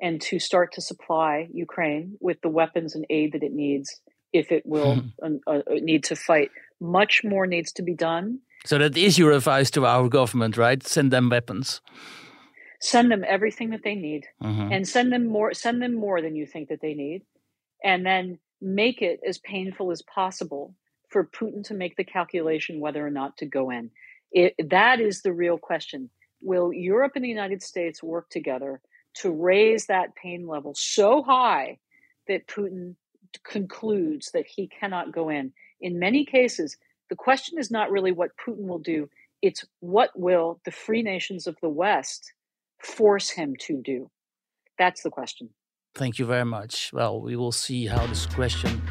and 0.00 0.20
to 0.20 0.38
start 0.38 0.72
to 0.72 0.80
supply 0.80 1.48
Ukraine 1.52 2.16
with 2.20 2.40
the 2.40 2.48
weapons 2.48 2.94
and 2.94 3.04
aid 3.10 3.32
that 3.32 3.42
it 3.42 3.52
needs 3.52 4.00
if 4.32 4.52
it 4.52 4.64
will 4.64 5.02
uh, 5.22 5.28
uh, 5.46 5.62
need 5.68 6.04
to 6.04 6.16
fight. 6.16 6.50
Much 6.80 7.22
more 7.24 7.46
needs 7.46 7.72
to 7.72 7.82
be 7.82 7.94
done 7.94 8.40
so 8.64 8.78
that 8.78 8.96
is 8.96 9.18
your 9.18 9.32
advice 9.32 9.70
to 9.72 9.86
our 9.86 10.08
government, 10.08 10.56
right? 10.56 10.82
Send 10.86 11.12
them 11.12 11.30
weapons. 11.30 11.80
Send 12.80 13.10
them 13.10 13.24
everything 13.26 13.70
that 13.70 13.82
they 13.82 13.94
need, 13.94 14.26
mm-hmm. 14.42 14.72
and 14.72 14.86
send 14.86 15.12
them 15.12 15.26
more. 15.26 15.52
Send 15.52 15.82
them 15.82 15.94
more 15.94 16.22
than 16.22 16.36
you 16.36 16.46
think 16.46 16.68
that 16.68 16.80
they 16.80 16.94
need, 16.94 17.22
and 17.82 18.06
then 18.06 18.38
make 18.60 19.02
it 19.02 19.20
as 19.26 19.38
painful 19.38 19.90
as 19.90 20.02
possible 20.02 20.74
for 21.08 21.24
Putin 21.24 21.64
to 21.64 21.74
make 21.74 21.96
the 21.96 22.04
calculation 22.04 22.80
whether 22.80 23.04
or 23.04 23.10
not 23.10 23.36
to 23.38 23.46
go 23.46 23.70
in. 23.70 23.90
It, 24.30 24.54
that 24.70 25.00
is 25.00 25.22
the 25.22 25.32
real 25.32 25.58
question. 25.58 26.10
Will 26.40 26.72
Europe 26.72 27.12
and 27.16 27.24
the 27.24 27.28
United 27.28 27.62
States 27.62 28.02
work 28.02 28.28
together 28.30 28.80
to 29.14 29.30
raise 29.30 29.86
that 29.86 30.14
pain 30.14 30.46
level 30.46 30.74
so 30.76 31.22
high 31.22 31.78
that 32.28 32.46
Putin 32.46 32.94
concludes 33.44 34.30
that 34.32 34.46
he 34.46 34.68
cannot 34.68 35.12
go 35.12 35.30
in? 35.30 35.52
In 35.80 35.98
many 35.98 36.24
cases, 36.24 36.76
the 37.10 37.16
question 37.16 37.58
is 37.58 37.70
not 37.70 37.90
really 37.90 38.12
what 38.12 38.30
Putin 38.36 38.66
will 38.66 38.78
do, 38.78 39.08
it's 39.42 39.64
what 39.80 40.10
will 40.18 40.60
the 40.64 40.70
free 40.70 41.02
nations 41.02 41.46
of 41.46 41.56
the 41.62 41.68
West 41.68 42.32
force 42.82 43.30
him 43.30 43.54
to 43.60 43.80
do? 43.82 44.10
That's 44.78 45.02
the 45.02 45.10
question. 45.10 45.50
Thank 45.94 46.18
you 46.18 46.26
very 46.26 46.44
much. 46.44 46.90
Well, 46.92 47.20
we 47.20 47.36
will 47.36 47.52
see 47.52 47.86
how 47.86 48.06
this 48.06 48.26
question 48.26 48.82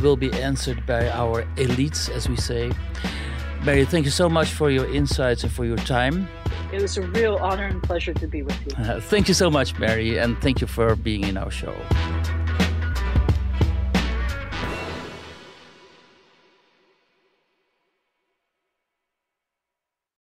will 0.00 0.16
be 0.16 0.32
answered 0.32 0.86
by 0.86 1.08
our 1.10 1.42
elites, 1.56 2.08
as 2.08 2.28
we 2.28 2.36
say. 2.36 2.72
Mary, 3.64 3.84
thank 3.84 4.04
you 4.04 4.10
so 4.10 4.28
much 4.28 4.48
for 4.52 4.70
your 4.70 4.90
insights 4.92 5.42
and 5.42 5.52
for 5.52 5.64
your 5.64 5.76
time. 5.78 6.28
It 6.72 6.80
was 6.80 6.96
a 6.96 7.02
real 7.02 7.36
honor 7.36 7.66
and 7.66 7.82
pleasure 7.82 8.14
to 8.14 8.26
be 8.26 8.42
with 8.42 8.58
you. 8.64 8.84
Uh, 8.84 9.00
thank 9.12 9.28
you 9.28 9.34
so 9.34 9.50
much, 9.50 9.78
Mary, 9.78 10.18
and 10.18 10.40
thank 10.40 10.60
you 10.60 10.66
for 10.66 10.94
being 10.96 11.24
in 11.24 11.36
our 11.36 11.50
show. 11.50 11.74